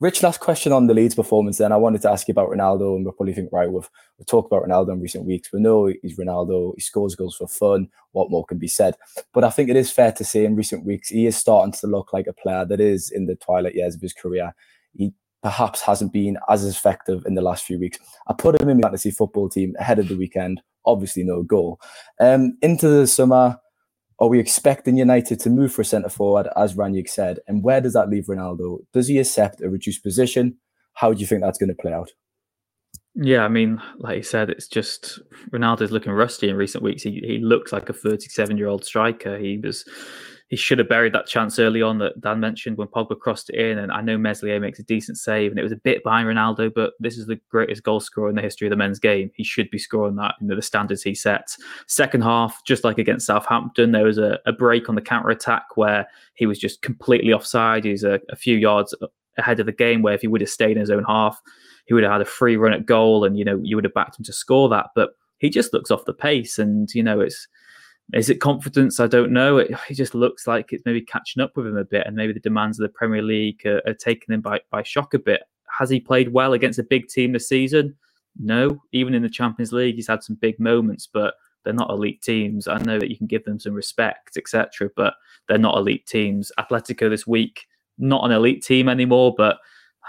Rich, 0.00 0.22
last 0.22 0.38
question 0.38 0.70
on 0.72 0.86
the 0.86 0.94
Leeds 0.94 1.16
performance. 1.16 1.58
Then 1.58 1.72
I 1.72 1.76
wanted 1.76 2.02
to 2.02 2.10
ask 2.10 2.28
you 2.28 2.32
about 2.32 2.50
Ronaldo, 2.50 2.94
and 2.94 3.04
we'll 3.04 3.14
probably 3.14 3.34
think, 3.34 3.50
right, 3.50 3.70
we've 3.70 3.88
we've 4.16 4.26
talked 4.26 4.46
about 4.46 4.62
Ronaldo 4.62 4.92
in 4.92 5.00
recent 5.00 5.24
weeks. 5.24 5.52
We 5.52 5.60
know 5.60 5.86
he's 5.86 6.16
Ronaldo. 6.16 6.74
He 6.76 6.80
scores 6.80 7.16
goals 7.16 7.34
for 7.34 7.48
fun. 7.48 7.88
What 8.12 8.30
more 8.30 8.44
can 8.44 8.58
be 8.58 8.68
said? 8.68 8.94
But 9.34 9.42
I 9.42 9.50
think 9.50 9.70
it 9.70 9.76
is 9.76 9.90
fair 9.90 10.12
to 10.12 10.24
say, 10.24 10.44
in 10.44 10.54
recent 10.54 10.84
weeks, 10.84 11.08
he 11.08 11.26
is 11.26 11.36
starting 11.36 11.72
to 11.80 11.88
look 11.88 12.12
like 12.12 12.28
a 12.28 12.32
player 12.32 12.64
that 12.64 12.80
is 12.80 13.10
in 13.10 13.26
the 13.26 13.34
twilight 13.34 13.74
years 13.74 13.96
of 13.96 14.00
his 14.00 14.12
career. 14.12 14.54
He 14.96 15.12
perhaps 15.42 15.80
hasn't 15.80 16.12
been 16.12 16.38
as 16.48 16.64
effective 16.64 17.24
in 17.26 17.34
the 17.34 17.42
last 17.42 17.64
few 17.64 17.80
weeks. 17.80 17.98
I 18.28 18.34
put 18.34 18.60
him 18.60 18.68
in 18.68 18.76
my 18.76 18.82
fantasy 18.82 19.10
football 19.10 19.48
team 19.48 19.74
ahead 19.80 19.98
of 19.98 20.06
the 20.06 20.16
weekend. 20.16 20.62
Obviously, 20.86 21.24
no 21.24 21.42
goal. 21.42 21.80
Um, 22.20 22.56
into 22.62 22.88
the 22.88 23.08
summer, 23.08 23.58
are 24.20 24.28
we 24.28 24.40
expecting 24.40 24.96
United 24.96 25.38
to 25.40 25.50
move 25.50 25.72
for 25.72 25.82
a 25.82 25.84
centre 25.84 26.08
forward, 26.08 26.48
as 26.56 26.74
Rangnick 26.74 27.08
said? 27.08 27.38
And 27.46 27.62
where 27.62 27.80
does 27.80 27.92
that 27.92 28.08
leave 28.08 28.26
Ronaldo? 28.26 28.78
Does 28.92 29.08
he 29.08 29.18
accept 29.18 29.60
a 29.60 29.70
reduced 29.70 30.02
position? 30.02 30.56
How 30.94 31.12
do 31.12 31.20
you 31.20 31.26
think 31.26 31.42
that's 31.42 31.58
going 31.58 31.68
to 31.68 31.74
play 31.80 31.92
out? 31.92 32.10
Yeah, 33.14 33.44
I 33.44 33.48
mean, 33.48 33.80
like 33.98 34.16
you 34.16 34.22
said, 34.22 34.50
it's 34.50 34.68
just 34.68 35.20
Ronaldo's 35.52 35.90
looking 35.90 36.12
rusty 36.12 36.48
in 36.48 36.56
recent 36.56 36.84
weeks. 36.84 37.02
He 37.02 37.20
he 37.24 37.38
looks 37.38 37.72
like 37.72 37.88
a 37.88 37.92
37 37.92 38.56
year 38.56 38.68
old 38.68 38.84
striker. 38.84 39.38
He 39.38 39.58
was 39.58 39.84
he 40.48 40.56
should 40.56 40.78
have 40.78 40.88
buried 40.88 41.12
that 41.12 41.26
chance 41.26 41.58
early 41.58 41.82
on 41.82 41.98
that 41.98 42.18
Dan 42.22 42.40
mentioned 42.40 42.78
when 42.78 42.88
Pogba 42.88 43.18
crossed 43.18 43.50
it 43.50 43.56
in. 43.56 43.78
And 43.78 43.92
I 43.92 44.00
know 44.00 44.16
Meslier 44.16 44.58
makes 44.58 44.78
a 44.78 44.82
decent 44.82 45.18
save, 45.18 45.50
and 45.52 45.60
it 45.60 45.62
was 45.62 45.72
a 45.72 45.76
bit 45.76 46.02
behind 46.02 46.26
Ronaldo, 46.26 46.72
but 46.74 46.94
this 46.98 47.18
is 47.18 47.26
the 47.26 47.38
greatest 47.50 47.82
goal 47.82 48.00
scorer 48.00 48.30
in 48.30 48.34
the 48.34 48.42
history 48.42 48.66
of 48.66 48.70
the 48.70 48.76
men's 48.76 48.98
game. 48.98 49.30
He 49.34 49.44
should 49.44 49.70
be 49.70 49.78
scoring 49.78 50.16
that, 50.16 50.36
you 50.40 50.46
know, 50.46 50.56
the 50.56 50.62
standards 50.62 51.02
he 51.02 51.14
sets. 51.14 51.58
Second 51.86 52.22
half, 52.22 52.64
just 52.64 52.82
like 52.82 52.96
against 52.96 53.26
Southampton, 53.26 53.92
there 53.92 54.04
was 54.04 54.16
a, 54.16 54.38
a 54.46 54.52
break 54.52 54.88
on 54.88 54.94
the 54.94 55.02
counter 55.02 55.28
attack 55.28 55.64
where 55.76 56.08
he 56.32 56.46
was 56.46 56.58
just 56.58 56.80
completely 56.80 57.32
offside. 57.32 57.84
He's 57.84 58.04
a, 58.04 58.18
a 58.30 58.36
few 58.36 58.56
yards 58.56 58.94
ahead 59.36 59.60
of 59.60 59.66
the 59.66 59.72
game, 59.72 60.00
where 60.00 60.14
if 60.14 60.22
he 60.22 60.28
would 60.28 60.40
have 60.40 60.50
stayed 60.50 60.72
in 60.72 60.80
his 60.80 60.90
own 60.90 61.04
half, 61.04 61.38
he 61.84 61.92
would 61.92 62.04
have 62.04 62.12
had 62.12 62.22
a 62.22 62.26
free 62.26 62.56
run 62.56 62.72
at 62.72 62.86
goal, 62.86 63.22
and 63.22 63.38
you 63.38 63.44
know, 63.44 63.60
you 63.62 63.76
would 63.76 63.84
have 63.84 63.94
backed 63.94 64.18
him 64.18 64.24
to 64.24 64.32
score 64.32 64.70
that. 64.70 64.86
But 64.94 65.10
he 65.36 65.50
just 65.50 65.74
looks 65.74 65.90
off 65.90 66.06
the 66.06 66.14
pace, 66.14 66.58
and 66.58 66.88
you 66.94 67.02
know, 67.02 67.20
it's 67.20 67.46
is 68.14 68.30
it 68.30 68.40
confidence? 68.40 69.00
I 69.00 69.06
don't 69.06 69.32
know. 69.32 69.58
It, 69.58 69.70
it, 69.90 69.94
just 69.94 70.14
looks 70.14 70.46
like 70.46 70.72
it's 70.72 70.84
maybe 70.86 71.02
catching 71.02 71.42
up 71.42 71.52
with 71.56 71.66
him 71.66 71.76
a 71.76 71.84
bit, 71.84 72.06
and 72.06 72.16
maybe 72.16 72.32
the 72.32 72.40
demands 72.40 72.78
of 72.78 72.84
the 72.84 72.94
Premier 72.94 73.22
League 73.22 73.64
are, 73.66 73.82
are 73.86 73.94
taking 73.94 74.34
him 74.34 74.40
by, 74.40 74.60
by 74.70 74.82
shock 74.82 75.14
a 75.14 75.18
bit. 75.18 75.42
Has 75.78 75.90
he 75.90 76.00
played 76.00 76.32
well 76.32 76.54
against 76.54 76.78
a 76.78 76.84
big 76.84 77.08
team 77.08 77.32
this 77.32 77.48
season? 77.48 77.94
No. 78.38 78.80
Even 78.92 79.14
in 79.14 79.22
the 79.22 79.28
Champions 79.28 79.72
League, 79.72 79.96
he's 79.96 80.08
had 80.08 80.22
some 80.22 80.36
big 80.36 80.58
moments, 80.58 81.06
but 81.12 81.34
they're 81.64 81.74
not 81.74 81.90
elite 81.90 82.22
teams. 82.22 82.66
I 82.66 82.78
know 82.78 82.98
that 82.98 83.10
you 83.10 83.16
can 83.16 83.26
give 83.26 83.44
them 83.44 83.58
some 83.58 83.74
respect, 83.74 84.36
etc., 84.36 84.90
but 84.96 85.14
they're 85.46 85.58
not 85.58 85.76
elite 85.76 86.06
teams. 86.06 86.50
Atletico 86.58 87.10
this 87.10 87.26
week, 87.26 87.66
not 87.98 88.24
an 88.24 88.32
elite 88.32 88.64
team 88.64 88.88
anymore, 88.88 89.34
but 89.36 89.58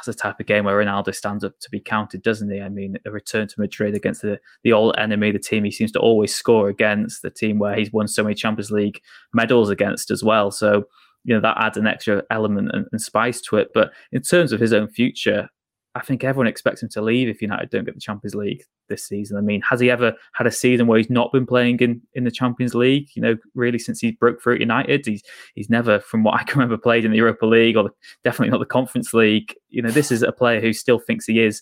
that's 0.06 0.18
a 0.18 0.20
type 0.20 0.40
of 0.40 0.46
game 0.46 0.66
where 0.66 0.84
Ronaldo 0.84 1.14
stands 1.14 1.44
up 1.44 1.60
to 1.60 1.70
be 1.70 1.80
counted, 1.80 2.22
doesn't 2.22 2.50
he? 2.50 2.62
I 2.62 2.70
mean, 2.70 2.98
a 3.06 3.12
return 3.12 3.48
to 3.48 3.60
Madrid 3.60 3.96
against 3.96 4.22
the, 4.22 4.40
the 4.64 4.72
old 4.72 4.96
enemy, 4.98 5.32
the 5.32 5.40
team 5.40 5.64
he 5.64 5.72
seems 5.72 5.92
to 5.94 6.00
always 6.00 6.34
score 6.34 6.70
against, 6.70 7.22
the 7.22 7.30
team 7.30 7.60
where 7.60 7.76
he's 7.76 7.92
won 7.92 8.08
so 8.08 8.24
many 8.24 8.36
Champions 8.36 8.72
League 8.72 9.02
medals 9.34 9.70
against 9.70 10.10
as 10.10 10.24
well. 10.24 10.52
So, 10.52 10.86
you 11.26 11.34
know, 11.36 11.42
that 11.42 11.58
adds 11.60 11.78
an 11.78 11.88
extra 11.88 12.24
element 12.32 12.70
and, 12.74 12.86
and 12.92 13.02
spice 13.02 13.42
to 13.42 13.58
it. 13.58 13.70
But 13.74 13.92
in 14.12 14.22
terms 14.22 14.54
of 14.54 14.60
his 14.60 14.72
own 14.72 14.88
future, 14.88 15.50
I 15.96 16.02
think 16.02 16.24
everyone 16.24 16.48
expects 16.48 16.84
him 16.84 16.90
to 16.90 17.02
leave 17.02 17.28
if 17.28 17.42
United 17.42 17.72
don't 17.72 17.84
get 17.84 17.96
the 17.96 18.02
Champions 18.02 18.36
League 18.36 18.64
this 18.90 19.04
season. 19.04 19.38
I 19.38 19.42
mean, 19.42 19.62
has 19.62 19.80
he 19.80 19.90
ever 19.90 20.14
had 20.34 20.46
a 20.46 20.52
season 20.52 20.86
where 20.86 21.00
he's 21.00 21.10
not 21.10 21.32
been 21.32 21.48
playing 21.48 21.80
in, 21.80 22.02
in 22.14 22.26
the 22.26 22.32
Champions 22.32 22.76
League? 22.76 23.10
You 23.16 23.22
know, 23.24 23.38
really 23.56 23.80
since 23.80 24.00
he 24.00 24.12
broke 24.12 24.42
through 24.42 24.56
at 24.56 24.60
United, 24.60 25.06
he's 25.06 25.24
he's 25.56 25.70
never, 25.70 26.00
from 26.00 26.24
what 26.24 26.40
I 26.40 26.44
can 26.44 26.60
remember, 26.60 26.78
played 26.78 27.06
in 27.06 27.12
the 27.12 27.18
Europa 27.18 27.46
League 27.46 27.76
or 27.76 27.84
the, 27.84 27.90
definitely 28.24 28.52
not 28.52 28.60
the 28.60 28.66
Conference 28.66 29.14
League. 29.14 29.56
You 29.70 29.82
know, 29.82 29.92
this 29.92 30.12
is 30.12 30.22
a 30.22 30.32
player 30.32 30.62
who 30.62 30.74
still 30.74 31.00
thinks 31.00 31.26
he 31.26 31.42
is 31.42 31.62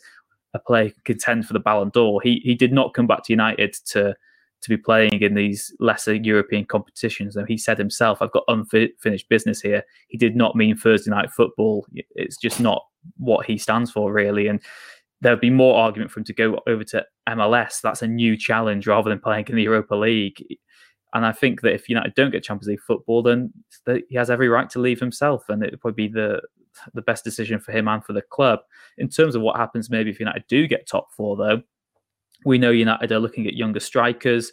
a 0.54 0.60
player 0.60 0.90
can 0.90 1.02
contend 1.06 1.48
for 1.48 1.54
the 1.54 1.60
Ballon 1.60 1.90
d'Or. 1.90 2.22
He 2.22 2.42
he 2.44 2.56
did 2.56 2.74
not 2.74 2.94
come 2.94 3.08
back 3.08 3.24
to 3.24 3.34
United 3.34 3.76
to 3.92 4.16
to 4.62 4.70
be 4.70 4.78
playing 4.78 5.22
in 5.22 5.36
these 5.36 5.74
lesser 5.80 6.16
European 6.16 6.66
competitions. 6.66 7.36
And 7.36 7.48
he 7.48 7.58
said 7.58 7.78
himself, 7.78 8.22
I've 8.22 8.32
got 8.32 8.44
unfinished 8.48 9.30
business 9.30 9.62
here. 9.62 9.84
He 10.08 10.18
did 10.18 10.36
not 10.36 10.56
mean 10.56 10.76
Thursday 10.76 11.12
night 11.12 11.32
football. 11.32 11.86
It's 11.94 12.38
just 12.38 12.60
not 12.60 12.84
what 13.18 13.46
he 13.46 13.58
stands 13.58 13.92
for, 13.92 14.12
really. 14.12 14.48
And 14.48 14.62
there'd 15.22 15.40
be 15.40 15.50
more 15.50 15.78
argument 15.78 16.12
for 16.12 16.20
him 16.20 16.26
to 16.26 16.34
go 16.34 16.60
over 16.68 16.84
to 16.86 17.06
MLS. 17.30 17.82
That's 17.82 18.02
a 18.02 18.08
new 18.08 18.36
challenge 18.38 18.88
rather 18.88 19.10
than 19.10 19.20
playing 19.20 19.46
in 19.50 19.56
the 19.56 19.64
Europa 19.64 19.96
League. 19.96 20.44
And 21.14 21.26
I 21.26 21.32
think 21.32 21.62
that 21.62 21.74
if 21.74 21.90
United 21.90 22.16
don't 22.16 22.32
get 22.32 22.44
Champions 22.44 22.68
League 22.68 22.82
football, 22.82 23.24
then 23.24 23.54
he 24.10 24.16
has 24.16 24.30
every 24.30 24.50
right 24.50 24.70
to 24.72 24.80
leave 24.80 25.00
himself, 25.00 25.48
and 25.50 25.64
it 25.64 25.72
would 25.72 25.82
probably 25.82 26.08
be 26.08 26.14
the 26.14 26.42
the 26.94 27.02
best 27.02 27.24
decision 27.24 27.60
for 27.60 27.72
him 27.72 27.88
and 27.88 28.04
for 28.04 28.14
the 28.14 28.22
club. 28.22 28.60
In 29.00 29.10
terms 29.10 29.34
of 29.34 29.42
what 29.42 29.56
happens, 29.56 29.90
maybe 29.90 30.12
if 30.12 30.20
United 30.20 30.44
do 30.48 30.68
get 30.68 30.88
top 30.88 31.08
four, 31.12 31.36
though, 31.36 31.64
we 32.48 32.58
know 32.58 32.72
United 32.72 33.12
are 33.12 33.20
looking 33.20 33.46
at 33.46 33.54
younger 33.54 33.80
strikers. 33.80 34.52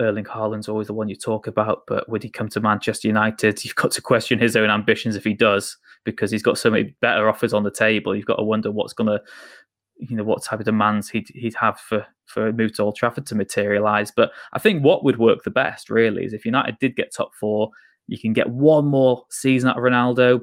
Erling 0.00 0.24
Haaland's 0.24 0.68
always 0.68 0.86
the 0.86 0.94
one 0.94 1.08
you 1.08 1.16
talk 1.16 1.46
about, 1.46 1.82
but 1.86 2.08
would 2.08 2.22
he 2.22 2.30
come 2.30 2.48
to 2.48 2.60
Manchester 2.60 3.08
United? 3.08 3.64
You've 3.64 3.74
got 3.74 3.90
to 3.92 4.02
question 4.02 4.38
his 4.38 4.56
own 4.56 4.70
ambitions 4.70 5.16
if 5.16 5.24
he 5.24 5.34
does, 5.34 5.76
because 6.04 6.30
he's 6.30 6.42
got 6.42 6.58
so 6.58 6.70
many 6.70 6.94
better 7.00 7.28
offers 7.28 7.52
on 7.52 7.64
the 7.64 7.70
table. 7.70 8.16
You've 8.16 8.26
got 8.26 8.36
to 8.36 8.44
wonder 8.44 8.70
what's 8.70 8.92
going 8.92 9.08
to 9.08 9.20
you 9.98 10.16
know 10.16 10.22
what 10.22 10.44
type 10.44 10.60
of 10.60 10.64
demands 10.64 11.10
he'd 11.10 11.28
he'd 11.34 11.56
have 11.56 11.78
for 11.80 12.06
for 12.26 12.46
a 12.46 12.52
move 12.52 12.72
to 12.74 12.82
Old 12.82 12.96
Trafford 12.96 13.26
to 13.26 13.34
materialise. 13.34 14.12
But 14.14 14.30
I 14.52 14.58
think 14.58 14.84
what 14.84 15.04
would 15.04 15.18
work 15.18 15.42
the 15.42 15.50
best 15.50 15.90
really 15.90 16.24
is 16.24 16.32
if 16.32 16.44
United 16.44 16.78
did 16.78 16.94
get 16.94 17.12
top 17.12 17.34
four, 17.34 17.70
you 18.06 18.18
can 18.18 18.32
get 18.32 18.48
one 18.48 18.86
more 18.86 19.24
season 19.30 19.70
out 19.70 19.76
of 19.76 19.82
Ronaldo, 19.82 20.42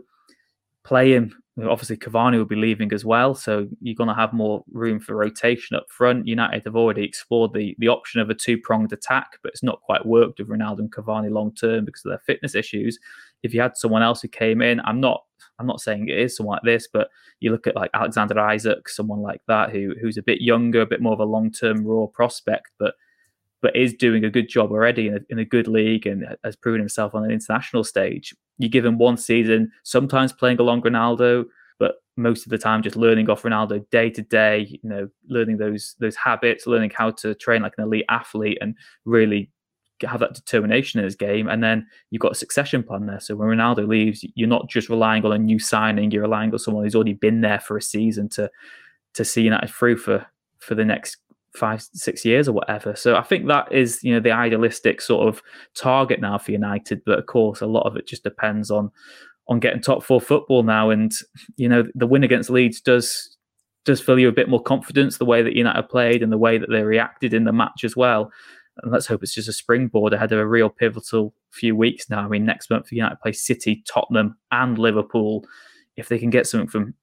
play 0.83 1.13
him. 1.13 1.41
Obviously, 1.63 1.95
Cavani 1.95 2.37
will 2.37 2.43
be 2.43 2.57
leaving 2.57 2.91
as 2.91 3.05
well, 3.05 3.33
so 3.33 3.65
you're 3.79 3.95
going 3.95 4.09
to 4.09 4.13
have 4.13 4.33
more 4.33 4.65
room 4.73 4.99
for 4.99 5.15
rotation 5.15 5.77
up 5.77 5.85
front. 5.89 6.27
United 6.27 6.63
have 6.65 6.75
already 6.75 7.03
explored 7.05 7.53
the 7.53 7.75
the 7.79 7.87
option 7.87 8.19
of 8.19 8.29
a 8.29 8.33
two 8.33 8.57
pronged 8.57 8.91
attack, 8.91 9.39
but 9.41 9.53
it's 9.53 9.63
not 9.63 9.79
quite 9.81 10.05
worked 10.05 10.39
with 10.39 10.49
Ronaldo 10.49 10.79
and 10.79 10.91
Cavani 10.93 11.31
long 11.31 11.55
term 11.55 11.85
because 11.85 12.03
of 12.03 12.09
their 12.09 12.21
fitness 12.25 12.55
issues. 12.55 12.99
If 13.41 13.53
you 13.53 13.61
had 13.61 13.77
someone 13.77 14.03
else 14.03 14.21
who 14.21 14.27
came 14.27 14.61
in, 14.61 14.81
I'm 14.81 14.99
not 14.99 15.23
I'm 15.57 15.67
not 15.67 15.79
saying 15.79 16.09
it 16.09 16.17
is 16.17 16.35
someone 16.35 16.55
like 16.55 16.63
this, 16.63 16.89
but 16.91 17.07
you 17.39 17.51
look 17.51 17.67
at 17.67 17.75
like 17.77 17.91
Alexander 17.93 18.37
Isak, 18.51 18.89
someone 18.89 19.21
like 19.21 19.39
that 19.47 19.71
who 19.71 19.93
who's 20.01 20.17
a 20.17 20.23
bit 20.23 20.41
younger, 20.41 20.81
a 20.81 20.85
bit 20.85 21.01
more 21.01 21.13
of 21.13 21.21
a 21.21 21.25
long 21.25 21.51
term 21.51 21.85
raw 21.87 22.05
prospect, 22.07 22.71
but 22.79 22.95
but 23.61 23.75
is 23.75 23.93
doing 23.93 24.23
a 24.23 24.29
good 24.29 24.47
job 24.47 24.71
already 24.71 25.07
in 25.07 25.15
a, 25.15 25.19
in 25.29 25.39
a 25.39 25.45
good 25.45 25.67
league 25.67 26.05
and 26.05 26.25
has 26.43 26.55
proven 26.55 26.79
himself 26.79 27.15
on 27.15 27.23
an 27.23 27.31
international 27.31 27.83
stage. 27.83 28.33
You 28.57 28.69
give 28.69 28.85
him 28.85 28.97
one 28.97 29.17
season, 29.17 29.71
sometimes 29.83 30.31
playing 30.31 30.59
along 30.59 30.81
Ronaldo, 30.81 31.45
but 31.79 31.95
most 32.17 32.45
of 32.45 32.49
the 32.49 32.57
time 32.57 32.83
just 32.83 32.95
learning 32.95 33.29
off 33.29 33.43
Ronaldo 33.43 33.89
day 33.89 34.09
to 34.09 34.21
day. 34.21 34.67
You 34.69 34.89
know, 34.89 35.09
learning 35.27 35.57
those 35.57 35.95
those 35.99 36.15
habits, 36.15 36.67
learning 36.67 36.91
how 36.95 37.11
to 37.11 37.35
train 37.35 37.61
like 37.61 37.73
an 37.77 37.83
elite 37.83 38.05
athlete, 38.09 38.57
and 38.61 38.75
really 39.03 39.51
have 40.03 40.19
that 40.19 40.33
determination 40.33 40.99
in 40.99 41.05
his 41.05 41.15
game, 41.15 41.47
and 41.47 41.63
then 41.63 41.87
you've 42.11 42.21
got 42.21 42.33
a 42.33 42.35
succession 42.35 42.83
plan 42.83 43.05
there. 43.05 43.19
So 43.19 43.35
when 43.35 43.47
Ronaldo 43.47 43.87
leaves, 43.87 44.25
you're 44.35 44.47
not 44.47 44.69
just 44.69 44.89
relying 44.89 45.25
on 45.25 45.31
a 45.31 45.37
new 45.37 45.59
signing; 45.59 46.11
you're 46.11 46.23
relying 46.23 46.51
on 46.51 46.59
someone 46.59 46.83
who's 46.83 46.95
already 46.95 47.13
been 47.13 47.41
there 47.41 47.59
for 47.59 47.77
a 47.77 47.81
season 47.81 48.29
to 48.29 48.49
to 49.13 49.25
see 49.25 49.43
United 49.43 49.69
through 49.69 49.97
for 49.97 50.25
for 50.59 50.75
the 50.75 50.85
next 50.85 51.17
five 51.55 51.81
six 51.93 52.25
years 52.25 52.47
or 52.47 52.53
whatever. 52.53 52.95
So 52.95 53.15
I 53.15 53.23
think 53.23 53.47
that 53.47 53.71
is 53.71 54.03
you 54.03 54.13
know 54.13 54.19
the 54.19 54.31
idealistic 54.31 55.01
sort 55.01 55.27
of 55.27 55.41
target 55.75 56.21
now 56.21 56.37
for 56.37 56.51
United. 56.51 57.01
But 57.05 57.19
of 57.19 57.25
course, 57.25 57.61
a 57.61 57.67
lot 57.67 57.87
of 57.87 57.95
it 57.95 58.07
just 58.07 58.23
depends 58.23 58.71
on 58.71 58.91
on 59.47 59.59
getting 59.59 59.81
top 59.81 60.03
four 60.03 60.19
football 60.21 60.63
now, 60.63 60.89
and 60.89 61.11
you 61.57 61.69
know 61.69 61.83
the 61.95 62.07
win 62.07 62.23
against 62.23 62.49
Leeds 62.49 62.81
does 62.81 63.37
does 63.85 64.01
fill 64.01 64.17
you 64.17 64.27
a 64.27 64.33
bit 64.33 64.49
more 64.49 64.61
confidence 64.61 65.17
the 65.17 65.25
way 65.25 65.43
that 65.43 65.55
United 65.55 65.89
played 65.89 66.23
and 66.23 66.31
the 66.31 66.37
way 66.37 66.57
that 66.57 66.69
they 66.71 66.81
reacted 66.81 67.35
in 67.35 67.43
the 67.43 67.53
match 67.53 67.83
as 67.83 67.95
well 67.95 68.31
and 68.81 68.91
let's 68.91 69.07
hope 69.07 69.23
it's 69.23 69.33
just 69.33 69.47
a 69.47 69.53
springboard 69.53 70.13
ahead 70.13 70.31
of 70.31 70.39
a 70.39 70.47
real 70.47 70.69
pivotal 70.69 71.33
few 71.51 71.75
weeks 71.75 72.09
now. 72.09 72.19
I 72.19 72.27
mean, 72.27 72.45
next 72.45 72.69
month 72.69 72.89
for 72.89 72.95
United 72.95 73.19
play 73.21 73.31
City, 73.31 73.83
Tottenham, 73.87 74.37
and 74.51 74.77
Liverpool. 74.77 75.45
If 75.95 76.09
they 76.09 76.19
can 76.19 76.29
get 76.29 76.45
something 76.45 76.67
from 76.67 76.93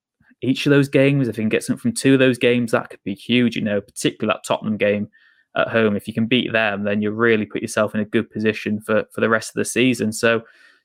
each 0.42 0.66
of 0.66 0.70
those 0.70 0.88
games, 0.88 1.28
if 1.28 1.36
you 1.36 1.42
can 1.42 1.48
get 1.48 1.62
something 1.62 1.80
from 1.80 1.92
two 1.92 2.14
of 2.14 2.18
those 2.18 2.38
games, 2.38 2.72
that 2.72 2.90
could 2.90 3.02
be 3.04 3.14
huge. 3.14 3.56
You 3.56 3.62
know, 3.62 3.80
particularly 3.80 4.34
that 4.34 4.46
Tottenham 4.46 4.76
game 4.76 5.08
at 5.56 5.68
home. 5.68 5.96
If 5.96 6.08
you 6.08 6.14
can 6.14 6.26
beat 6.26 6.52
them, 6.52 6.84
then 6.84 7.02
you 7.02 7.10
really 7.10 7.46
put 7.46 7.62
yourself 7.62 7.94
in 7.94 8.00
a 8.00 8.04
good 8.04 8.30
position 8.30 8.80
for 8.80 9.04
for 9.12 9.20
the 9.20 9.28
rest 9.28 9.50
of 9.50 9.54
the 9.54 9.64
season. 9.64 10.12
So, 10.12 10.42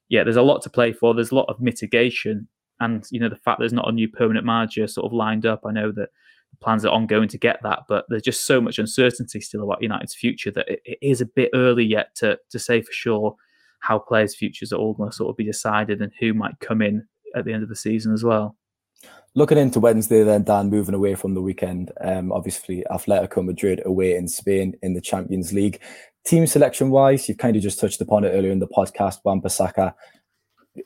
yeah, 0.09 0.23
there's 0.23 0.35
a 0.35 0.41
lot 0.41 0.61
to 0.63 0.69
play 0.69 0.93
for. 0.93 1.13
There's 1.13 1.31
a 1.31 1.35
lot 1.35 1.49
of 1.49 1.59
mitigation, 1.59 2.47
and 2.79 3.05
you 3.11 3.19
know 3.19 3.29
the 3.29 3.35
fact 3.35 3.59
there's 3.59 3.73
not 3.73 3.89
a 3.89 3.93
new 3.93 4.07
permanent 4.09 4.45
manager 4.45 4.87
sort 4.87 5.05
of 5.05 5.13
lined 5.13 5.45
up. 5.45 5.61
I 5.65 5.71
know 5.71 5.91
that 5.93 6.09
plans 6.61 6.85
are 6.85 6.93
ongoing 6.93 7.27
to 7.29 7.37
get 7.37 7.59
that. 7.63 7.83
But 7.87 8.05
there's 8.09 8.23
just 8.23 8.45
so 8.45 8.59
much 8.61 8.79
uncertainty 8.79 9.39
still 9.41 9.63
about 9.63 9.81
United's 9.81 10.15
future 10.15 10.51
that 10.51 10.67
it, 10.67 10.81
it 10.85 10.97
is 11.01 11.21
a 11.21 11.25
bit 11.25 11.49
early 11.53 11.85
yet 11.85 12.15
to 12.15 12.39
to 12.49 12.59
say 12.59 12.81
for 12.81 12.91
sure 12.91 13.35
how 13.79 13.99
players' 13.99 14.35
futures 14.35 14.73
are 14.73 14.77
all 14.77 14.93
going 14.93 15.09
to 15.09 15.15
sort 15.15 15.29
of 15.29 15.37
be 15.37 15.45
decided 15.45 16.01
and 16.01 16.11
who 16.19 16.33
might 16.33 16.59
come 16.59 16.81
in 16.81 17.05
at 17.35 17.45
the 17.45 17.53
end 17.53 17.63
of 17.63 17.69
the 17.69 17.75
season 17.75 18.13
as 18.13 18.23
well. 18.23 18.55
Looking 19.37 19.59
into 19.59 19.79
Wednesday, 19.79 20.23
then 20.23 20.45
Dan, 20.45 20.71
moving 20.71 20.95
away 20.95 21.13
from 21.13 21.35
the 21.35 21.43
weekend, 21.43 21.91
um, 22.01 22.31
obviously 22.31 22.83
Atletico 22.89 23.45
Madrid 23.45 23.83
away 23.85 24.15
in 24.15 24.27
Spain 24.27 24.73
in 24.81 24.95
the 24.95 24.99
Champions 24.99 25.53
League. 25.53 25.79
Team 26.25 26.47
selection 26.47 26.89
wise, 26.89 27.29
you've 27.29 27.37
kind 27.37 27.55
of 27.55 27.61
just 27.61 27.79
touched 27.79 28.01
upon 28.01 28.23
it 28.23 28.29
earlier 28.29 28.51
in 28.51 28.57
the 28.57 28.67
podcast. 28.67 29.19
Wan-Bissaka, 29.23 29.93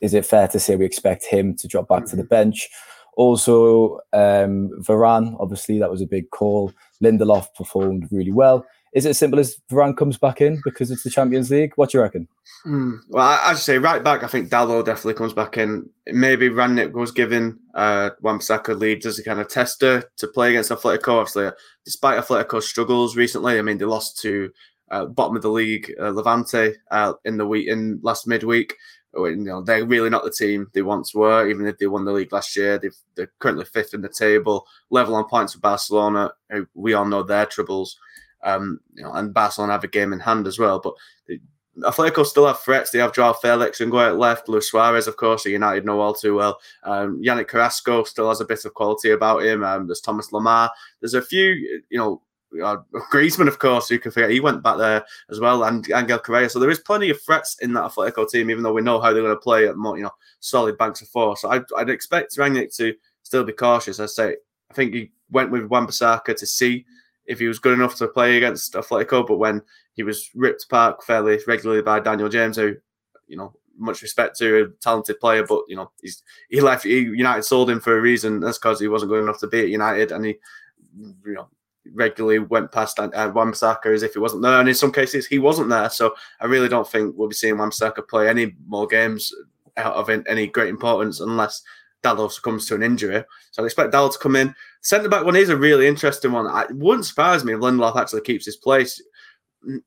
is 0.02 0.12
it 0.12 0.26
fair 0.26 0.48
to 0.48 0.60
say 0.60 0.76
we 0.76 0.84
expect 0.84 1.24
him 1.24 1.56
to 1.56 1.66
drop 1.66 1.88
back 1.88 2.00
mm-hmm. 2.00 2.10
to 2.10 2.16
the 2.16 2.22
mm-hmm. 2.24 2.28
bench? 2.28 2.68
Also, 3.16 4.00
um, 4.12 4.68
Varane, 4.82 5.34
obviously 5.40 5.78
that 5.78 5.90
was 5.90 6.02
a 6.02 6.06
big 6.06 6.28
call. 6.28 6.74
Lindelof 7.02 7.46
performed 7.56 8.06
really 8.10 8.32
well. 8.32 8.66
Is 8.92 9.06
it 9.06 9.10
as 9.10 9.18
simple 9.18 9.40
as 9.40 9.56
Varane 9.70 9.96
comes 9.96 10.18
back 10.18 10.42
in 10.42 10.60
because 10.64 10.90
it's 10.90 11.02
the 11.02 11.10
Champions 11.10 11.50
League? 11.50 11.72
What 11.76 11.90
do 11.90 11.98
you 11.98 12.02
reckon? 12.02 12.28
Mm, 12.66 12.98
well, 13.08 13.26
I, 13.26 13.50
I 13.50 13.54
say 13.54 13.78
right 13.78 14.04
back. 14.04 14.22
I 14.22 14.26
think 14.26 14.50
Dalot 14.50 14.84
definitely 14.84 15.14
comes 15.14 15.32
back 15.32 15.56
in. 15.56 15.88
Maybe 16.06 16.50
Rangnick 16.50 16.92
was 16.92 17.10
given 17.10 17.58
uh, 17.74 18.10
Wan-Bissaka 18.20 18.78
leads 18.78 19.06
as 19.06 19.18
a 19.18 19.24
kind 19.24 19.40
of 19.40 19.48
tester 19.48 20.04
to 20.18 20.28
play 20.28 20.50
against 20.50 20.70
Atletico. 20.70 21.14
Obviously, 21.14 21.50
despite 21.84 22.22
Atletico's 22.22 22.68
struggles 22.68 23.16
recently, 23.16 23.58
I 23.58 23.62
mean 23.62 23.78
they 23.78 23.86
lost 23.86 24.20
to 24.20 24.50
uh, 24.90 25.06
bottom 25.06 25.36
of 25.36 25.42
the 25.42 25.50
league 25.50 25.92
uh, 25.98 26.10
Levante 26.10 26.74
uh, 26.90 27.14
in 27.24 27.38
the 27.38 27.46
week 27.46 27.68
in 27.68 27.98
last 28.02 28.28
midweek. 28.28 28.76
You 29.14 29.36
know 29.36 29.62
they're 29.62 29.84
really 29.84 30.10
not 30.10 30.24
the 30.24 30.30
team 30.30 30.68
they 30.74 30.82
once 30.82 31.14
were. 31.14 31.48
Even 31.48 31.66
if 31.66 31.78
they 31.78 31.86
won 31.86 32.04
the 32.04 32.12
league 32.12 32.32
last 32.32 32.56
year, 32.56 32.78
they 32.78 33.22
are 33.22 33.32
currently 33.40 33.64
fifth 33.64 33.94
in 33.94 34.02
the 34.02 34.08
table, 34.08 34.66
level 34.90 35.14
on 35.14 35.24
points 35.28 35.54
with 35.54 35.62
Barcelona. 35.62 36.32
we 36.74 36.92
all 36.92 37.06
know 37.06 37.22
their 37.22 37.46
troubles. 37.46 37.98
Um, 38.42 38.80
you 38.94 39.02
know, 39.02 39.12
and 39.12 39.32
Barcelona 39.32 39.72
have 39.72 39.84
a 39.84 39.88
game 39.88 40.12
in 40.12 40.20
hand 40.20 40.46
as 40.46 40.58
well. 40.58 40.80
But 40.80 40.94
the, 41.26 41.40
Atletico 41.78 42.26
still 42.26 42.46
have 42.46 42.60
threats. 42.60 42.90
They 42.90 42.98
have 42.98 43.14
Joao 43.14 43.32
Felix 43.32 43.80
and 43.80 43.90
go 43.90 43.98
out 43.98 44.18
left. 44.18 44.48
Luis 44.48 44.70
Suarez, 44.70 45.06
of 45.06 45.16
course, 45.16 45.46
United 45.46 45.86
know 45.86 46.00
all 46.00 46.14
too 46.14 46.34
well. 46.34 46.60
Um, 46.82 47.22
Yannick 47.22 47.48
Carrasco 47.48 48.04
still 48.04 48.28
has 48.28 48.42
a 48.42 48.44
bit 48.44 48.64
of 48.64 48.74
quality 48.74 49.10
about 49.10 49.42
him. 49.42 49.64
Um, 49.64 49.86
there's 49.86 50.02
Thomas 50.02 50.30
Lemar. 50.32 50.68
There's 51.00 51.14
a 51.14 51.22
few, 51.22 51.80
you 51.88 51.98
know, 51.98 52.22
uh, 52.62 52.76
Griezmann, 53.10 53.48
of 53.48 53.58
course, 53.58 53.90
you 53.90 53.98
can 53.98 54.10
forget 54.10 54.30
he 54.30 54.40
went 54.40 54.62
back 54.62 54.76
there 54.76 55.04
as 55.30 55.40
well, 55.40 55.64
and 55.64 55.90
Angel 55.90 56.18
Correa. 56.18 56.50
So 56.50 56.58
there 56.58 56.68
is 56.68 56.80
plenty 56.80 57.08
of 57.08 57.22
threats 57.22 57.56
in 57.60 57.72
that 57.72 57.90
Atletico 57.90 58.28
team, 58.28 58.50
even 58.50 58.62
though 58.62 58.74
we 58.74 58.82
know 58.82 59.00
how 59.00 59.12
they're 59.12 59.22
going 59.22 59.34
to 59.34 59.40
play 59.40 59.66
at 59.66 59.76
more, 59.76 59.96
you 59.96 60.02
know, 60.02 60.12
solid 60.40 60.76
banks 60.76 61.00
of 61.00 61.08
four. 61.08 61.36
So 61.38 61.48
I'd, 61.48 61.64
I'd 61.76 61.88
expect 61.88 62.36
Rangnick 62.36 62.76
to 62.76 62.94
still 63.22 63.44
be 63.44 63.52
cautious. 63.52 64.00
I 64.00 64.06
say, 64.06 64.36
I 64.70 64.74
think 64.74 64.94
he 64.94 65.12
went 65.30 65.50
with 65.50 65.64
Wan-Bissaka 65.64 66.36
to 66.36 66.46
see 66.46 66.84
if 67.26 67.38
he 67.38 67.46
was 67.46 67.58
good 67.58 67.74
enough 67.74 67.96
to 67.96 68.08
play 68.08 68.36
against 68.36 68.74
Atletico, 68.74 69.26
but 69.26 69.38
when 69.38 69.62
he 69.94 70.02
was 70.02 70.30
ripped 70.34 70.64
apart 70.64 71.04
fairly 71.04 71.38
regularly 71.46 71.82
by 71.82 72.00
Daniel 72.00 72.28
James, 72.28 72.56
who, 72.56 72.74
you 73.28 73.36
know, 73.36 73.54
much 73.78 74.02
respect 74.02 74.36
to 74.38 74.64
a 74.64 74.68
talented 74.82 75.18
player, 75.20 75.44
but 75.46 75.62
you 75.68 75.76
know, 75.76 75.90
he's 76.00 76.22
he 76.50 76.60
left. 76.60 76.84
He, 76.84 77.00
United 77.00 77.42
sold 77.42 77.70
him 77.70 77.80
for 77.80 77.96
a 77.96 78.00
reason. 78.00 78.40
That's 78.40 78.58
because 78.58 78.80
he 78.80 78.88
wasn't 78.88 79.10
good 79.10 79.22
enough 79.22 79.40
to 79.40 79.46
be 79.46 79.60
at 79.60 79.68
United, 79.68 80.12
and 80.12 80.24
he, 80.24 80.36
you 80.98 81.14
know, 81.24 81.48
regularly 81.94 82.38
went 82.38 82.70
past 82.72 82.98
uh, 82.98 83.32
Wan-Bissaka 83.34 83.92
as 83.92 84.02
if 84.02 84.14
he 84.14 84.18
wasn't 84.18 84.42
there. 84.42 84.60
And 84.60 84.68
in 84.68 84.74
some 84.74 84.92
cases, 84.92 85.26
he 85.26 85.38
wasn't 85.38 85.68
there. 85.68 85.90
So 85.90 86.14
I 86.40 86.46
really 86.46 86.68
don't 86.68 86.88
think 86.88 87.14
we'll 87.16 87.28
be 87.28 87.34
seeing 87.34 87.58
Wan-Bissaka 87.58 88.08
play 88.08 88.28
any 88.28 88.54
more 88.66 88.86
games 88.86 89.34
out 89.76 89.94
of 89.94 90.10
any 90.10 90.46
great 90.46 90.68
importance 90.68 91.20
unless 91.20 91.62
Dalot 92.02 92.32
succumbs 92.32 92.66
to 92.66 92.74
an 92.74 92.82
injury. 92.82 93.24
So 93.52 93.62
I 93.62 93.66
expect 93.66 93.92
Dalot 93.92 94.12
to 94.12 94.18
come 94.18 94.36
in. 94.36 94.54
Centre 94.82 95.08
back 95.08 95.24
one 95.24 95.36
is 95.36 95.48
a 95.48 95.56
really 95.56 95.86
interesting 95.86 96.32
one. 96.32 96.46
It 96.64 96.74
wouldn't 96.76 97.06
surprise 97.06 97.44
me 97.44 97.52
if 97.52 97.60
Lindelof 97.60 97.96
actually 97.96 98.22
keeps 98.22 98.46
his 98.46 98.56
place. 98.56 99.02
Mm. 99.68 99.82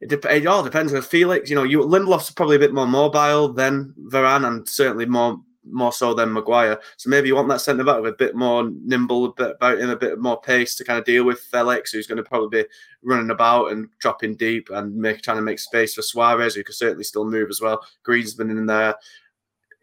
It, 0.00 0.20
de- 0.20 0.36
it 0.36 0.46
all 0.46 0.62
depends 0.62 0.92
on 0.92 1.02
Felix. 1.02 1.48
You 1.48 1.56
know, 1.56 1.62
you 1.62 1.80
Lindelof's 1.80 2.30
probably 2.30 2.56
a 2.56 2.60
bit 2.60 2.74
more 2.74 2.86
mobile 2.86 3.52
than 3.52 3.94
Varane, 4.10 4.46
and 4.46 4.68
certainly 4.68 5.06
more 5.06 5.38
more 5.66 5.92
so 5.92 6.14
than 6.14 6.32
Maguire. 6.32 6.78
So 6.96 7.08
maybe 7.08 7.28
you 7.28 7.36
want 7.36 7.48
that 7.48 7.60
centre 7.60 7.84
back 7.84 8.02
with 8.02 8.14
a 8.14 8.16
bit 8.16 8.34
more 8.34 8.70
nimble, 8.84 9.26
a 9.26 9.32
bit 9.32 9.56
about 9.56 9.78
him, 9.78 9.90
a 9.90 9.96
bit 9.96 10.18
more 10.18 10.40
pace 10.40 10.74
to 10.76 10.84
kind 10.84 10.98
of 10.98 11.04
deal 11.04 11.24
with 11.24 11.40
Felix, 11.40 11.90
who's 11.90 12.06
going 12.06 12.22
to 12.22 12.22
probably 12.22 12.62
be 12.62 12.68
running 13.02 13.30
about 13.30 13.72
and 13.72 13.88
dropping 13.98 14.36
deep 14.36 14.68
and 14.70 14.94
make 14.94 15.22
trying 15.22 15.38
to 15.38 15.42
make 15.42 15.58
space 15.58 15.94
for 15.94 16.02
Suarez, 16.02 16.54
who 16.54 16.64
could 16.64 16.74
certainly 16.74 17.04
still 17.04 17.24
move 17.24 17.48
as 17.48 17.60
well. 17.60 17.80
Griezmann 18.06 18.50
in 18.50 18.66
there 18.66 18.94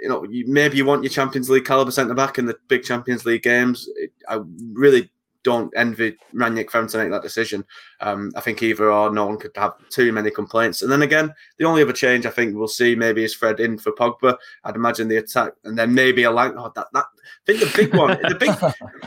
you 0.01 0.09
know, 0.09 0.23
you, 0.23 0.45
maybe 0.47 0.77
you 0.77 0.85
want 0.85 1.03
your 1.03 1.11
Champions 1.11 1.49
League 1.49 1.65
caliber 1.65 1.91
centre 1.91 2.13
back 2.13 2.39
in 2.39 2.45
the 2.45 2.57
big 2.67 2.83
Champions 2.83 3.25
League 3.25 3.43
games. 3.43 3.87
I 4.27 4.39
really 4.73 5.11
don't 5.43 5.73
envy 5.75 6.17
for 6.33 6.79
him 6.79 6.87
to 6.87 6.97
make 6.97 7.09
that 7.09 7.23
decision. 7.23 7.65
Um, 7.99 8.31
I 8.35 8.41
think 8.41 8.61
either 8.61 8.91
or 8.91 9.11
no 9.11 9.25
one 9.25 9.37
could 9.37 9.51
have 9.55 9.73
too 9.89 10.11
many 10.11 10.29
complaints. 10.29 10.81
And 10.81 10.91
then 10.91 11.01
again, 11.01 11.33
the 11.57 11.65
only 11.65 11.81
other 11.81 11.93
change 11.93 12.25
I 12.25 12.31
think 12.31 12.55
we'll 12.55 12.67
see 12.67 12.95
maybe 12.95 13.23
is 13.23 13.33
Fred 13.33 13.59
in 13.59 13.77
for 13.77 13.91
Pogba. 13.91 14.37
I'd 14.63 14.75
imagine 14.75 15.07
the 15.07 15.17
attack, 15.17 15.53
and 15.63 15.77
then 15.77 15.93
maybe 15.93 16.23
a 16.23 16.31
like 16.31 16.53
oh, 16.55 16.71
that 16.75 16.87
that. 16.93 17.05
I 17.05 17.45
think 17.45 17.59
the 17.59 17.73
big 17.75 17.95
one, 17.95 18.17
the 18.21 18.35
big. 18.35 18.51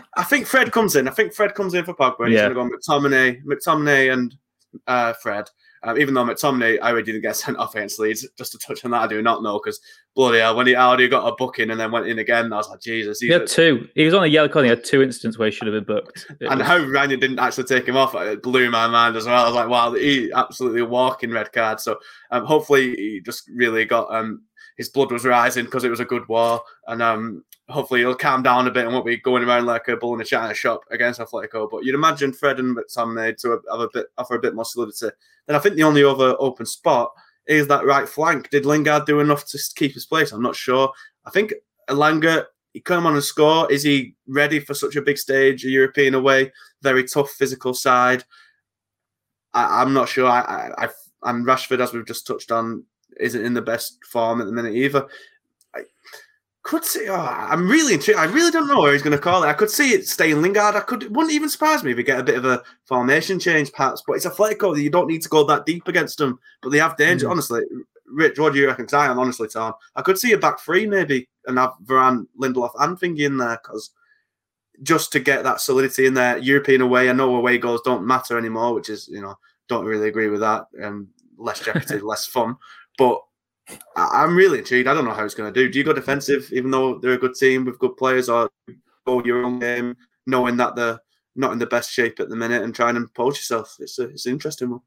I 0.16 0.24
think 0.24 0.46
Fred 0.46 0.72
comes 0.72 0.96
in. 0.96 1.08
I 1.08 1.12
think 1.12 1.32
Fred 1.32 1.54
comes 1.54 1.74
in 1.74 1.84
for 1.84 1.94
Pogba. 1.94 2.28
He's 2.28 2.36
yeah. 2.36 2.48
going 2.48 2.70
to 2.70 2.76
go 2.76 2.78
McTominay, 2.78 3.42
McTominay, 3.44 4.12
and 4.12 4.34
uh, 4.86 5.12
Fred. 5.14 5.48
Um, 5.84 5.98
even 5.98 6.14
though 6.14 6.24
McTominay, 6.24 6.78
I 6.80 6.90
already 6.90 7.12
didn't 7.12 7.22
get 7.22 7.36
sent 7.36 7.58
off 7.58 7.74
against 7.74 7.98
Leeds. 7.98 8.26
Just 8.38 8.52
to 8.52 8.58
touch 8.58 8.84
on 8.84 8.90
that, 8.92 9.02
I 9.02 9.06
do 9.06 9.20
not 9.22 9.42
know 9.42 9.60
because 9.62 9.80
bloody 10.14 10.38
hell, 10.38 10.56
when 10.56 10.66
he 10.66 10.74
already 10.74 11.08
got 11.08 11.26
a 11.26 11.34
booking 11.36 11.70
and 11.70 11.78
then 11.78 11.90
went 11.90 12.06
in 12.06 12.18
again, 12.18 12.52
I 12.52 12.56
was 12.56 12.68
like, 12.68 12.80
Jesus. 12.80 13.20
He 13.20 13.28
had 13.28 13.46
two. 13.46 13.88
He 13.94 14.04
was 14.04 14.14
on 14.14 14.24
a 14.24 14.26
yellow 14.26 14.48
card. 14.48 14.64
He 14.64 14.70
had 14.70 14.84
two 14.84 15.02
instances 15.02 15.38
where 15.38 15.48
he 15.48 15.52
should 15.54 15.66
have 15.66 15.74
been 15.74 15.96
booked. 15.96 16.26
It 16.40 16.48
and 16.48 16.58
was... 16.58 16.66
how 16.66 16.78
Ranier 16.78 17.18
didn't 17.18 17.38
actually 17.38 17.64
take 17.64 17.86
him 17.86 17.96
off, 17.96 18.14
it 18.14 18.42
blew 18.42 18.70
my 18.70 18.86
mind 18.86 19.16
as 19.16 19.26
well. 19.26 19.42
I 19.42 19.46
was 19.46 19.54
like, 19.54 19.68
wow, 19.68 19.92
he 19.92 20.32
absolutely 20.32 20.82
walking 20.82 21.30
red 21.30 21.52
card. 21.52 21.80
So 21.80 21.98
um, 22.30 22.46
hopefully 22.46 22.94
he 22.96 23.20
just 23.24 23.50
really 23.54 23.84
got 23.84 24.12
um, 24.14 24.42
his 24.76 24.88
blood 24.88 25.12
was 25.12 25.24
rising 25.24 25.64
because 25.64 25.84
it 25.84 25.90
was 25.90 26.00
a 26.00 26.04
good 26.04 26.26
war, 26.28 26.62
and 26.86 27.02
um, 27.02 27.44
hopefully 27.68 28.00
he'll 28.00 28.14
calm 28.14 28.42
down 28.42 28.66
a 28.66 28.70
bit 28.70 28.84
and 28.84 28.92
won't 28.92 29.06
be 29.06 29.16
going 29.16 29.44
around 29.44 29.66
like 29.66 29.88
a 29.88 29.96
bull 29.96 30.14
in 30.14 30.20
a 30.20 30.24
china 30.24 30.54
shop 30.54 30.82
against 30.90 31.20
Atletico. 31.20 31.68
But 31.70 31.84
you'd 31.84 31.94
imagine 31.94 32.32
Fred 32.32 32.58
and 32.58 32.76
McTominay 32.76 33.36
to 33.38 33.60
have 33.70 33.80
a 33.80 33.88
bit 33.92 34.06
offer 34.18 34.36
a 34.36 34.40
bit 34.40 34.54
more 34.54 34.64
solidity. 34.64 35.08
Then 35.46 35.56
I 35.56 35.58
think 35.58 35.76
the 35.76 35.82
only 35.82 36.04
other 36.04 36.36
open 36.38 36.66
spot 36.66 37.12
is 37.46 37.66
that 37.68 37.86
right 37.86 38.08
flank. 38.08 38.50
Did 38.50 38.66
Lingard 38.66 39.06
do 39.06 39.20
enough 39.20 39.46
to 39.46 39.58
keep 39.74 39.92
his 39.92 40.06
place? 40.06 40.32
I'm 40.32 40.42
not 40.42 40.56
sure. 40.56 40.92
I 41.26 41.30
think 41.30 41.54
Elanga 41.88 42.46
he 42.74 42.80
come 42.80 43.06
on 43.06 43.14
and 43.14 43.22
score. 43.22 43.70
Is 43.72 43.84
he 43.84 44.16
ready 44.26 44.58
for 44.58 44.74
such 44.74 44.96
a 44.96 45.02
big 45.02 45.16
stage, 45.16 45.64
a 45.64 45.68
European 45.68 46.14
away, 46.14 46.52
very 46.82 47.04
tough 47.04 47.30
physical 47.30 47.72
side? 47.72 48.24
I, 49.54 49.80
am 49.80 49.94
not 49.94 50.08
sure. 50.08 50.26
I, 50.26 50.40
I, 50.40 50.84
I, 50.84 50.88
and 51.22 51.46
Rashford, 51.46 51.80
as 51.80 51.92
we've 51.92 52.04
just 52.04 52.26
touched 52.26 52.50
on, 52.50 52.84
isn't 53.20 53.44
in 53.44 53.54
the 53.54 53.62
best 53.62 53.98
form 54.04 54.40
at 54.40 54.46
the 54.46 54.52
minute 54.52 54.74
either 54.74 55.06
I 55.74 55.82
could 56.62 56.84
see. 56.84 57.08
Oh, 57.08 57.14
I'm 57.14 57.68
really 57.68 57.94
intrigued. 57.94 58.18
I 58.18 58.24
really 58.24 58.50
don't 58.50 58.68
know 58.68 58.80
where 58.80 58.92
he's 58.92 59.02
going 59.02 59.16
to 59.16 59.22
call 59.22 59.44
it. 59.44 59.48
I 59.48 59.52
could 59.52 59.70
see 59.70 59.90
it 59.90 60.08
staying 60.08 60.40
Lingard. 60.40 60.74
I 60.74 60.80
could. 60.80 61.04
It 61.04 61.12
wouldn't 61.12 61.34
even 61.34 61.48
surprise 61.48 61.84
me 61.84 61.90
if 61.90 61.96
we 61.96 62.02
get 62.02 62.18
a 62.18 62.24
bit 62.24 62.38
of 62.38 62.44
a 62.44 62.62
formation 62.86 63.38
change, 63.38 63.72
perhaps. 63.72 64.02
But 64.06 64.14
it's 64.14 64.24
a 64.24 64.30
Atletico. 64.30 64.80
You 64.80 64.90
don't 64.90 65.08
need 65.08 65.22
to 65.22 65.28
go 65.28 65.44
that 65.44 65.66
deep 65.66 65.88
against 65.88 66.18
them. 66.18 66.38
But 66.62 66.70
they 66.70 66.78
have 66.78 66.96
danger. 66.96 67.26
Mm. 67.26 67.32
Honestly, 67.32 67.60
Rich, 68.06 68.38
what 68.38 68.52
do 68.52 68.58
you 68.58 68.66
reckon? 68.66 68.86
I 68.92 69.06
am 69.06 69.18
honestly 69.18 69.48
torn. 69.48 69.74
I 69.94 70.02
could 70.02 70.18
see 70.18 70.32
a 70.32 70.38
back 70.38 70.60
three 70.60 70.86
maybe 70.86 71.28
and 71.46 71.58
have 71.58 71.72
Varane, 71.84 72.26
Lindelof, 72.40 72.70
and 72.78 72.98
Thingy 72.98 73.26
in 73.26 73.36
there 73.36 73.60
because 73.62 73.90
just 74.82 75.12
to 75.12 75.20
get 75.20 75.44
that 75.44 75.60
solidity 75.60 76.06
in 76.06 76.14
there. 76.14 76.38
European 76.38 76.80
away. 76.80 77.10
I 77.10 77.12
know 77.12 77.36
away 77.36 77.58
goals 77.58 77.82
don't 77.84 78.06
matter 78.06 78.38
anymore, 78.38 78.74
which 78.74 78.88
is 78.88 79.08
you 79.08 79.20
know 79.20 79.36
don't 79.68 79.84
really 79.84 80.08
agree 80.08 80.28
with 80.28 80.40
that. 80.40 80.66
Um, 80.82 81.08
less 81.36 81.60
jeopardy, 81.60 81.98
less 82.02 82.26
fun. 82.26 82.56
But 82.98 83.20
I'm 83.96 84.36
really 84.36 84.58
intrigued. 84.58 84.88
I 84.88 84.94
don't 84.94 85.04
know 85.04 85.14
how 85.14 85.24
it's 85.24 85.34
going 85.34 85.52
to 85.52 85.60
do. 85.60 85.70
Do 85.70 85.78
you 85.78 85.84
go 85.84 85.92
defensive, 85.92 86.48
even 86.52 86.70
though 86.70 86.98
they're 86.98 87.14
a 87.14 87.18
good 87.18 87.34
team 87.34 87.64
with 87.64 87.78
good 87.78 87.96
players, 87.96 88.28
or 88.28 88.50
go 89.06 89.24
your 89.24 89.44
own 89.44 89.58
game, 89.58 89.96
knowing 90.26 90.56
that 90.58 90.76
they're 90.76 91.00
not 91.34 91.52
in 91.52 91.58
the 91.58 91.66
best 91.66 91.90
shape 91.90 92.20
at 92.20 92.28
the 92.28 92.36
minute 92.36 92.62
and 92.62 92.74
trying 92.74 92.94
to 92.94 93.00
impose 93.00 93.36
yourself? 93.36 93.76
It's 93.80 93.98
a, 93.98 94.04
it's 94.04 94.26
an 94.26 94.32
interesting 94.32 94.70
one. 94.70 94.80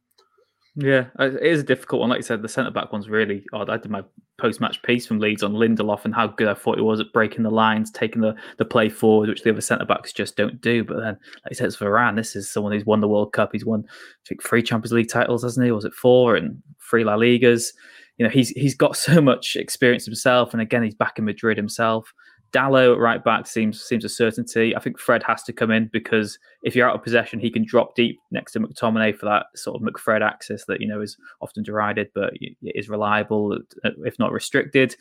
Yeah, 0.79 1.05
uh, 1.19 1.31
it 1.31 1.41
is 1.41 1.61
a 1.61 1.63
difficult 1.63 2.01
one. 2.01 2.09
Like 2.09 2.19
you 2.19 2.23
said, 2.23 2.43
the 2.43 2.47
centre 2.47 2.69
back 2.69 2.91
one's 2.91 3.09
really 3.09 3.43
odd. 3.51 3.67
I 3.67 3.77
did 3.77 3.89
my 3.89 4.03
post 4.37 4.61
match 4.61 4.79
piece 4.83 5.07
from 5.07 5.19
Leeds 5.19 5.41
on 5.41 5.53
Lindelof 5.53 6.05
and 6.05 6.13
how 6.13 6.27
good 6.27 6.47
I 6.47 6.53
thought 6.53 6.77
he 6.77 6.83
was 6.83 6.99
at 6.99 7.11
breaking 7.11 7.41
the 7.41 7.49
lines, 7.49 7.89
taking 7.89 8.21
the, 8.21 8.35
the 8.57 8.65
play 8.65 8.87
forward, 8.87 9.27
which 9.27 9.41
the 9.41 9.49
other 9.49 9.61
centre 9.61 9.85
backs 9.85 10.13
just 10.13 10.37
don't 10.37 10.61
do. 10.61 10.83
But 10.83 10.97
then, 10.97 11.17
like 11.23 11.49
you 11.49 11.55
said, 11.55 11.65
it's 11.65 11.77
Varane. 11.77 12.15
This 12.15 12.35
is 12.35 12.47
someone 12.47 12.73
who's 12.73 12.85
won 12.85 13.01
the 13.01 13.07
World 13.07 13.33
Cup. 13.33 13.49
He's 13.53 13.65
won, 13.65 13.85
I 13.89 14.27
think, 14.27 14.43
three 14.43 14.61
Champions 14.61 14.93
League 14.93 15.09
titles, 15.09 15.41
hasn't 15.41 15.65
he? 15.65 15.71
was 15.71 15.83
it 15.83 15.95
four 15.95 16.35
and 16.35 16.61
three 16.79 17.03
La 17.03 17.17
Ligas? 17.17 17.73
you 18.17 18.25
know, 18.25 18.29
he's 18.29 18.49
he's 18.49 18.75
got 18.75 18.95
so 18.97 19.21
much 19.21 19.55
experience 19.55 20.05
himself, 20.05 20.53
and 20.53 20.61
again, 20.61 20.83
he's 20.83 20.95
back 20.95 21.17
in 21.17 21.25
Madrid 21.25 21.57
himself. 21.57 22.13
Dalot 22.51 22.93
at 22.93 22.99
right 22.99 23.23
back 23.23 23.47
seems 23.47 23.81
seems 23.81 24.05
a 24.05 24.09
certainty. 24.09 24.75
I 24.75 24.79
think 24.79 24.99
Fred 24.99 25.23
has 25.23 25.43
to 25.43 25.53
come 25.53 25.71
in 25.71 25.89
because 25.91 26.39
if 26.63 26.75
you're 26.75 26.89
out 26.89 26.95
of 26.95 27.03
possession, 27.03 27.39
he 27.39 27.49
can 27.49 27.65
drop 27.65 27.95
deep 27.95 28.19
next 28.31 28.53
to 28.53 28.59
McTominay 28.59 29.17
for 29.17 29.25
that 29.25 29.47
sort 29.55 29.75
of 29.75 29.87
McFred 29.87 30.21
axis 30.21 30.65
that 30.65 30.81
you 30.81 30.87
know 30.87 31.01
is 31.01 31.17
often 31.41 31.63
derided, 31.63 32.09
but 32.15 32.33
is 32.63 32.89
reliable 32.89 33.57
uh, 33.83 33.89
if 34.05 34.17
not 34.19 34.31
restricted. 34.31 34.95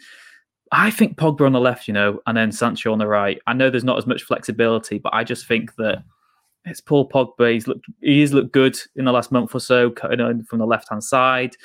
I 0.72 0.90
think 0.90 1.16
Pogba 1.16 1.47
on 1.47 1.53
the 1.53 1.61
left, 1.61 1.86
you 1.86 1.94
know, 1.94 2.20
and 2.26 2.36
then 2.36 2.51
Sancho 2.51 2.92
on 2.92 2.99
the 2.99 3.07
right. 3.07 3.40
I 3.47 3.53
know 3.53 3.70
there's 3.70 3.84
not 3.84 3.99
as 3.99 4.07
much 4.07 4.24
flexibility, 4.24 4.99
but 4.99 5.14
I 5.14 5.22
just 5.22 5.47
think 5.47 5.76
that 5.76 6.03
it's 6.64 6.80
Paul 6.80 7.09
Pogba. 7.09 7.53
He's 7.53 7.68
looked, 7.68 7.86
he's 8.01 8.32
looked 8.32 8.53
good 8.53 8.76
in 8.97 9.05
the 9.05 9.12
last 9.12 9.30
month 9.30 9.55
or 9.55 9.61
so, 9.61 9.90
cutting 9.90 10.20
in 10.20 10.44
from 10.44 10.59
the 10.59 10.66
left 10.66 10.88
hand 10.88 11.05
side. 11.05 11.57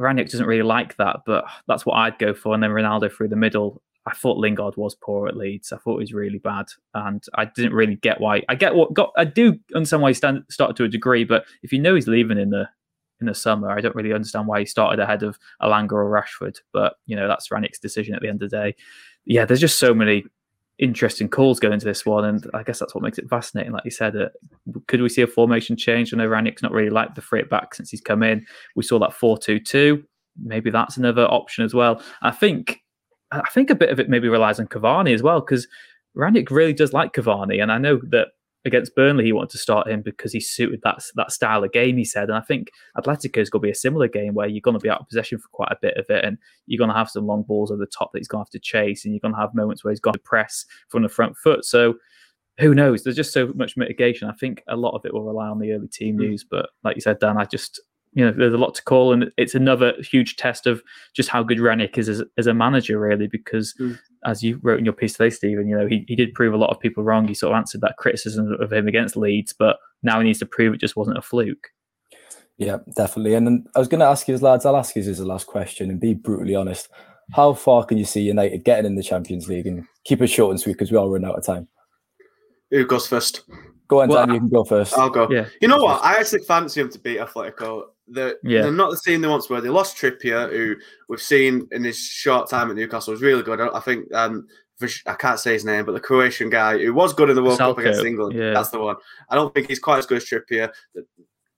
Rangnick 0.00 0.30
doesn't 0.30 0.46
really 0.46 0.62
like 0.62 0.96
that, 0.96 1.20
but 1.26 1.44
that's 1.66 1.84
what 1.84 1.94
I'd 1.94 2.18
go 2.18 2.34
for. 2.34 2.54
And 2.54 2.62
then 2.62 2.70
Ronaldo 2.70 3.12
through 3.12 3.28
the 3.28 3.36
middle. 3.36 3.82
I 4.04 4.14
thought 4.14 4.38
Lingard 4.38 4.76
was 4.76 4.96
poor 4.96 5.28
at 5.28 5.36
Leeds. 5.36 5.72
I 5.72 5.76
thought 5.76 5.98
he 5.98 6.02
was 6.02 6.12
really 6.12 6.38
bad, 6.38 6.66
and 6.94 7.22
I 7.34 7.44
didn't 7.44 7.72
really 7.72 7.94
get 7.96 8.20
why. 8.20 8.42
I 8.48 8.56
get 8.56 8.74
what 8.74 8.92
got. 8.94 9.12
I 9.16 9.24
do 9.24 9.58
understand 9.74 10.02
why 10.02 10.10
he 10.10 10.14
stand, 10.14 10.42
to 10.50 10.84
a 10.84 10.88
degree, 10.88 11.24
but 11.24 11.44
if 11.62 11.72
you 11.72 11.78
know 11.78 11.94
he's 11.94 12.08
leaving 12.08 12.38
in 12.38 12.50
the 12.50 12.68
in 13.20 13.26
the 13.26 13.34
summer, 13.34 13.70
I 13.70 13.80
don't 13.80 13.94
really 13.94 14.12
understand 14.12 14.48
why 14.48 14.58
he 14.58 14.66
started 14.66 15.00
ahead 15.00 15.22
of 15.22 15.38
Elanga 15.62 15.92
or 15.92 16.10
Rashford. 16.10 16.58
But 16.72 16.94
you 17.06 17.14
know 17.14 17.28
that's 17.28 17.48
Rangnick's 17.48 17.78
decision 17.78 18.14
at 18.14 18.22
the 18.22 18.28
end 18.28 18.42
of 18.42 18.50
the 18.50 18.56
day. 18.56 18.74
Yeah, 19.24 19.44
there's 19.44 19.60
just 19.60 19.78
so 19.78 19.94
many 19.94 20.24
interesting 20.78 21.28
calls 21.28 21.60
going 21.60 21.74
into 21.74 21.86
this 21.86 22.04
one, 22.04 22.24
and 22.24 22.44
I 22.54 22.64
guess 22.64 22.80
that's 22.80 22.96
what 22.96 23.04
makes 23.04 23.18
it 23.18 23.30
fascinating. 23.30 23.70
Like 23.70 23.84
you 23.84 23.92
said, 23.92 24.16
uh, 24.16 24.30
could 24.88 25.00
we 25.00 25.08
see 25.08 25.22
a 25.22 25.28
formation 25.28 25.76
change? 25.76 26.12
I 26.12 26.16
know 26.16 26.28
Rangnick's 26.28 26.62
not 26.62 26.72
really 26.72 26.90
liked 26.90 27.14
the 27.14 27.20
free 27.20 27.44
back 27.44 27.76
since 27.76 27.90
he's 27.90 28.00
come 28.00 28.24
in. 28.24 28.44
We 28.74 28.82
saw 28.82 28.98
that 28.98 29.14
four-two-two. 29.14 30.02
Maybe 30.42 30.70
that's 30.70 30.96
another 30.96 31.26
option 31.26 31.64
as 31.64 31.72
well. 31.72 32.02
I 32.22 32.32
think 32.32 32.81
I 33.32 33.48
think 33.50 33.70
a 33.70 33.74
bit 33.74 33.90
of 33.90 33.98
it 33.98 34.08
maybe 34.08 34.28
relies 34.28 34.60
on 34.60 34.66
Cavani 34.66 35.14
as 35.14 35.22
well 35.22 35.40
because 35.40 35.66
Rangnick 36.16 36.50
really 36.50 36.74
does 36.74 36.92
like 36.92 37.14
Cavani, 37.14 37.62
and 37.62 37.72
I 37.72 37.78
know 37.78 38.00
that 38.10 38.28
against 38.64 38.94
Burnley 38.94 39.24
he 39.24 39.32
wanted 39.32 39.50
to 39.50 39.58
start 39.58 39.88
him 39.88 40.02
because 40.02 40.32
he 40.32 40.38
suited 40.40 40.80
that 40.84 41.02
that 41.16 41.32
style 41.32 41.64
of 41.64 41.72
game. 41.72 41.96
He 41.96 42.04
said, 42.04 42.28
and 42.28 42.36
I 42.36 42.42
think 42.42 42.70
Atletico 42.96 43.38
is 43.38 43.50
going 43.50 43.62
to 43.62 43.66
be 43.66 43.70
a 43.70 43.74
similar 43.74 44.08
game 44.08 44.34
where 44.34 44.46
you're 44.46 44.60
going 44.60 44.78
to 44.78 44.82
be 44.82 44.90
out 44.90 45.00
of 45.00 45.08
possession 45.08 45.38
for 45.38 45.48
quite 45.52 45.72
a 45.72 45.78
bit 45.80 45.96
of 45.96 46.06
it, 46.08 46.24
and 46.24 46.38
you're 46.66 46.78
going 46.78 46.90
to 46.90 46.96
have 46.96 47.10
some 47.10 47.26
long 47.26 47.42
balls 47.42 47.70
over 47.70 47.80
the 47.80 47.86
top 47.86 48.12
that 48.12 48.18
he's 48.18 48.28
going 48.28 48.44
to 48.44 48.46
have 48.46 48.50
to 48.50 48.60
chase, 48.60 49.04
and 49.04 49.14
you're 49.14 49.20
going 49.20 49.34
to 49.34 49.40
have 49.40 49.54
moments 49.54 49.82
where 49.82 49.92
he's 49.92 50.00
going 50.00 50.14
to 50.14 50.20
press 50.20 50.64
from 50.88 51.02
the 51.02 51.08
front 51.08 51.36
foot. 51.36 51.64
So 51.64 51.94
who 52.58 52.74
knows? 52.74 53.02
There's 53.02 53.16
just 53.16 53.32
so 53.32 53.52
much 53.54 53.76
mitigation. 53.76 54.28
I 54.28 54.34
think 54.34 54.62
a 54.68 54.76
lot 54.76 54.94
of 54.94 55.04
it 55.04 55.14
will 55.14 55.24
rely 55.24 55.48
on 55.48 55.58
the 55.58 55.72
early 55.72 55.88
team 55.88 56.16
mm. 56.16 56.20
news, 56.20 56.44
but 56.48 56.68
like 56.84 56.96
you 56.96 57.02
said, 57.02 57.18
Dan, 57.18 57.38
I 57.38 57.44
just 57.44 57.80
you 58.12 58.24
know, 58.24 58.32
there's 58.32 58.54
a 58.54 58.58
lot 58.58 58.74
to 58.74 58.82
call, 58.82 59.12
and 59.12 59.30
it's 59.36 59.54
another 59.54 59.94
huge 60.00 60.36
test 60.36 60.66
of 60.66 60.82
just 61.14 61.28
how 61.28 61.42
good 61.42 61.58
Rangnick 61.58 61.96
is 61.96 62.08
as, 62.08 62.22
as 62.36 62.46
a 62.46 62.54
manager, 62.54 62.98
really. 62.98 63.26
Because 63.26 63.74
mm. 63.80 63.98
as 64.24 64.42
you 64.42 64.60
wrote 64.62 64.78
in 64.78 64.84
your 64.84 64.94
piece 64.94 65.14
today, 65.14 65.30
Steven, 65.30 65.68
you 65.68 65.76
know, 65.76 65.86
he, 65.86 66.04
he 66.08 66.16
did 66.16 66.34
prove 66.34 66.54
a 66.54 66.58
lot 66.58 66.70
of 66.70 66.80
people 66.80 67.04
wrong. 67.04 67.26
He 67.26 67.34
sort 67.34 67.52
of 67.52 67.56
answered 67.56 67.80
that 67.80 67.96
criticism 67.98 68.56
of 68.60 68.72
him 68.72 68.86
against 68.86 69.16
Leeds, 69.16 69.54
but 69.58 69.76
now 70.02 70.18
he 70.18 70.24
needs 70.24 70.38
to 70.40 70.46
prove 70.46 70.74
it 70.74 70.80
just 70.80 70.96
wasn't 70.96 71.18
a 71.18 71.22
fluke. 71.22 71.68
Yeah, 72.58 72.78
definitely. 72.94 73.34
And 73.34 73.46
then 73.46 73.64
I 73.74 73.78
was 73.78 73.88
going 73.88 74.00
to 74.00 74.06
ask 74.06 74.28
you, 74.28 74.36
lads, 74.38 74.66
I'll 74.66 74.76
ask 74.76 74.94
you 74.94 75.02
as 75.02 75.18
the 75.18 75.24
last 75.24 75.46
question 75.46 75.90
and 75.90 75.98
be 75.98 76.14
brutally 76.14 76.54
honest. 76.54 76.88
How 77.32 77.54
far 77.54 77.84
can 77.84 77.96
you 77.96 78.04
see 78.04 78.20
United 78.20 78.64
getting 78.64 78.84
in 78.84 78.94
the 78.94 79.02
Champions 79.02 79.48
League 79.48 79.66
and 79.66 79.86
keep 80.04 80.20
it 80.20 80.26
short 80.26 80.50
and 80.50 80.60
sweet 80.60 80.74
because 80.74 80.90
we 80.90 80.98
all 80.98 81.08
run 81.08 81.24
out 81.24 81.36
of 81.36 81.46
time? 81.46 81.66
Who 82.70 82.84
goes 82.84 83.06
first? 83.06 83.42
Go 83.88 84.02
on, 84.02 84.08
well, 84.08 84.26
Dan. 84.26 84.34
You 84.34 84.40
can 84.40 84.48
go 84.48 84.64
first. 84.64 84.96
I'll 84.96 85.10
go. 85.10 85.28
Yeah. 85.30 85.46
You 85.60 85.68
know 85.68 85.82
what? 85.82 86.02
I 86.02 86.14
actually 86.14 86.42
fancy 86.44 86.80
him 86.80 86.90
to 86.90 86.98
beat 86.98 87.18
Atletico. 87.18 87.84
They're, 88.12 88.36
yeah. 88.42 88.62
they're 88.62 88.72
not 88.72 88.90
the 88.90 89.00
team 89.04 89.20
they 89.20 89.28
once 89.28 89.48
were. 89.48 89.60
They 89.60 89.68
lost 89.68 89.96
Trippier, 89.96 90.50
who 90.50 90.76
we've 91.08 91.20
seen 91.20 91.68
in 91.72 91.84
his 91.84 91.98
short 91.98 92.48
time 92.50 92.70
at 92.70 92.76
Newcastle 92.76 93.12
was 93.12 93.22
really 93.22 93.42
good. 93.42 93.60
I, 93.60 93.80
think 93.80 94.12
um, 94.14 94.46
I 95.06 95.14
can't 95.14 95.38
say 95.38 95.52
his 95.52 95.64
name, 95.64 95.84
but 95.84 95.92
the 95.92 96.00
Croatian 96.00 96.50
guy 96.50 96.78
who 96.78 96.94
was 96.94 97.12
good 97.12 97.30
in 97.30 97.36
the 97.36 97.42
World. 97.42 97.58
Cup 97.58 97.78
against 97.78 98.04
England. 98.04 98.36
Yeah. 98.36 98.52
That's 98.52 98.70
the 98.70 98.80
one. 98.80 98.96
I 99.28 99.34
don't 99.34 99.54
think 99.54 99.68
he's 99.68 99.78
quite 99.78 99.98
as 99.98 100.06
good 100.06 100.18
as 100.18 100.24
Trippier. 100.24 100.72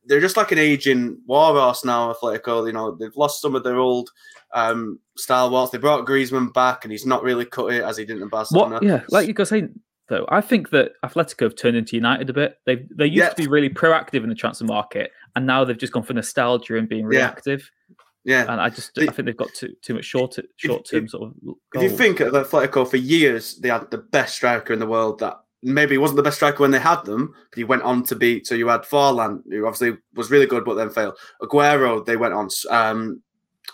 They're 0.06 0.20
just 0.20 0.36
like 0.36 0.52
an 0.52 0.58
aging 0.58 1.18
war 1.26 1.54
horse 1.54 1.84
now, 1.84 2.12
Atletico. 2.12 2.66
You 2.66 2.74
know, 2.74 2.94
they've 2.94 3.16
lost 3.16 3.40
some 3.40 3.54
of 3.54 3.64
their 3.64 3.78
old 3.78 4.10
um, 4.52 4.98
stalwarts. 5.16 5.72
They 5.72 5.78
brought 5.78 6.06
Griezmann 6.06 6.52
back, 6.52 6.84
and 6.84 6.92
he's 6.92 7.06
not 7.06 7.22
really 7.22 7.46
cut 7.46 7.72
it 7.72 7.82
as 7.82 7.96
he 7.96 8.04
did 8.04 8.20
in 8.20 8.28
Barcelona. 8.28 8.74
What? 8.74 8.82
Yeah, 8.82 9.02
like 9.08 9.26
you 9.26 9.32
guys 9.32 9.48
saying, 9.48 9.80
though. 10.08 10.26
I 10.28 10.42
think 10.42 10.70
that 10.70 10.92
Atletico 11.02 11.44
have 11.44 11.56
turned 11.56 11.76
into 11.76 11.96
United 11.96 12.28
a 12.28 12.34
bit. 12.34 12.58
They 12.66 12.86
they 12.94 13.06
used 13.06 13.16
yeah. 13.16 13.28
to 13.30 13.36
be 13.36 13.48
really 13.48 13.70
proactive 13.70 14.22
in 14.22 14.28
the 14.28 14.34
transfer 14.34 14.66
market, 14.66 15.10
and 15.36 15.46
now 15.46 15.64
they've 15.64 15.78
just 15.78 15.92
gone 15.92 16.02
for 16.02 16.14
nostalgia 16.14 16.76
and 16.76 16.88
being 16.88 17.06
reactive. 17.06 17.70
Yeah, 18.24 18.50
and 18.50 18.60
I 18.60 18.70
just 18.70 18.94
the, 18.94 19.02
I 19.02 19.12
think 19.12 19.26
they've 19.26 19.36
got 19.36 19.52
too 19.52 19.74
too 19.82 19.94
much 19.94 20.06
short 20.06 20.36
short 20.56 20.88
term 20.88 21.08
sort 21.08 21.24
of. 21.24 21.44
Goals. 21.44 21.56
If 21.74 21.82
you 21.82 21.90
think 21.90 22.20
of 22.20 22.32
Atletico 22.32 22.88
for 22.88 22.96
years, 22.96 23.56
they 23.56 23.68
had 23.68 23.90
the 23.90 23.98
best 23.98 24.34
striker 24.34 24.72
in 24.72 24.78
the 24.78 24.86
world. 24.86 25.18
That 25.18 25.40
maybe 25.62 25.94
he 25.94 25.98
wasn't 25.98 26.16
the 26.16 26.22
best 26.22 26.36
striker 26.36 26.60
when 26.60 26.70
they 26.70 26.78
had 26.78 27.02
them, 27.04 27.34
but 27.50 27.58
he 27.58 27.64
went 27.64 27.82
on 27.82 28.02
to 28.04 28.16
be. 28.16 28.42
So 28.44 28.54
you 28.54 28.68
had 28.68 28.82
Forlan, 28.82 29.42
who 29.50 29.66
obviously 29.66 29.98
was 30.14 30.30
really 30.30 30.46
good, 30.46 30.64
but 30.64 30.74
then 30.74 30.88
failed. 30.88 31.18
Aguero, 31.42 32.04
they 32.04 32.16
went 32.16 32.32
on. 32.32 32.48
Um, 32.70 33.20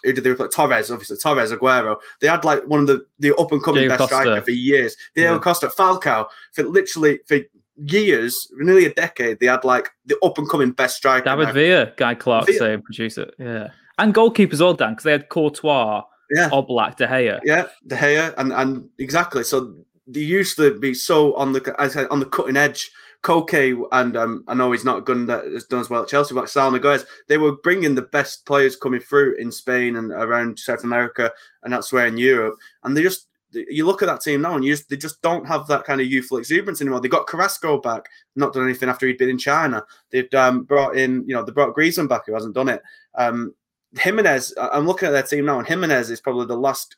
who 0.03 0.13
did 0.13 0.25
they 0.25 0.31
replace? 0.31 0.55
Torres, 0.55 0.91
obviously 0.91 1.17
Torres, 1.17 1.53
Aguero. 1.53 1.97
They 2.21 2.27
had 2.27 2.45
like 2.45 2.65
one 2.67 2.81
of 2.81 2.87
the 2.89 3.07
the 3.21 3.37
up 3.37 3.53
and 3.53 3.63
coming 3.63 3.87
best 3.87 3.99
Costa. 3.99 4.15
striker 4.17 4.43
for 4.43 4.51
years. 4.51 4.97
Diego 5.15 5.35
yeah. 5.35 5.39
Costa, 5.39 5.69
Falcao 5.69 6.27
for 6.53 6.65
literally 6.65 7.21
for 7.27 7.39
years, 7.85 8.49
nearly 8.57 8.87
a 8.87 8.95
decade. 8.95 9.41
They 9.41 9.47
had 9.47 9.65
like 9.65 9.91
the 10.07 10.17
up 10.23 10.39
and 10.39 10.49
coming 10.49 10.73
best 10.73 10.97
striker. 10.97 11.25
David. 11.25 11.55
Villa, 11.55 11.93
Guy 11.97 12.15
Clark, 12.15 12.47
Villa. 12.47 12.59
say 12.59 12.77
producer, 12.77 13.31
yeah, 13.39 13.69
and 13.99 14.15
goalkeepers 14.15 14.61
all 14.61 14.75
done 14.75 14.93
because 14.93 15.05
they 15.05 15.13
had 15.13 15.29
Courtois, 15.29 16.03
yeah, 16.35 16.49
Oblak, 16.51 16.97
De 16.97 17.07
Gea, 17.07 17.41
yeah, 17.45 17.67
De 17.87 17.97
Gea, 17.97 18.35
and 18.39 18.53
and 18.53 18.89
exactly. 18.99 19.45
So 19.45 19.75
they 20.07 20.21
used 20.21 20.57
to 20.57 20.79
be 20.79 20.95
so 20.95 21.35
on 21.35 21.53
the 21.53 21.75
I 21.79 21.89
said 21.89 22.09
on 22.11 22.21
the 22.21 22.27
cutting 22.27 22.57
edge 22.57 22.91
Koke 23.23 23.87
and 23.93 24.17
um, 24.17 24.45
I 24.49 24.55
know 24.55 24.73
he's 24.73 24.85
not 24.85 25.05
done 25.05 25.29
as 25.29 25.65
done 25.65 25.81
as 25.81 25.91
well 25.91 26.03
at 26.03 26.09
Chelsea, 26.09 26.35
but 26.35 26.49
Saul 26.49 26.73
Niguez, 26.73 27.05
they 27.29 27.37
were 27.37 27.57
bringing 27.57 27.95
the 27.95 28.03
best 28.03 28.47
players 28.47 28.77
coming 28.77 29.01
through 29.01 29.37
in 29.37 29.53
Spain 29.53 29.97
and 29.97 30.11
around 30.11 30.59
South 30.59 30.85
America 30.85 31.31
and 31.63 31.75
elsewhere 31.75 32.07
in 32.07 32.17
Europe, 32.17 32.57
and 32.83 32.97
they 32.97 33.03
just 33.03 33.27
you 33.53 33.85
look 33.85 34.03
at 34.03 34.07
that 34.07 34.21
team 34.21 34.43
now 34.43 34.55
and 34.55 34.65
you 34.65 34.73
just, 34.73 34.89
they 34.89 34.97
just 34.97 35.21
don't 35.23 35.47
have 35.47 35.67
that 35.67 35.85
kind 35.85 36.01
of 36.01 36.07
youthful 36.07 36.39
exuberance 36.39 36.81
anymore. 36.81 37.01
They 37.01 37.09
got 37.09 37.27
Carrasco 37.27 37.81
back, 37.81 38.07
not 38.37 38.53
done 38.53 38.65
anything 38.65 38.89
after 38.89 39.07
he'd 39.07 39.19
been 39.19 39.29
in 39.29 39.39
China. 39.39 39.85
They've 40.11 40.33
um, 40.35 40.65
brought 40.65 40.97
in, 40.97 41.25
you 41.27 41.35
know, 41.35 41.43
they 41.43 41.53
brought 41.53 41.75
Griezmann 41.75 42.09
back 42.09 42.27
who 42.27 42.35
hasn't 42.35 42.55
done 42.55 42.69
it. 42.69 42.83
Um, 43.17 43.55
Gimenez, 43.99 44.55
I'm 44.57 44.87
looking 44.87 45.09
at 45.09 45.13
their 45.13 45.23
team 45.23 45.45
now, 45.45 45.59
and 45.59 45.67
Gimenez 45.67 46.11
is 46.11 46.21
probably 46.21 46.47
the 46.47 46.57
last 46.57 46.97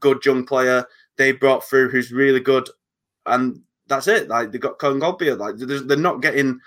good 0.00 0.24
young 0.24 0.44
player 0.44 0.84
they 1.16 1.32
brought 1.32 1.64
through 1.64 1.90
who's 1.90 2.12
really 2.12 2.40
good. 2.40 2.68
And 3.26 3.60
that's 3.86 4.08
it. 4.08 4.28
Like 4.28 4.50
they 4.50 4.58
got 4.58 4.78
Kondogbia. 4.78 5.38
Like 5.38 5.56
they're 5.56 5.96
not 5.96 6.22
getting. 6.22 6.58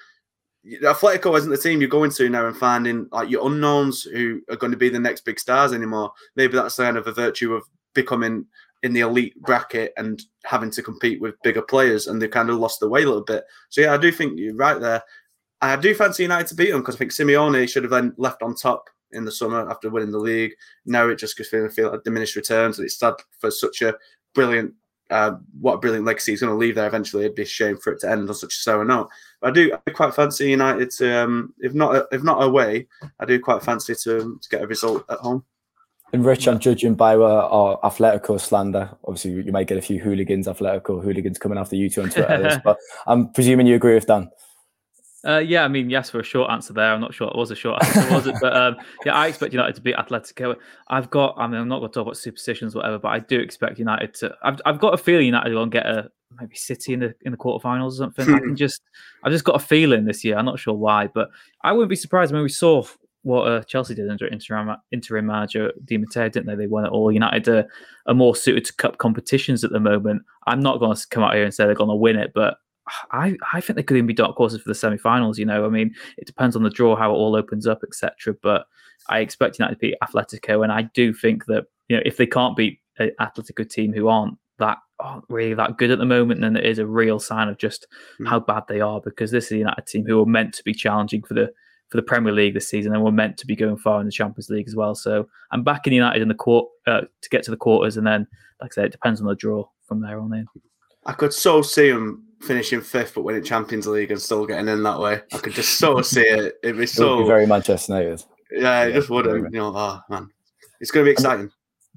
Atletico 0.81 1.37
isn't 1.37 1.51
the 1.51 1.57
team 1.57 1.79
you're 1.79 1.89
going 1.89 2.11
to 2.11 2.29
now 2.29 2.47
and 2.47 2.57
finding 2.57 3.07
like 3.11 3.29
your 3.29 3.45
unknowns 3.45 4.03
who 4.03 4.41
are 4.49 4.55
going 4.55 4.71
to 4.71 4.77
be 4.77 4.89
the 4.89 4.99
next 4.99 5.25
big 5.25 5.39
stars 5.39 5.73
anymore. 5.73 6.11
Maybe 6.35 6.53
that's 6.53 6.77
kind 6.77 6.97
of 6.97 7.05
a 7.05 7.11
virtue 7.11 7.53
of 7.53 7.63
becoming 7.93 8.45
in 8.85 8.93
the 8.93 8.99
elite 8.99 9.35
bracket 9.41 9.91
and 9.97 10.21
having 10.43 10.69
to 10.69 10.83
compete 10.83 11.19
with 11.19 11.41
bigger 11.41 11.63
players, 11.63 12.05
and 12.05 12.21
they've 12.21 12.29
kind 12.29 12.51
of 12.51 12.57
lost 12.57 12.79
the 12.79 12.87
way 12.87 13.01
a 13.01 13.05
little 13.05 13.23
bit. 13.23 13.43
So 13.69 13.81
yeah, 13.81 13.93
I 13.93 13.97
do 13.97 14.11
think 14.11 14.37
you're 14.37 14.53
right 14.53 14.79
there. 14.79 15.01
I 15.59 15.75
do 15.75 15.95
fancy 15.95 16.21
United 16.21 16.47
to 16.49 16.55
beat 16.55 16.69
them 16.69 16.81
because 16.81 16.95
I 16.95 16.99
think 16.99 17.11
Simeone 17.11 17.67
should 17.67 17.83
have 17.83 17.89
then 17.89 18.13
left 18.17 18.43
on 18.43 18.53
top 18.53 18.87
in 19.11 19.25
the 19.25 19.31
summer 19.31 19.67
after 19.69 19.89
winning 19.89 20.11
the 20.11 20.19
league. 20.19 20.51
Now 20.85 21.09
it 21.09 21.15
just 21.15 21.35
feeling 21.37 21.71
feel 21.71 21.89
like 21.91 22.03
diminished 22.03 22.35
returns. 22.35 22.77
And 22.77 22.85
it's 22.85 22.99
sad 22.99 23.15
for 23.39 23.49
such 23.49 23.81
a 23.81 23.95
brilliant 24.35 24.73
uh, 25.09 25.33
what 25.59 25.73
a 25.73 25.77
brilliant 25.77 26.05
legacy 26.05 26.31
he's 26.31 26.41
going 26.41 26.51
to 26.51 26.57
leave 26.57 26.75
there 26.75 26.87
eventually. 26.87 27.23
It'd 27.23 27.35
be 27.35 27.43
a 27.43 27.45
shame 27.45 27.77
for 27.77 27.93
it 27.93 27.99
to 28.01 28.09
end 28.09 28.27
on 28.27 28.35
such 28.35 28.53
a 28.53 28.59
sour 28.59 28.85
note. 28.85 29.09
But 29.39 29.49
I 29.49 29.53
do, 29.53 29.77
I 29.87 29.91
quite 29.91 30.15
fancy 30.15 30.49
United 30.49 30.91
to, 30.91 31.23
um, 31.23 31.53
if 31.59 31.73
not 31.73 32.07
if 32.11 32.23
not 32.23 32.43
away, 32.43 32.87
I 33.19 33.25
do 33.25 33.39
quite 33.39 33.63
fancy 33.63 33.95
to, 33.95 34.39
to 34.41 34.49
get 34.49 34.63
a 34.63 34.67
result 34.67 35.05
at 35.09 35.19
home. 35.19 35.43
And 36.15 36.23
Rich, 36.23 36.47
I'm 36.47 36.59
judging 36.59 36.95
by 36.95 37.15
uh, 37.15 37.19
our 37.51 37.77
Atletico 37.81 38.39
slander. 38.39 38.89
Obviously, 39.03 39.31
you 39.31 39.51
might 39.51 39.67
get 39.67 39.77
a 39.77 39.81
few 39.81 39.99
hooligans, 39.99 40.47
Atletico 40.47 41.03
hooligans 41.03 41.37
coming 41.37 41.57
after 41.57 41.75
you 41.75 41.89
two 41.89 42.03
on 42.03 42.09
Twitter, 42.09 42.61
but 42.63 42.77
I'm 43.05 43.33
presuming 43.33 43.67
you 43.67 43.75
agree 43.75 43.95
with 43.95 44.07
Dan. 44.07 44.31
Uh, 45.27 45.39
yeah, 45.39 45.65
I 45.65 45.67
mean, 45.67 45.89
yes, 45.89 46.09
for 46.09 46.21
a 46.21 46.23
short 46.23 46.49
answer 46.51 46.71
there. 46.71 46.93
I'm 46.93 47.01
not 47.01 47.13
sure 47.13 47.27
it 47.27 47.35
was 47.35 47.51
a 47.51 47.55
short 47.55 47.83
answer, 47.83 48.13
was 48.13 48.27
it? 48.27 48.35
But 48.39 48.55
um, 48.55 48.77
yeah, 49.05 49.13
I 49.13 49.27
expect 49.27 49.51
United 49.51 49.75
to 49.75 49.81
beat 49.81 49.97
Atletico. 49.97 50.55
I've 50.87 51.09
got, 51.09 51.35
I 51.37 51.47
mean, 51.47 51.59
I'm 51.59 51.67
not 51.67 51.79
going 51.79 51.91
to 51.91 51.93
talk 51.93 52.03
about 52.03 52.15
superstitions, 52.15 52.75
whatever, 52.75 52.97
but 52.97 53.09
I 53.09 53.19
do 53.19 53.37
expect 53.37 53.77
United 53.77 54.13
to. 54.13 54.33
I've, 54.41 54.61
I've 54.65 54.79
got 54.79 54.93
a 54.93 54.97
feeling 54.97 55.25
United 55.25 55.53
will 55.53 55.65
get 55.65 55.85
a 55.85 56.09
maybe 56.39 56.55
City 56.55 56.93
in 56.93 57.01
the 57.01 57.13
in 57.23 57.33
the 57.33 57.37
quarterfinals 57.37 57.91
or 57.91 57.95
something. 57.95 58.33
I 58.33 58.39
can 58.39 58.55
just, 58.55 58.83
I've 59.25 59.33
just 59.33 59.43
got 59.43 59.57
a 59.57 59.65
feeling 59.65 60.05
this 60.05 60.23
year. 60.23 60.37
I'm 60.37 60.45
not 60.45 60.59
sure 60.59 60.75
why, 60.75 61.07
but 61.07 61.27
I 61.61 61.73
wouldn't 61.73 61.89
be 61.89 61.97
surprised 61.97 62.31
when 62.31 62.41
we 62.41 62.47
saw 62.47 62.85
what 63.25 63.47
uh, 63.47 63.63
Chelsea 63.63 63.95
did 63.95 64.07
under 64.07 64.27
interim, 64.27 64.69
interim 64.91 65.25
manager 65.25 65.71
Di 65.83 65.97
Matteo, 65.97 66.29
didn't 66.29 66.45
they? 66.45 66.55
They 66.55 66.67
won 66.67 66.85
it 66.85 66.91
all. 66.91 67.11
United 67.11 67.47
are, 67.47 67.65
are 68.05 68.13
more 68.13 68.35
suited 68.35 68.65
to 68.65 68.73
cup 68.75 68.99
competitions 68.99 69.63
at 69.63 69.71
the 69.71 69.79
moment. 69.79 70.21
I'm 70.45 70.59
not 70.59 70.79
going 70.79 70.95
to 70.95 71.07
come 71.09 71.23
out 71.23 71.33
here 71.33 71.43
and 71.43 71.51
say 71.51 71.65
they're 71.65 71.73
going 71.73 71.89
to 71.89 71.95
win 71.95 72.17
it, 72.17 72.33
but 72.35 72.57
I, 73.11 73.35
I 73.51 73.61
think 73.61 73.77
they 73.77 73.83
could 73.83 73.97
even 73.97 74.05
be 74.05 74.13
dark 74.13 74.35
horses 74.35 74.61
for 74.61 74.69
the 74.69 74.75
semi-finals. 74.75 75.39
You 75.39 75.45
know, 75.45 75.65
I 75.65 75.69
mean, 75.69 75.95
it 76.19 76.27
depends 76.27 76.55
on 76.55 76.61
the 76.61 76.69
draw, 76.69 76.95
how 76.95 77.09
it 77.09 77.15
all 77.15 77.35
opens 77.35 77.65
up, 77.65 77.79
etc. 77.83 78.35
But 78.43 78.67
I 79.09 79.19
expect 79.19 79.57
United 79.57 79.75
to 79.75 79.79
beat 79.79 79.95
Atletico, 80.03 80.61
and 80.61 80.71
I 80.71 80.83
do 80.93 81.11
think 81.11 81.45
that 81.45 81.65
you 81.87 81.97
know 81.97 82.03
if 82.05 82.17
they 82.17 82.27
can't 82.27 82.55
beat 82.55 82.79
an 82.99 83.09
Atletico 83.19 83.67
team 83.67 83.91
who 83.91 84.07
aren't 84.07 84.37
that 84.59 84.77
aren't 84.99 85.25
really 85.29 85.55
that 85.55 85.79
good 85.79 85.89
at 85.89 85.97
the 85.97 86.05
moment, 86.05 86.41
then 86.41 86.55
it 86.55 86.63
is 86.63 86.77
a 86.77 86.85
real 86.85 87.19
sign 87.19 87.47
of 87.47 87.57
just 87.57 87.87
mm. 88.21 88.27
how 88.27 88.39
bad 88.39 88.65
they 88.67 88.81
are. 88.81 89.01
Because 89.01 89.31
this 89.31 89.45
is 89.45 89.53
a 89.53 89.57
United 89.57 89.87
team 89.87 90.05
who 90.05 90.21
are 90.21 90.27
meant 90.27 90.53
to 90.53 90.63
be 90.63 90.75
challenging 90.75 91.23
for 91.23 91.33
the 91.33 91.51
for 91.89 91.97
the 91.97 92.03
Premier 92.03 92.33
League 92.33 92.53
this 92.53 92.69
season, 92.69 92.93
and 92.93 93.03
we're 93.03 93.11
meant 93.11 93.37
to 93.37 93.45
be 93.45 93.55
going 93.55 93.77
far 93.77 93.99
in 93.99 94.05
the 94.05 94.11
Champions 94.11 94.49
League 94.49 94.67
as 94.67 94.75
well. 94.75 94.95
So 94.95 95.27
I'm 95.51 95.63
back 95.63 95.87
in 95.87 95.93
United 95.93 96.21
in 96.21 96.27
the 96.27 96.33
court 96.33 96.69
uh, 96.87 97.01
to 97.21 97.29
get 97.29 97.43
to 97.43 97.51
the 97.51 97.57
quarters, 97.57 97.97
and 97.97 98.05
then, 98.05 98.27
like 98.61 98.73
I 98.73 98.75
said, 98.75 98.85
it 98.85 98.91
depends 98.91 99.21
on 99.21 99.27
the 99.27 99.35
draw 99.35 99.67
from 99.87 100.01
there 100.01 100.19
on 100.19 100.33
in. 100.33 100.47
I 101.05 101.13
could 101.13 101.33
so 101.33 101.61
see 101.61 101.91
them 101.91 102.25
finishing 102.41 102.81
fifth, 102.81 103.15
but 103.15 103.23
winning 103.23 103.43
Champions 103.43 103.87
League 103.87 104.11
and 104.11 104.21
still 104.21 104.45
getting 104.45 104.67
in 104.67 104.83
that 104.83 104.99
way. 104.99 105.21
I 105.33 105.37
could 105.37 105.53
just 105.53 105.77
so 105.77 106.01
see 106.03 106.21
it. 106.21 106.55
It'd 106.63 106.77
be 106.77 106.85
so 106.85 107.13
it 107.13 107.15
would 107.17 107.23
be 107.23 107.27
very 107.27 107.47
Manchester 107.47 107.93
United. 107.93 108.23
Yeah, 108.51 108.83
it 108.83 108.89
yeah, 108.89 108.95
just 108.95 109.09
wouldn't. 109.09 109.53
You 109.53 109.59
know, 109.59 109.73
oh 109.75 110.01
man, 110.09 110.29
it's 110.79 110.91
going 110.91 111.05
to 111.05 111.09
be 111.09 111.13
exciting. 111.13 111.51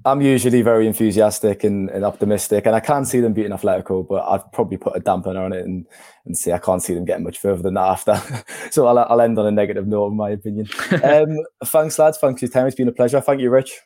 I'm 0.05 0.21
usually 0.21 0.61
very 0.61 0.87
enthusiastic 0.87 1.63
and, 1.63 1.89
and, 1.89 2.05
optimistic, 2.05 2.65
and 2.65 2.75
I 2.75 2.79
can 2.79 3.03
see 3.03 3.19
them 3.19 3.33
beating 3.33 3.51
Atletico, 3.51 4.07
but 4.07 4.25
I've 4.25 4.49
probably 4.53 4.77
put 4.77 4.95
a 4.95 5.01
dampener 5.01 5.43
on 5.43 5.51
it 5.51 5.65
and, 5.65 5.85
and 6.25 6.37
say 6.37 6.53
I 6.53 6.57
can't 6.57 6.81
see 6.81 6.93
them 6.93 7.03
getting 7.03 7.25
much 7.25 7.37
further 7.37 7.61
than 7.61 7.73
that 7.73 7.87
after. 8.07 8.45
so 8.71 8.87
I'll, 8.87 8.97
I'll 8.97 9.21
end 9.21 9.37
on 9.37 9.45
a 9.45 9.51
negative 9.51 9.87
note, 9.87 10.11
in 10.11 10.17
my 10.17 10.29
opinion. 10.29 10.69
um, 11.03 11.37
thanks, 11.65 11.99
lads. 11.99 12.17
Thanks 12.17 12.39
for 12.39 12.45
your 12.45 12.51
time. 12.51 12.67
It's 12.67 12.77
been 12.77 12.87
a 12.87 12.93
pleasure. 12.93 13.19
Thank 13.19 13.41
you, 13.41 13.49
Rich. 13.49 13.77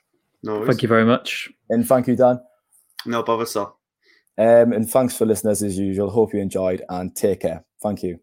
No, 0.44 0.66
thank 0.66 0.84
you 0.84 0.90
very 0.90 1.06
much. 1.06 1.50
And 1.70 1.88
thank 1.88 2.08
you, 2.08 2.16
Dan. 2.16 2.40
No 3.06 3.24
bother, 3.24 3.46
sir. 3.46 3.66
Um, 4.38 4.74
and 4.74 4.90
thanks 4.90 5.18
for 5.18 5.26
listeners 5.26 5.64
as 5.64 5.78
usual. 5.78 6.10
Hope 6.10 6.34
you 6.34 6.40
enjoyed 6.40 6.84
and 6.90 7.16
take 7.16 7.42
care. 7.42 7.66
Thank 7.82 8.04
you. 8.04 8.20